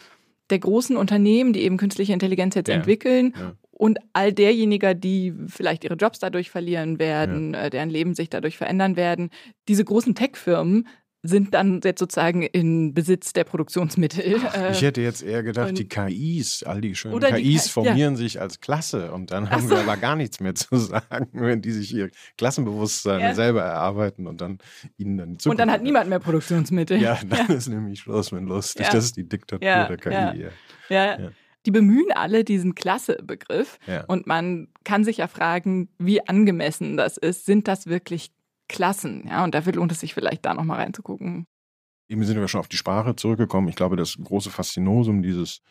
der 0.50 0.60
großen 0.60 0.98
Unternehmen, 0.98 1.54
die 1.54 1.62
eben 1.62 1.78
künstliche 1.78 2.12
Intelligenz 2.12 2.56
jetzt 2.56 2.68
ja. 2.68 2.76
entwickeln 2.76 3.34
ja 3.38 3.54
und 3.82 3.98
all 4.14 4.32
derjenigen, 4.32 5.02
die 5.02 5.34
vielleicht 5.48 5.84
ihre 5.84 5.96
Jobs 5.96 6.20
dadurch 6.20 6.52
verlieren 6.52 7.00
werden, 7.00 7.56
ja. 7.56 7.64
Äh, 7.64 7.70
deren 7.72 7.90
Leben 7.90 8.14
sich 8.14 8.30
dadurch 8.30 8.56
verändern 8.56 8.96
werden. 8.96 9.32
Diese 9.68 9.84
großen 9.84 10.14
Tech-Firmen 10.14 10.88
sind 11.24 11.56
dann 11.56 11.82
jetzt 11.84 11.98
sozusagen 11.98 12.44
in 12.44 12.94
Besitz 12.94 13.34
der 13.34 13.44
Produktionsmittel. 13.44 14.36
Ach, 14.46 14.70
ich 14.70 14.84
hätte 14.84 15.02
jetzt 15.02 15.24
eher 15.24 15.42
gedacht, 15.42 15.76
die 15.80 15.88
KIs, 15.88 16.62
all 16.62 16.80
die 16.80 16.94
schönen 16.94 17.20
KIs 17.20 17.64
die, 17.64 17.70
formieren 17.70 18.14
ja. 18.14 18.18
sich 18.18 18.40
als 18.40 18.60
Klasse 18.60 19.12
und 19.14 19.32
dann 19.32 19.50
haben 19.50 19.68
so. 19.68 19.72
wir 19.72 19.80
aber 19.80 19.98
gar 19.98 20.16
nichts 20.16 20.40
mehr 20.40 20.54
zu 20.54 20.76
sagen, 20.78 21.30
wenn 21.32 21.64
die 21.64 21.72
sich 21.72 21.92
ihr 21.92 22.12
Klassenbewusstsein 22.38 23.20
ja. 23.20 23.34
selber 23.34 23.64
erarbeiten 23.64 24.28
und 24.28 24.42
dann 24.42 24.60
ihnen 24.98 25.18
dann 25.18 25.40
Zukunft 25.40 25.48
Und 25.48 25.60
dann 25.60 25.72
hat 25.72 25.82
niemand 25.82 26.08
mehr 26.08 26.20
Produktionsmittel. 26.20 27.02
Ja, 27.02 27.20
dann 27.28 27.48
ja. 27.48 27.56
ist 27.56 27.68
nämlich 27.68 28.02
Schluss 28.02 28.32
mit 28.32 28.44
lustig. 28.44 28.86
Das 28.92 29.06
ist 29.06 29.18
die 29.18 29.28
Diktatur 29.28 29.60
der 29.60 29.98
KI. 29.98 30.50
ja 30.90 31.32
die 31.66 31.72
bemühen 31.72 32.12
alle 32.14 32.44
diesen 32.44 32.76
Klasse-Begriff. 32.76 33.78
Ja. 33.88 34.04
Und 34.06 34.28
man 34.28 34.68
kann 34.84 35.04
sich 35.04 35.18
ja 35.18 35.28
fragen, 35.28 35.90
wie 36.00 36.28
angemessen 36.28 36.98
das 36.98 37.18
ist. 37.18 37.46
Sind 37.46 37.68
das 37.68 37.88
wirklich 37.88 38.32
Klassen? 38.68 39.26
Ja, 39.28 39.44
und 39.44 39.54
dafür 39.54 39.74
lohnt 39.74 39.92
es 39.92 40.00
sich 40.00 40.14
vielleicht 40.14 40.46
da 40.46 40.54
nochmal 40.54 40.80
reinzugucken. 40.80 41.46
Eben 42.10 42.24
sind 42.24 42.40
wir 42.40 42.48
schon 42.48 42.60
auf 42.60 42.68
die 42.68 42.78
Sprache 42.78 43.16
zurückgekommen. 43.16 43.68
Ich 43.70 43.76
glaube, 43.76 43.96
das 43.96 44.18
große 44.22 44.50
Faszinosum 44.50 45.22
dieses 45.22 45.62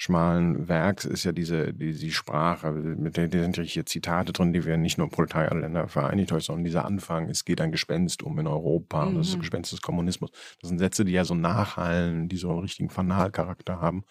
schmalen 0.00 0.68
Werks 0.68 1.04
ist 1.04 1.24
ja 1.24 1.32
diese 1.32 1.74
die, 1.74 1.92
die 1.92 2.12
Sprache. 2.12 2.70
Mit 2.70 3.16
der, 3.16 3.26
da 3.26 3.42
sind 3.42 3.58
hier 3.58 3.84
Zitate 3.84 4.32
drin, 4.32 4.52
die 4.52 4.64
wir 4.64 4.76
nicht 4.76 4.96
nur 4.96 5.10
Proletarierländer 5.10 5.88
vereinigt 5.88 6.30
euch, 6.32 6.44
sondern 6.44 6.64
dieser 6.64 6.84
Anfang, 6.84 7.28
es 7.28 7.44
geht 7.44 7.60
ein 7.60 7.72
Gespenst 7.72 8.22
um 8.22 8.38
in 8.38 8.46
Europa, 8.46 9.06
mhm. 9.06 9.16
das 9.16 9.26
ist 9.26 9.34
das 9.34 9.40
Gespenst 9.40 9.72
des 9.72 9.82
Kommunismus. 9.82 10.30
Das 10.60 10.68
sind 10.68 10.78
Sätze, 10.78 11.04
die 11.04 11.12
ja 11.12 11.24
so 11.24 11.34
nachhallen, 11.34 12.28
die 12.28 12.36
so 12.36 12.50
einen 12.50 12.60
richtigen 12.60 12.90
Fanalcharakter 12.90 13.80
haben. 13.80 14.04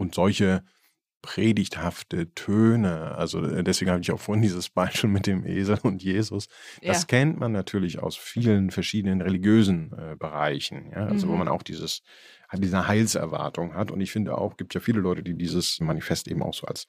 Und 0.00 0.14
solche 0.14 0.64
predigthafte 1.20 2.32
Töne, 2.32 3.14
also 3.16 3.44
äh, 3.44 3.62
deswegen 3.62 3.90
habe 3.90 4.00
ich 4.00 4.10
auch 4.10 4.18
vorhin 4.18 4.40
dieses 4.40 4.70
Beispiel 4.70 5.10
mit 5.10 5.26
dem 5.26 5.44
Esel 5.46 5.78
und 5.82 6.02
Jesus, 6.02 6.48
das 6.82 7.02
ja. 7.02 7.06
kennt 7.06 7.38
man 7.38 7.52
natürlich 7.52 7.98
aus 7.98 8.16
vielen 8.16 8.70
verschiedenen 8.70 9.20
religiösen 9.20 9.92
äh, 9.92 10.16
Bereichen, 10.16 10.90
ja? 10.90 11.04
also 11.04 11.26
mhm. 11.26 11.32
wo 11.32 11.36
man 11.36 11.48
auch 11.48 11.62
dieses, 11.62 12.02
diese 12.54 12.88
Heilserwartung 12.88 13.74
hat. 13.74 13.90
Und 13.90 14.00
ich 14.00 14.10
finde 14.10 14.38
auch, 14.38 14.56
gibt 14.56 14.72
ja 14.72 14.80
viele 14.80 15.00
Leute, 15.00 15.22
die 15.22 15.34
dieses 15.34 15.78
Manifest 15.80 16.26
eben 16.28 16.42
auch 16.42 16.54
so 16.54 16.66
als 16.66 16.86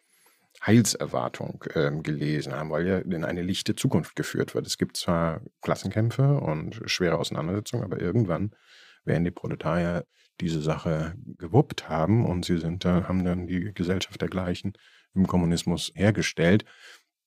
Heilserwartung 0.66 1.66
ähm, 1.76 2.02
gelesen 2.02 2.54
haben, 2.54 2.70
weil 2.70 2.88
ja 2.88 3.00
in 3.00 3.26
eine 3.26 3.42
lichte 3.42 3.76
Zukunft 3.76 4.16
geführt 4.16 4.56
wird. 4.56 4.66
Es 4.66 4.78
gibt 4.78 4.96
zwar 4.96 5.42
Klassenkämpfe 5.62 6.40
und 6.40 6.82
schwere 6.86 7.18
Auseinandersetzungen, 7.18 7.84
aber 7.84 8.00
irgendwann 8.00 8.56
werden 9.04 9.26
die 9.26 9.32
Proletarier 9.32 10.06
diese 10.40 10.62
Sache 10.62 11.14
gewuppt 11.38 11.90
haben 11.90 12.26
und 12.26 12.46
sie 12.46 12.58
sind 12.58 12.86
da, 12.86 13.08
haben 13.08 13.24
dann 13.24 13.48
die 13.48 13.74
Gesellschaft 13.74 14.22
dergleichen 14.22 14.74
im 15.14 15.28
Kommunismus 15.28 15.92
hergestellt. 15.96 16.66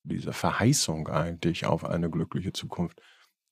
Diese 0.02 0.32
Verheißung 0.32 1.08
eigentlich 1.08 1.66
auf 1.66 1.84
eine 1.84 2.10
glückliche 2.10 2.52
Zukunft, 2.52 3.00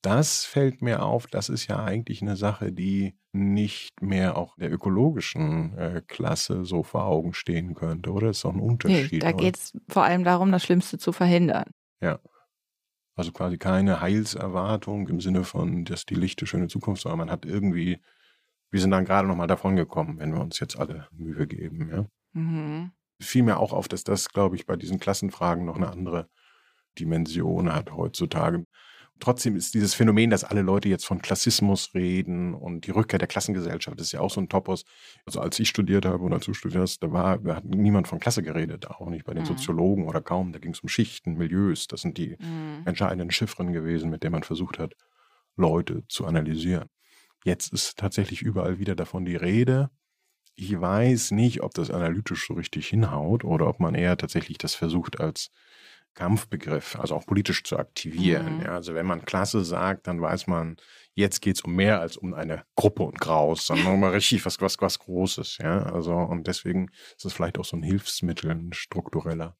das 0.03 0.43
fällt 0.43 0.81
mir 0.81 1.01
auf, 1.01 1.27
das 1.27 1.47
ist 1.47 1.67
ja 1.67 1.83
eigentlich 1.83 2.21
eine 2.21 2.35
Sache, 2.35 2.73
die 2.73 3.15
nicht 3.31 4.01
mehr 4.01 4.37
auch 4.37 4.55
der 4.57 4.71
ökologischen 4.71 5.77
äh, 5.77 6.01
Klasse 6.05 6.65
so 6.65 6.83
vor 6.83 7.05
Augen 7.05 7.33
stehen 7.33 7.73
könnte, 7.73 8.11
oder? 8.11 8.27
Das 8.27 8.37
ist 8.37 8.45
doch 8.45 8.53
ein 8.53 8.59
Unterschied. 8.59 9.13
Nee, 9.13 9.19
da 9.19 9.31
geht 9.31 9.57
es 9.57 9.73
vor 9.87 10.03
allem 10.03 10.23
darum, 10.25 10.51
das 10.51 10.63
Schlimmste 10.63 10.97
zu 10.97 11.13
verhindern. 11.13 11.71
Ja. 12.01 12.19
Also 13.15 13.31
quasi 13.31 13.57
keine 13.57 14.01
Heilserwartung 14.01 15.07
im 15.07 15.21
Sinne 15.21 15.45
von, 15.45 15.85
dass 15.85 16.05
die 16.05 16.15
lichte, 16.15 16.45
schöne 16.47 16.67
Zukunft, 16.67 17.03
sondern 17.03 17.19
man 17.19 17.31
hat 17.31 17.45
irgendwie 17.45 17.99
wir 18.73 18.81
sind 18.81 18.89
dann 18.89 19.05
gerade 19.05 19.27
nochmal 19.27 19.45
davon 19.45 19.75
gekommen, 19.75 20.17
wenn 20.17 20.33
wir 20.33 20.41
uns 20.41 20.59
jetzt 20.59 20.79
alle 20.79 21.07
Mühe 21.11 21.45
geben. 21.45 21.89
Ja? 21.91 22.05
Mhm. 22.33 22.91
Fiel 23.21 23.43
mir 23.43 23.59
auch 23.59 23.71
auf, 23.71 23.87
dass 23.87 24.03
das, 24.03 24.29
glaube 24.29 24.55
ich, 24.55 24.65
bei 24.65 24.75
diesen 24.75 24.99
Klassenfragen 24.99 25.63
noch 25.63 25.75
eine 25.75 25.91
andere 25.91 26.27
Dimension 26.97 27.71
hat 27.71 27.91
heutzutage. 27.91 28.65
Trotzdem 29.19 29.55
ist 29.55 29.75
dieses 29.75 29.93
Phänomen, 29.93 30.31
dass 30.31 30.43
alle 30.43 30.63
Leute 30.63 30.89
jetzt 30.89 31.05
von 31.05 31.21
Klassismus 31.21 31.93
reden 31.93 32.55
und 32.55 32.87
die 32.87 32.91
Rückkehr 32.91 33.19
der 33.19 33.27
Klassengesellschaft 33.27 34.01
ist 34.01 34.11
ja 34.11 34.21
auch 34.21 34.31
so 34.31 34.41
ein 34.41 34.49
Topos. 34.49 34.85
Also 35.27 35.39
als 35.39 35.59
ich 35.59 35.69
studiert 35.69 36.07
habe 36.07 36.23
oder 36.23 36.39
du 36.39 36.55
studiert 36.55 36.81
hast, 36.81 37.03
da 37.03 37.11
war, 37.11 37.37
da 37.37 37.57
hat 37.57 37.65
niemand 37.65 38.07
von 38.07 38.19
Klasse 38.19 38.41
geredet, 38.41 38.87
auch 38.87 39.07
nicht 39.07 39.23
bei 39.23 39.35
den 39.35 39.43
mhm. 39.43 39.47
Soziologen 39.47 40.07
oder 40.07 40.21
kaum. 40.21 40.51
Da 40.51 40.57
ging 40.57 40.71
es 40.71 40.79
um 40.79 40.89
Schichten, 40.89 41.35
Milieus. 41.35 41.85
Das 41.85 42.01
sind 42.01 42.17
die 42.17 42.37
mhm. 42.39 42.81
entscheidenden 42.85 43.29
Chiffren 43.29 43.71
gewesen, 43.71 44.09
mit 44.09 44.23
denen 44.23 44.31
man 44.31 44.43
versucht 44.43 44.79
hat, 44.79 44.95
Leute 45.55 46.07
zu 46.07 46.25
analysieren. 46.25 46.89
Jetzt 47.43 47.73
ist 47.73 47.97
tatsächlich 47.97 48.41
überall 48.41 48.79
wieder 48.79 48.95
davon 48.95 49.25
die 49.25 49.35
Rede. 49.35 49.89
Ich 50.55 50.79
weiß 50.79 51.31
nicht, 51.31 51.63
ob 51.63 51.73
das 51.73 51.89
analytisch 51.89 52.47
so 52.47 52.53
richtig 52.53 52.87
hinhaut 52.87 53.43
oder 53.43 53.67
ob 53.67 53.79
man 53.79 53.95
eher 53.95 54.17
tatsächlich 54.17 54.57
das 54.57 54.75
versucht 54.75 55.19
als 55.19 55.49
Kampfbegriff, 56.13 56.95
also 56.99 57.15
auch 57.15 57.25
politisch 57.25 57.63
zu 57.63 57.77
aktivieren. 57.77 58.57
Mhm. 58.57 58.61
Ja, 58.61 58.75
also 58.75 58.93
wenn 58.93 59.05
man 59.05 59.25
Klasse 59.25 59.65
sagt, 59.65 60.07
dann 60.07 60.21
weiß 60.21 60.47
man, 60.47 60.77
jetzt 61.15 61.41
geht 61.41 61.55
es 61.55 61.61
um 61.61 61.73
mehr 61.75 62.01
als 62.01 62.17
um 62.17 62.33
eine 62.33 62.63
Gruppe 62.75 63.03
und 63.03 63.19
Graus, 63.19 63.65
sondern 63.65 63.93
um 63.95 64.03
richtig 64.03 64.45
was, 64.45 64.61
was, 64.61 64.79
was 64.79 64.99
Großes. 64.99 65.57
Ja, 65.57 65.83
also 65.83 66.13
und 66.13 66.47
deswegen 66.47 66.89
ist 67.17 67.25
es 67.25 67.33
vielleicht 67.33 67.57
auch 67.57 67.65
so 67.65 67.77
ein 67.77 67.83
Hilfsmittel, 67.83 68.51
ein 68.51 68.73
struktureller 68.73 69.57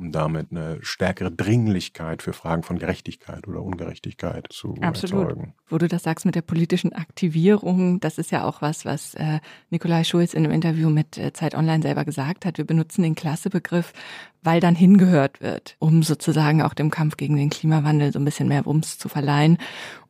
um 0.00 0.12
damit 0.12 0.48
eine 0.50 0.78
stärkere 0.80 1.30
Dringlichkeit 1.30 2.22
für 2.22 2.32
Fragen 2.32 2.62
von 2.62 2.78
Gerechtigkeit 2.78 3.46
oder 3.46 3.62
Ungerechtigkeit 3.62 4.46
zu 4.50 4.74
Absolut. 4.80 5.28
erzeugen. 5.28 5.54
Wo 5.68 5.78
du 5.78 5.88
das 5.88 6.02
sagst 6.02 6.24
mit 6.24 6.34
der 6.34 6.42
politischen 6.42 6.92
Aktivierung, 6.92 8.00
das 8.00 8.18
ist 8.18 8.32
ja 8.32 8.44
auch 8.44 8.62
was, 8.62 8.84
was 8.84 9.14
äh, 9.14 9.40
Nikolai 9.68 10.04
Schulz 10.04 10.32
in 10.34 10.44
einem 10.44 10.54
Interview 10.54 10.88
mit 10.88 11.18
äh, 11.18 11.32
Zeit 11.32 11.54
Online 11.54 11.82
selber 11.82 12.04
gesagt 12.04 12.46
hat. 12.46 12.58
Wir 12.58 12.64
benutzen 12.64 13.02
den 13.02 13.14
Klassebegriff, 13.14 13.92
weil 14.42 14.60
dann 14.60 14.74
hingehört 14.74 15.40
wird, 15.40 15.76
um 15.78 16.02
sozusagen 16.02 16.62
auch 16.62 16.72
dem 16.72 16.90
Kampf 16.90 17.16
gegen 17.16 17.36
den 17.36 17.50
Klimawandel 17.50 18.12
so 18.12 18.18
ein 18.18 18.24
bisschen 18.24 18.48
mehr 18.48 18.64
Wumms 18.64 18.98
zu 18.98 19.08
verleihen. 19.08 19.58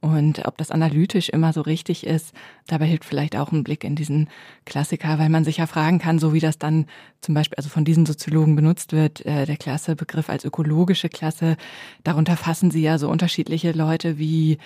Und 0.01 0.47
ob 0.47 0.57
das 0.57 0.70
analytisch 0.70 1.28
immer 1.28 1.53
so 1.53 1.62
richtig 1.62 2.07
ist, 2.07 2.33
dabei 2.68 2.87
hilft 2.87 3.05
vielleicht 3.05 3.37
auch 3.37 3.51
ein 3.51 3.64
Blick 3.64 3.83
in 3.83 3.97
diesen 3.97 4.28
Klassiker, 4.66 5.18
weil 5.18 5.28
man 5.31 5.45
sich 5.45 5.57
ja 5.57 5.66
fragen 5.66 5.99
kann, 5.99 6.18
so 6.18 6.33
wie 6.33 6.41
das 6.41 6.59
dann 6.59 6.87
zum 7.20 7.35
Beispiel 7.35 7.57
also 7.57 7.68
von 7.68 7.85
diesen 7.85 8.07
Soziologen 8.07 8.55
benutzt 8.55 8.93
wird, 8.93 9.26
äh, 9.26 9.47
der 9.47 9.57
Klassebegriff 9.57 10.31
als 10.31 10.45
ökologische 10.45 11.09
Klasse, 11.09 11.57
darunter 12.05 12.37
fassen 12.37 12.70
sie 12.70 12.83
ja 12.83 12.99
so 12.99 13.11
unterschiedliche 13.11 13.72
Leute 13.72 14.18
wie 14.18 14.59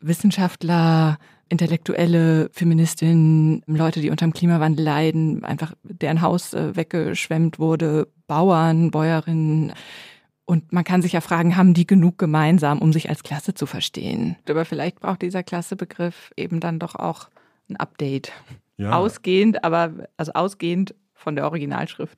Wissenschaftler, 0.00 1.18
Intellektuelle, 1.50 2.48
Feministinnen, 2.52 3.62
Leute, 3.66 4.00
die 4.00 4.10
unter 4.10 4.24
dem 4.24 4.32
Klimawandel 4.32 4.84
leiden, 4.84 5.44
einfach 5.44 5.74
deren 5.82 6.22
Haus 6.22 6.54
äh, 6.54 6.76
weggeschwemmt 6.76 7.58
wurde, 7.58 8.08
Bauern, 8.28 8.90
Bäuerinnen. 8.92 9.72
Und 10.44 10.72
man 10.72 10.84
kann 10.84 11.02
sich 11.02 11.12
ja 11.12 11.20
fragen, 11.20 11.56
haben 11.56 11.74
die 11.74 11.86
genug 11.86 12.18
gemeinsam, 12.18 12.78
um 12.78 12.92
sich 12.92 13.08
als 13.08 13.24
Klasse 13.24 13.52
zu 13.52 13.66
verstehen? 13.66 14.36
Aber 14.48 14.64
vielleicht 14.64 15.00
braucht 15.00 15.22
dieser 15.22 15.42
Klassebegriff 15.42 16.32
eben 16.36 16.60
dann 16.60 16.78
doch 16.78 16.94
auch 16.94 17.28
ein 17.68 17.76
Update. 17.76 18.32
Ja. 18.76 18.92
Ausgehend, 18.92 19.64
aber 19.64 20.08
also 20.16 20.32
ausgehend 20.32 20.94
von 21.14 21.34
der 21.34 21.44
Originalschrift. 21.44 22.16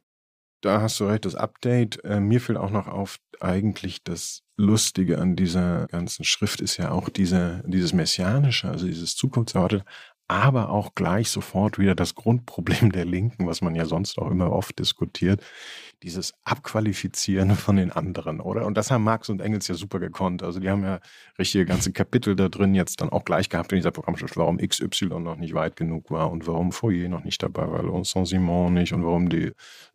Da 0.62 0.80
hast 0.80 1.00
du 1.00 1.04
recht, 1.06 1.24
das 1.24 1.34
Update. 1.34 2.02
Äh, 2.04 2.20
mir 2.20 2.40
fiel 2.40 2.56
auch 2.56 2.70
noch 2.70 2.86
auf, 2.86 3.18
eigentlich 3.40 4.04
das 4.04 4.44
Lustige 4.56 5.18
an 5.18 5.34
dieser 5.34 5.88
ganzen 5.88 6.24
Schrift 6.24 6.60
ist 6.60 6.76
ja 6.76 6.92
auch 6.92 7.08
diese, 7.08 7.64
dieses 7.66 7.92
Messianische, 7.92 8.68
also 8.68 8.86
dieses 8.86 9.16
Zukunftserwartete, 9.16 9.84
aber 10.28 10.70
auch 10.70 10.94
gleich 10.94 11.30
sofort 11.30 11.78
wieder 11.78 11.96
das 11.96 12.14
Grundproblem 12.14 12.92
der 12.92 13.04
Linken, 13.04 13.46
was 13.46 13.60
man 13.60 13.74
ja 13.74 13.86
sonst 13.86 14.18
auch 14.18 14.30
immer 14.30 14.52
oft 14.52 14.78
diskutiert, 14.78 15.42
dieses 16.03 16.34
Abqualifizieren 16.44 17.50
von 17.57 17.76
den 17.76 17.92
anderen, 17.92 18.40
oder? 18.40 18.66
Und 18.66 18.76
das 18.76 18.90
haben 18.90 19.05
Marx 19.05 19.28
und 19.28 19.40
Engels 19.40 19.68
ja 19.68 19.74
super 19.74 19.98
gekonnt. 19.98 20.42
Also 20.42 20.61
die 20.61 20.68
haben 20.68 20.82
ja 20.82 21.00
richtige 21.38 21.64
ganze 21.64 21.92
Kapitel 21.92 22.36
da 22.36 22.48
drin 22.48 22.74
jetzt 22.74 23.00
dann 23.00 23.11
auch 23.11 23.24
gleich 23.24 23.48
gehabt 23.48 23.72
in 23.72 23.76
dieser 23.76 23.90
Programmschrift, 23.90 24.36
warum 24.36 24.59
XY 24.59 25.20
noch 25.20 25.36
nicht 25.36 25.55
weit 25.55 25.76
genug 25.76 26.11
war 26.11 26.30
und 26.30 26.46
warum 26.46 26.72
Fourier 26.72 27.09
noch 27.09 27.24
nicht 27.24 27.42
dabei 27.42 27.70
war 27.70 27.84
und 27.84 28.07
Saint-Simon 28.07 28.74
nicht 28.74 28.92
und 28.92 29.05
warum 29.05 29.28
die 29.28 29.53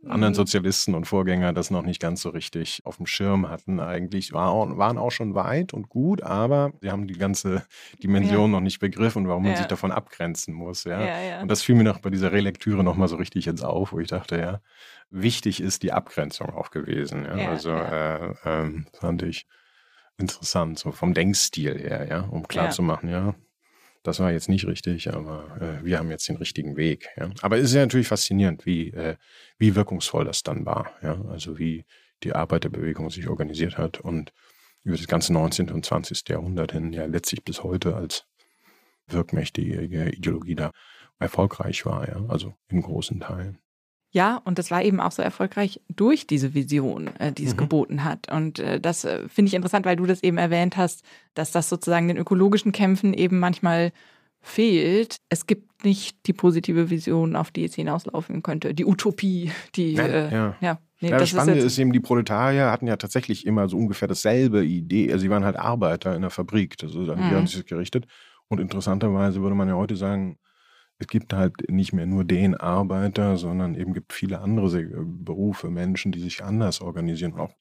anderen 0.08 0.34
mhm. 0.34 0.36
Sozialisten 0.36 0.96
und 0.96 1.06
Vorgänger 1.06 1.54
das 1.54 1.72
noch 1.72 1.84
nicht 1.84 2.02
ganz 2.02 2.22
so 2.22 2.30
richtig 2.30 2.82
auf 2.86 2.98
dem 2.98 3.06
Schirm 3.06 3.50
hatten. 3.50 3.80
Eigentlich 3.80 4.34
war, 4.34 4.78
waren 4.78 4.98
auch 4.98 5.12
schon 5.12 5.36
weit 5.36 5.74
und 5.74 5.90
gut, 5.90 6.22
aber 6.24 6.72
sie 6.82 6.92
haben 6.92 7.08
die 7.08 7.18
ganze 7.18 7.64
Dimension 8.04 8.52
ja. 8.52 8.58
noch 8.58 8.62
nicht 8.62 8.80
begriffen, 8.80 9.28
warum 9.28 9.44
man 9.44 9.54
ja. 9.54 9.58
sich 9.58 9.68
davon 9.68 9.92
abgrenzen 9.92 10.54
muss. 10.54 10.84
Ja? 10.84 11.02
ja? 11.02 11.42
Und 11.42 11.50
das 11.50 11.62
fiel 11.64 11.76
mir 11.76 11.84
noch 11.84 12.00
bei 12.00 12.10
dieser 12.10 12.32
Relektüre 12.32 12.84
nochmal 12.84 13.08
so 13.08 13.18
richtig 13.18 13.46
jetzt 13.46 13.64
auf, 13.64 13.92
wo 13.92 14.00
ich 14.00 14.08
dachte, 14.08 14.38
ja, 14.38 14.62
wichtig 15.10 15.62
ist 15.62 15.84
die 15.84 15.92
Abgrenzung 15.92 16.50
auch 16.50 16.72
gewesen. 16.72 17.26
Ja? 17.26 17.38
Ja, 17.38 17.50
also 17.50 17.70
ja. 17.70 18.32
Äh, 18.32 18.36
ähm, 18.46 18.88
fand 18.94 19.24
ich 19.24 19.48
interessant, 20.18 20.80
so 20.80 20.92
vom 20.92 21.14
Denkstil 21.14 21.78
her, 21.78 22.08
ja, 22.10 22.22
um 22.22 22.48
klarzumachen, 22.48 23.10
ja. 23.10 23.28
ja, 23.28 23.36
das 24.04 24.20
war 24.20 24.32
jetzt 24.32 24.50
nicht 24.50 24.66
richtig, 24.66 25.14
aber 25.14 25.58
äh, 25.62 25.86
wir 25.86 26.00
haben 26.00 26.10
jetzt 26.10 26.28
den 26.28 26.38
richtigen 26.38 26.76
Weg. 26.76 27.10
Ja. 27.18 27.30
Aber 27.42 27.58
es 27.58 27.66
ist 27.66 27.74
ja 27.74 27.82
natürlich 27.82 28.08
faszinierend, 28.08 28.66
wie, 28.66 28.90
äh, 28.92 29.16
wie 29.58 29.76
wirkungsvoll 29.76 30.26
das 30.26 30.44
dann 30.44 30.66
war. 30.66 30.92
Ja. 31.02 31.22
Also 31.30 31.60
wie 31.60 31.86
die 32.24 32.34
Arbeiterbewegung 32.34 33.10
sich 33.10 33.28
organisiert 33.28 33.78
hat 33.78 34.00
und 34.00 34.34
über 34.84 34.98
das 34.98 35.08
ganze 35.08 35.34
19. 35.34 35.70
und 35.70 35.86
20. 35.86 36.24
Jahrhundert 36.30 36.72
hin 36.72 36.94
ja 36.94 37.06
letztlich 37.06 37.44
bis 37.44 37.64
heute 37.64 37.96
als 37.96 38.26
wirkmächtige 39.08 39.82
Ideologie 39.82 40.56
da 40.56 40.72
erfolgreich 41.20 41.86
war, 41.86 42.08
ja, 42.08 42.26
also 42.28 42.54
in 42.70 42.82
großen 42.82 43.20
Teilen. 43.20 43.60
Ja, 44.12 44.42
und 44.46 44.58
das 44.58 44.72
war 44.72 44.84
eben 44.84 45.00
auch 45.00 45.12
so 45.12 45.22
erfolgreich 45.22 45.82
durch 45.90 46.28
diese 46.28 46.54
Vision, 46.54 47.08
äh, 47.20 47.32
die 47.32 47.46
es 47.46 47.54
mhm. 47.54 47.58
geboten 47.58 48.04
hat. 48.04 48.32
Und 48.32 48.60
äh, 48.60 48.80
das 48.80 49.04
äh, 49.06 49.28
finde 49.28 49.50
ich 49.50 49.54
interessant, 49.54 49.86
weil 49.86 49.98
du 49.98 50.06
das 50.06 50.24
eben 50.24 50.38
erwähnt 50.38 50.78
hast, 50.78 51.04
dass 51.34 51.52
das 51.52 51.70
sozusagen 51.70 52.08
den 52.08 52.18
ökologischen 52.18 52.72
Kämpfen 52.72 53.14
eben 53.14 53.40
manchmal 53.40 53.92
fehlt. 54.40 55.18
Es 55.30 55.46
gibt 55.46 55.84
nicht 55.84 56.26
die 56.26 56.34
positive 56.34 56.90
Vision, 56.90 57.36
auf 57.36 57.52
die 57.52 57.66
es 57.66 57.76
hinauslaufen 57.76 58.44
könnte, 58.44 58.74
die 58.74 58.86
Utopie, 58.86 59.52
die 59.76 59.94
ja. 59.94 60.08
Ja. 60.08 60.56
ja. 60.62 60.80
Nee, 61.00 61.10
ja, 61.10 61.20
das, 61.20 61.30
das 61.30 61.30
Spannende 61.30 61.60
ist, 61.60 61.66
ist, 61.66 61.78
eben, 61.78 61.94
die 61.94 62.00
Proletarier 62.00 62.72
hatten 62.72 62.88
ja 62.88 62.96
tatsächlich 62.96 63.46
immer 63.46 63.70
so 63.70 63.78
ungefähr 63.78 64.08
dasselbe 64.08 64.66
Idee. 64.66 65.12
Also 65.12 65.22
sie 65.22 65.30
waren 65.30 65.46
halt 65.46 65.56
Arbeiter 65.56 66.16
in 66.16 66.22
der 66.22 66.32
Fabrik, 66.32 66.76
also 66.82 67.02
an 67.02 67.18
die 67.18 67.24
mhm. 67.26 67.32
haben 67.32 67.48
sich 67.48 67.66
gerichtet. 67.66 68.08
Und 68.48 68.60
interessanterweise 68.60 69.42
würde 69.42 69.56
man 69.56 69.68
ja 69.68 69.76
heute 69.76 69.96
sagen, 69.96 70.40
es 71.00 71.08
gibt 71.08 71.34
halt 71.34 71.70
nicht 71.70 71.94
mehr 71.94 72.06
nur 72.06 72.24
den 72.24 72.56
Arbeiter, 72.56 73.38
sondern 73.38 73.76
eben 73.76 73.94
gibt 73.94 74.14
viele 74.14 74.40
andere 74.40 74.84
Berufe, 75.06 75.70
Menschen, 75.70 76.12
die 76.12 76.20
sich 76.20 76.44
anders 76.44 76.82
organisieren, 76.82 77.34
auch, 77.34 77.54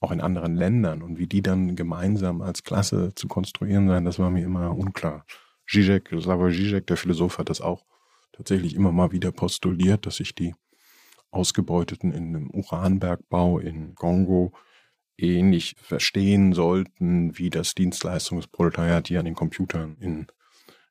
auch 0.00 0.12
in 0.12 0.20
anderen 0.20 0.54
Ländern. 0.54 1.02
Und 1.02 1.18
wie 1.18 1.26
die 1.26 1.42
dann 1.42 1.74
gemeinsam 1.74 2.42
als 2.42 2.62
Klasse 2.62 3.12
zu 3.14 3.26
konstruieren 3.26 3.88
sein, 3.88 4.04
das 4.04 4.18
war 4.18 4.30
mir 4.30 4.44
immer 4.44 4.76
unklar. 4.76 5.24
Zizek, 5.68 6.14
Slavoj 6.20 6.52
Zizek, 6.52 6.86
der 6.86 6.96
Philosoph, 6.96 7.38
hat 7.38 7.50
das 7.50 7.60
auch 7.60 7.84
tatsächlich 8.32 8.74
immer 8.74 8.92
mal 8.92 9.10
wieder 9.10 9.32
postuliert, 9.32 10.06
dass 10.06 10.16
sich 10.16 10.34
die 10.34 10.54
Ausgebeuteten 11.32 12.12
in 12.12 12.32
dem 12.32 12.50
Uranbergbau 12.50 13.58
in 13.58 13.96
Kongo 13.96 14.52
ähnlich 15.18 15.74
verstehen 15.80 16.52
sollten 16.52 17.36
wie 17.36 17.50
das 17.50 17.74
Dienstleistungsproletariat 17.74 19.08
hier 19.08 19.18
an 19.18 19.24
den 19.24 19.34
Computern 19.34 19.96
in 19.98 20.26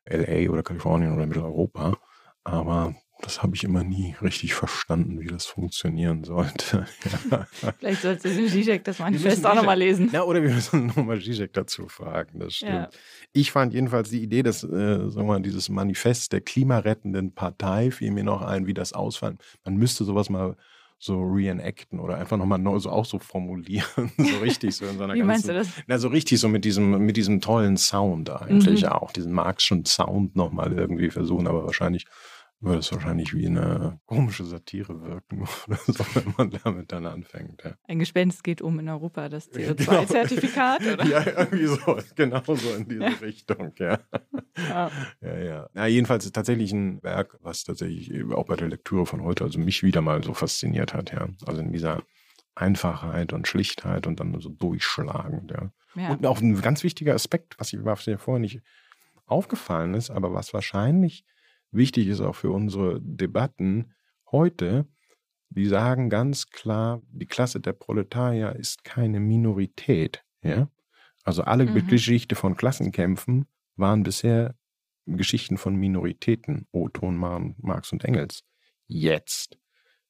LA 0.08 0.50
oder 0.50 0.62
Kalifornien 0.62 1.14
oder 1.14 1.26
Mitteleuropa. 1.26 1.98
Aber 2.44 2.94
das 3.22 3.42
habe 3.42 3.56
ich 3.56 3.64
immer 3.64 3.82
nie 3.82 4.14
richtig 4.20 4.54
verstanden, 4.54 5.20
wie 5.20 5.26
das 5.26 5.46
funktionieren 5.46 6.22
sollte. 6.24 6.86
Ja. 7.30 7.46
Vielleicht 7.78 8.02
sollte 8.02 8.28
Zizek 8.28 8.84
das 8.84 8.98
Manifest 8.98 9.44
auch 9.46 9.54
nochmal 9.54 9.78
lesen. 9.78 10.10
Ja, 10.12 10.22
oder 10.22 10.42
wir 10.42 10.50
müssen 10.50 10.86
nochmal 10.86 11.20
Zizek 11.20 11.52
dazu 11.54 11.88
fragen, 11.88 12.40
das 12.40 12.56
stimmt. 12.56 12.72
Ja. 12.72 12.90
Ich 13.32 13.52
fand 13.52 13.72
jedenfalls 13.72 14.10
die 14.10 14.22
Idee, 14.22 14.42
dass, 14.42 14.62
äh, 14.64 14.68
sagen 14.68 15.14
wir 15.14 15.24
mal, 15.24 15.42
dieses 15.42 15.68
Manifest 15.70 16.32
der 16.32 16.42
klimarettenden 16.42 17.34
Partei 17.34 17.90
fiel 17.90 18.10
mir 18.10 18.24
noch 18.24 18.42
ein, 18.42 18.66
wie 18.66 18.74
das 18.74 18.92
ausfallen. 18.92 19.38
Man 19.64 19.76
müsste 19.76 20.04
sowas 20.04 20.28
mal 20.28 20.56
so 20.98 21.22
reenacten 21.22 22.00
oder 22.00 22.16
einfach 22.16 22.36
nochmal 22.36 22.58
neu 22.58 22.78
so 22.78 22.90
auch 22.90 23.04
so 23.04 23.18
formulieren. 23.18 24.10
so 24.16 24.38
richtig 24.38 24.76
so 24.76 24.86
in 24.86 24.96
so 24.96 25.04
einer 25.04 25.14
Wie 25.14 25.18
ganzen, 25.18 25.26
meinst 25.26 25.48
du 25.48 25.52
das? 25.52 25.68
Na, 25.86 25.98
so 25.98 26.08
richtig 26.08 26.40
so 26.40 26.48
mit 26.48 26.64
diesem, 26.64 26.98
mit 27.04 27.16
diesem 27.16 27.40
tollen 27.40 27.76
Sound 27.76 28.30
eigentlich 28.30 28.82
mhm. 28.82 28.88
auch, 28.88 29.12
diesen 29.12 29.32
Marxischen 29.32 29.84
Sound 29.84 30.36
nochmal 30.36 30.72
irgendwie 30.72 31.10
versuchen, 31.10 31.46
aber 31.46 31.64
wahrscheinlich 31.64 32.06
würde 32.60 32.78
es 32.78 32.90
wahrscheinlich 32.92 33.34
wie 33.34 33.46
eine 33.46 34.00
komische 34.06 34.44
Satire 34.44 35.02
wirken 35.02 35.46
oder 35.66 35.78
so, 35.86 36.04
wenn 36.14 36.34
man 36.36 36.50
damit 36.50 36.92
dann 36.92 37.06
anfängt. 37.06 37.62
Ja. 37.64 37.74
Ein 37.86 37.98
Gespenst 37.98 38.42
geht 38.42 38.62
um 38.62 38.78
in 38.78 38.88
Europa, 38.88 39.28
das 39.28 39.50
CO2-Zertifikat, 39.52 40.80
genau. 40.80 40.94
oder? 40.94 41.06
Ja, 41.06 41.26
irgendwie 41.38 41.66
so, 41.66 41.98
genau 42.14 42.42
so 42.46 42.74
in 42.74 42.88
diese 42.88 43.02
ja. 43.02 43.08
Richtung, 43.20 43.72
ja. 43.78 43.98
ja. 44.68 44.90
Ja, 45.20 45.38
ja. 45.38 45.68
ja. 45.74 45.86
Jedenfalls 45.86 46.24
ist 46.24 46.34
tatsächlich 46.34 46.72
ein 46.72 47.02
Werk, 47.02 47.36
was 47.40 47.64
tatsächlich 47.64 48.24
auch 48.32 48.46
bei 48.46 48.56
der 48.56 48.68
Lektüre 48.68 49.06
von 49.06 49.22
heute, 49.22 49.44
also 49.44 49.58
mich 49.58 49.82
wieder 49.82 50.00
mal 50.00 50.22
so 50.22 50.34
fasziniert 50.34 50.94
hat, 50.94 51.12
ja. 51.12 51.28
Also 51.46 51.60
in 51.60 51.72
dieser 51.72 52.02
Einfachheit 52.54 53.32
und 53.32 53.46
Schlichtheit 53.46 54.06
und 54.06 54.18
dann 54.18 54.40
so 54.40 54.48
durchschlagend, 54.48 55.50
ja. 55.50 55.70
ja. 55.94 56.12
Und 56.12 56.26
auch 56.26 56.40
ein 56.40 56.60
ganz 56.60 56.82
wichtiger 56.82 57.14
Aspekt, 57.14 57.58
was, 57.58 57.72
ich, 57.72 57.84
was 57.84 58.06
mir 58.06 58.18
vorher 58.18 58.40
nicht 58.40 58.62
aufgefallen 59.26 59.94
ist, 59.94 60.10
aber 60.10 60.32
was 60.32 60.54
wahrscheinlich 60.54 61.24
wichtig 61.70 62.08
ist 62.08 62.20
auch 62.20 62.34
für 62.34 62.50
unsere 62.50 63.00
Debatten 63.00 63.92
heute, 64.30 64.86
die 65.50 65.66
sagen 65.66 66.10
ganz 66.10 66.50
klar, 66.50 67.02
die 67.10 67.26
Klasse 67.26 67.60
der 67.60 67.72
Proletarier 67.72 68.56
ist 68.56 68.84
keine 68.84 69.20
Minorität. 69.20 70.24
Ja? 70.42 70.68
Also 71.24 71.42
alle 71.42 71.66
mhm. 71.66 71.86
Geschichte 71.88 72.34
von 72.34 72.56
Klassenkämpfen 72.56 73.46
waren 73.76 74.02
bisher 74.02 74.54
Geschichten 75.06 75.58
von 75.58 75.76
Minoritäten, 75.76 76.66
Oton, 76.72 77.16
Marx 77.16 77.92
und 77.92 78.04
Engels. 78.04 78.42
Jetzt 78.86 79.58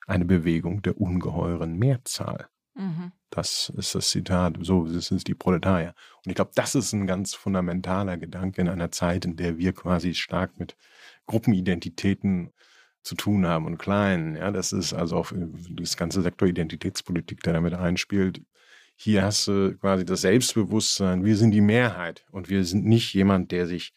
eine 0.06 0.24
Bewegung 0.24 0.82
der 0.82 1.00
ungeheuren 1.00 1.76
Mehrzahl. 1.78 2.48
Mhm. 2.74 3.12
Das 3.30 3.72
ist 3.76 3.94
das 3.94 4.10
Zitat, 4.10 4.56
so 4.60 4.86
sind 4.86 5.26
die 5.26 5.34
Proletarier. 5.34 5.94
Und 6.24 6.30
ich 6.30 6.34
glaube, 6.34 6.52
das 6.54 6.74
ist 6.74 6.92
ein 6.92 7.06
ganz 7.06 7.34
fundamentaler 7.34 8.16
Gedanke 8.16 8.60
in 8.60 8.68
einer 8.68 8.90
Zeit, 8.90 9.24
in 9.24 9.36
der 9.36 9.58
wir 9.58 9.72
quasi 9.72 10.14
stark 10.14 10.58
mit 10.58 10.76
Gruppenidentitäten 11.26 12.52
zu 13.02 13.14
tun 13.14 13.46
haben 13.46 13.66
und 13.66 13.78
kleinen. 13.78 14.36
Ja, 14.36 14.50
das 14.50 14.72
ist 14.72 14.92
also 14.92 15.16
auch 15.16 15.32
das 15.70 15.96
ganze 15.96 16.22
Sektor 16.22 16.48
Identitätspolitik, 16.48 17.42
der 17.42 17.54
damit 17.54 17.74
einspielt. 17.74 18.42
Hier 18.96 19.22
hast 19.22 19.46
du 19.46 19.76
quasi 19.78 20.04
das 20.04 20.22
Selbstbewusstsein, 20.22 21.24
wir 21.24 21.36
sind 21.36 21.50
die 21.50 21.60
Mehrheit 21.60 22.24
und 22.30 22.48
wir 22.48 22.64
sind 22.64 22.86
nicht 22.86 23.12
jemand, 23.12 23.52
der 23.52 23.66
sich 23.66 23.92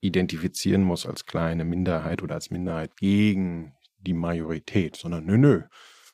identifizieren 0.00 0.82
muss 0.82 1.04
als 1.06 1.26
kleine 1.26 1.64
Minderheit 1.64 2.22
oder 2.22 2.36
als 2.36 2.50
Minderheit 2.50 2.96
gegen 2.96 3.74
die 3.98 4.14
Majorität, 4.14 4.96
sondern 4.96 5.26
nö, 5.26 5.36
nö. 5.36 5.62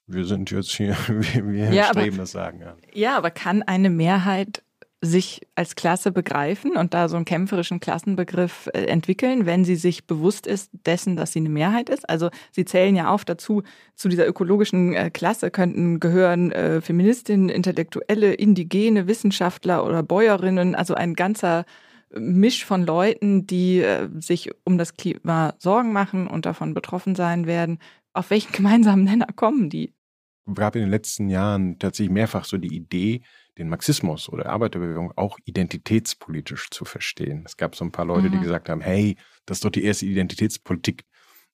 Wir 0.06 0.24
sind 0.24 0.50
jetzt 0.50 0.72
hier, 0.72 0.96
wir, 1.08 1.46
wir 1.46 1.72
ja, 1.72 1.84
streben 1.84 2.14
aber, 2.14 2.22
das 2.22 2.32
sagen. 2.32 2.60
Ja. 2.60 2.76
ja, 2.92 3.16
aber 3.16 3.30
kann 3.30 3.62
eine 3.62 3.88
Mehrheit 3.88 4.63
sich 5.04 5.46
als 5.54 5.74
Klasse 5.74 6.12
begreifen 6.12 6.76
und 6.76 6.94
da 6.94 7.08
so 7.08 7.16
einen 7.16 7.24
kämpferischen 7.24 7.80
Klassenbegriff 7.80 8.68
äh, 8.72 8.84
entwickeln, 8.86 9.46
wenn 9.46 9.64
sie 9.64 9.76
sich 9.76 10.06
bewusst 10.06 10.46
ist 10.46 10.70
dessen, 10.86 11.16
dass 11.16 11.32
sie 11.32 11.40
eine 11.40 11.48
Mehrheit 11.48 11.88
ist. 11.88 12.08
Also 12.08 12.30
sie 12.52 12.64
zählen 12.64 12.96
ja 12.96 13.08
auf 13.08 13.24
dazu, 13.24 13.62
zu 13.94 14.08
dieser 14.08 14.26
ökologischen 14.26 14.94
äh, 14.94 15.10
Klasse 15.10 15.50
könnten 15.50 16.00
gehören 16.00 16.52
äh, 16.52 16.80
Feministinnen, 16.80 17.48
Intellektuelle, 17.48 18.34
Indigene, 18.34 19.06
Wissenschaftler 19.06 19.84
oder 19.84 20.02
Bäuerinnen, 20.02 20.74
also 20.74 20.94
ein 20.94 21.14
ganzer 21.14 21.64
Misch 22.16 22.64
von 22.64 22.84
Leuten, 22.84 23.46
die 23.46 23.80
äh, 23.80 24.08
sich 24.20 24.50
um 24.64 24.78
das 24.78 24.94
Klima 24.94 25.54
Sorgen 25.58 25.92
machen 25.92 26.26
und 26.26 26.46
davon 26.46 26.74
betroffen 26.74 27.14
sein 27.14 27.46
werden. 27.46 27.78
Auf 28.12 28.30
welchen 28.30 28.52
gemeinsamen 28.56 29.04
Nenner 29.04 29.28
kommen 29.34 29.70
die? 29.70 29.92
Es 30.46 30.54
gab 30.54 30.76
in 30.76 30.82
den 30.82 30.90
letzten 30.90 31.28
Jahren 31.28 31.78
tatsächlich 31.78 32.12
mehrfach 32.12 32.44
so 32.44 32.58
die 32.58 32.74
Idee, 32.74 33.22
den 33.58 33.68
Marxismus 33.68 34.28
oder 34.28 34.46
Arbeiterbewegung 34.46 35.12
auch 35.16 35.38
identitätspolitisch 35.44 36.70
zu 36.70 36.84
verstehen. 36.84 37.44
Es 37.46 37.56
gab 37.56 37.76
so 37.76 37.84
ein 37.84 37.92
paar 37.92 38.04
Leute, 38.04 38.28
mhm. 38.28 38.32
die 38.32 38.40
gesagt 38.40 38.68
haben, 38.68 38.80
hey, 38.80 39.16
das 39.46 39.58
ist 39.58 39.64
doch 39.64 39.70
die 39.70 39.84
erste 39.84 40.06
Identitätspolitik, 40.06 41.04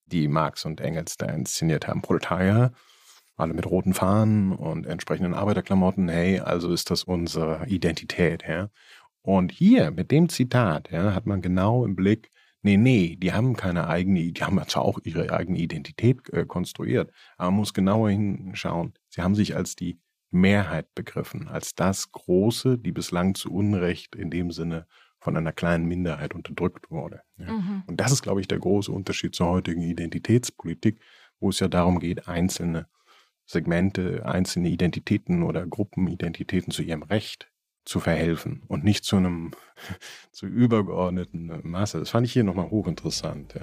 die 0.07 0.28
Marx 0.28 0.64
und 0.64 0.80
Engels 0.80 1.16
da 1.16 1.26
inszeniert 1.26 1.86
haben. 1.86 2.03
Proletarier, 2.03 2.72
alle 3.36 3.55
mit 3.55 3.66
roten 3.66 3.94
Fahnen 3.94 4.53
und 4.53 4.86
entsprechenden 4.86 5.34
Arbeiterklamotten, 5.34 6.09
hey, 6.09 6.40
also 6.40 6.72
ist 6.72 6.90
das 6.90 7.05
unsere 7.05 7.66
Identität. 7.66 8.44
Ja? 8.46 8.70
Und 9.22 9.53
hier 9.53 9.90
mit 9.90 10.11
dem 10.11 10.28
Zitat 10.28 10.90
ja, 10.90 11.14
hat 11.14 11.26
man 11.26 11.42
genau 11.42 11.84
im 11.84 11.96
Blick, 11.96 12.30
nee, 12.62 12.76
nee, 12.76 13.16
die 13.16 13.32
haben 13.32 13.57
keine 13.57 13.88
eigene, 13.88 14.32
die 14.32 14.42
haben 14.42 14.61
zwar 14.66 14.84
auch 14.84 14.98
ihre 15.05 15.32
eigene 15.32 15.59
Identität 15.59 16.28
äh, 16.32 16.44
konstruiert, 16.46 17.11
aber 17.36 17.51
man 17.51 17.61
muss 17.61 17.74
genauer 17.74 18.11
hinschauen. 18.11 18.94
Sie 19.09 19.22
haben 19.22 19.34
sich 19.34 19.57
als 19.57 19.76
die 19.76 19.98
Mehrheit 20.31 20.95
begriffen, 20.95 21.49
als 21.49 21.74
das 21.74 22.12
Große, 22.12 22.78
die 22.78 22.93
bislang 22.93 23.35
zu 23.35 23.53
Unrecht 23.53 24.14
in 24.14 24.31
dem 24.31 24.51
Sinne 24.51 24.87
von 25.18 25.37
einer 25.37 25.53
kleinen 25.53 25.87
Minderheit 25.87 26.35
unterdrückt 26.35 26.91
wurde. 26.91 27.22
Ja. 27.37 27.53
Mhm. 27.53 27.83
Und 27.87 28.01
das 28.01 28.12
ist, 28.12 28.22
glaube 28.22 28.41
ich, 28.41 28.49
der 28.49 28.59
große 28.59 28.91
Unterschied 28.91 29.35
zur 29.35 29.49
heutigen 29.49 29.83
Identitätspolitik, 29.83 31.01
wo 31.41 31.51
es 31.51 31.61
ja 31.61 31.68
darum 31.68 31.99
geht, 31.99 32.26
einzelne 32.28 32.87
Segmente, 33.45 34.24
einzelne 34.24 34.68
Identitäten 34.68 35.43
oder 35.43 35.66
Gruppenidentitäten 35.66 36.72
zu 36.72 36.83
ihrem 36.83 37.03
Recht 37.03 37.51
zu 37.85 37.99
verhelfen 37.99 38.62
und 38.68 38.85
nicht 38.85 39.05
zu 39.05 39.16
einem 39.16 39.51
zu 40.31 40.47
übergeordneten 40.47 41.61
Masse. 41.64 41.99
Das 41.99 42.11
fand 42.11 42.26
ich 42.26 42.33
hier 42.33 42.45
nochmal 42.45 42.70
hochinteressant. 42.70 43.55
Ja. 43.55 43.62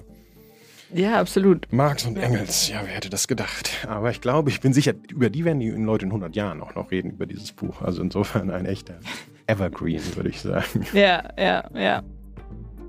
Ja, 0.94 1.20
absolut. 1.20 1.68
Marx 1.72 2.06
und 2.06 2.18
Engels, 2.18 2.70
ja, 2.70 2.82
wer 2.84 2.94
hätte 2.94 3.10
das 3.10 3.28
gedacht? 3.28 3.86
Aber 3.88 4.10
ich 4.10 4.22
glaube, 4.22 4.50
ich 4.50 4.62
bin 4.62 4.74
sicher, 4.74 4.94
über 5.10 5.30
die 5.30 5.44
werden 5.46 5.60
die 5.60 5.70
Leute 5.70 6.06
in 6.06 6.12
100 6.12 6.36
Jahren 6.36 6.62
auch 6.62 6.76
noch 6.76 6.92
reden, 6.92 7.12
über 7.12 7.26
dieses 7.26 7.52
Buch. 7.52 7.82
Also 7.82 8.02
insofern 8.02 8.50
ein 8.50 8.66
echter 8.66 9.00
Evergreen, 9.48 10.02
würde 10.16 10.30
ich 10.30 10.42
sagen. 10.42 10.86
Ja, 10.94 11.24
ja, 11.38 11.70
ja. 11.76 12.04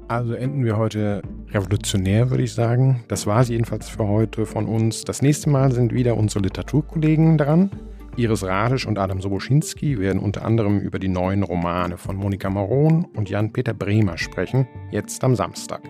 Also 0.09 0.33
enden 0.33 0.65
wir 0.65 0.77
heute 0.79 1.23
revolutionär, 1.51 2.31
würde 2.31 2.43
ich 2.45 2.55
sagen. 2.55 3.05
Das 3.09 3.27
war 3.27 3.43
es 3.43 3.49
jedenfalls 3.49 3.89
für 3.89 4.09
heute 4.09 4.47
von 4.47 4.67
uns. 4.67 5.03
Das 5.03 5.21
nächste 5.21 5.51
Mal 5.51 5.73
sind 5.73 5.93
wieder 5.93 6.17
unsere 6.17 6.45
Literaturkollegen 6.45 7.37
dran. 7.37 7.71
Iris 8.17 8.43
Radisch 8.43 8.87
und 8.87 8.99
Adam 8.99 9.21
Soboschinski 9.21 9.99
werden 9.99 10.21
unter 10.21 10.45
anderem 10.45 10.81
über 10.81 10.99
die 10.99 11.09
neuen 11.09 11.43
Romane 11.43 11.99
von 11.99 12.17
Monika 12.17 12.49
Maron 12.51 13.05
und 13.15 13.29
Jan-Peter 13.29 13.75
Bremer 13.75 14.19
sprechen, 14.19 14.67
jetzt 14.91 15.23
am 15.23 15.37
Samstag. 15.37 15.83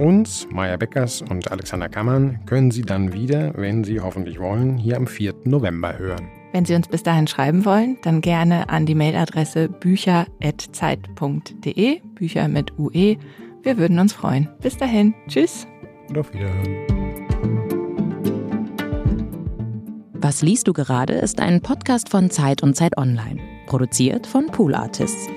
Uns, 0.00 0.48
Maya 0.50 0.76
Beckers 0.78 1.22
und 1.22 1.52
Alexander 1.52 1.90
Kammern, 1.90 2.40
können 2.46 2.70
Sie 2.70 2.80
dann 2.82 3.12
wieder, 3.12 3.52
wenn 3.54 3.84
Sie 3.84 4.00
hoffentlich 4.00 4.40
wollen, 4.40 4.78
hier 4.78 4.96
am 4.96 5.06
4. 5.06 5.34
November 5.44 5.98
hören. 5.98 6.26
Wenn 6.52 6.64
Sie 6.64 6.74
uns 6.74 6.88
bis 6.88 7.02
dahin 7.02 7.26
schreiben 7.26 7.66
wollen, 7.66 7.98
dann 8.02 8.22
gerne 8.22 8.70
an 8.70 8.86
die 8.86 8.94
Mailadresse 8.94 9.68
bücher.zeit.de, 9.68 12.00
Bücher 12.14 12.48
mit 12.48 12.78
UE. 12.78 13.18
Wir 13.62 13.76
würden 13.76 13.98
uns 13.98 14.14
freuen. 14.14 14.48
Bis 14.62 14.78
dahin. 14.78 15.14
Tschüss. 15.28 15.66
Und 16.08 16.16
auf 16.18 16.32
Wiederhören. 16.32 16.86
Was 20.14 20.40
liest 20.42 20.66
du 20.66 20.72
gerade 20.72 21.12
ist 21.14 21.40
ein 21.40 21.60
Podcast 21.60 22.08
von 22.08 22.30
Zeit 22.30 22.62
und 22.62 22.74
Zeit 22.74 22.96
Online, 22.96 23.38
produziert 23.66 24.26
von 24.26 24.46
Pool 24.46 24.74
Artists. 24.74 25.28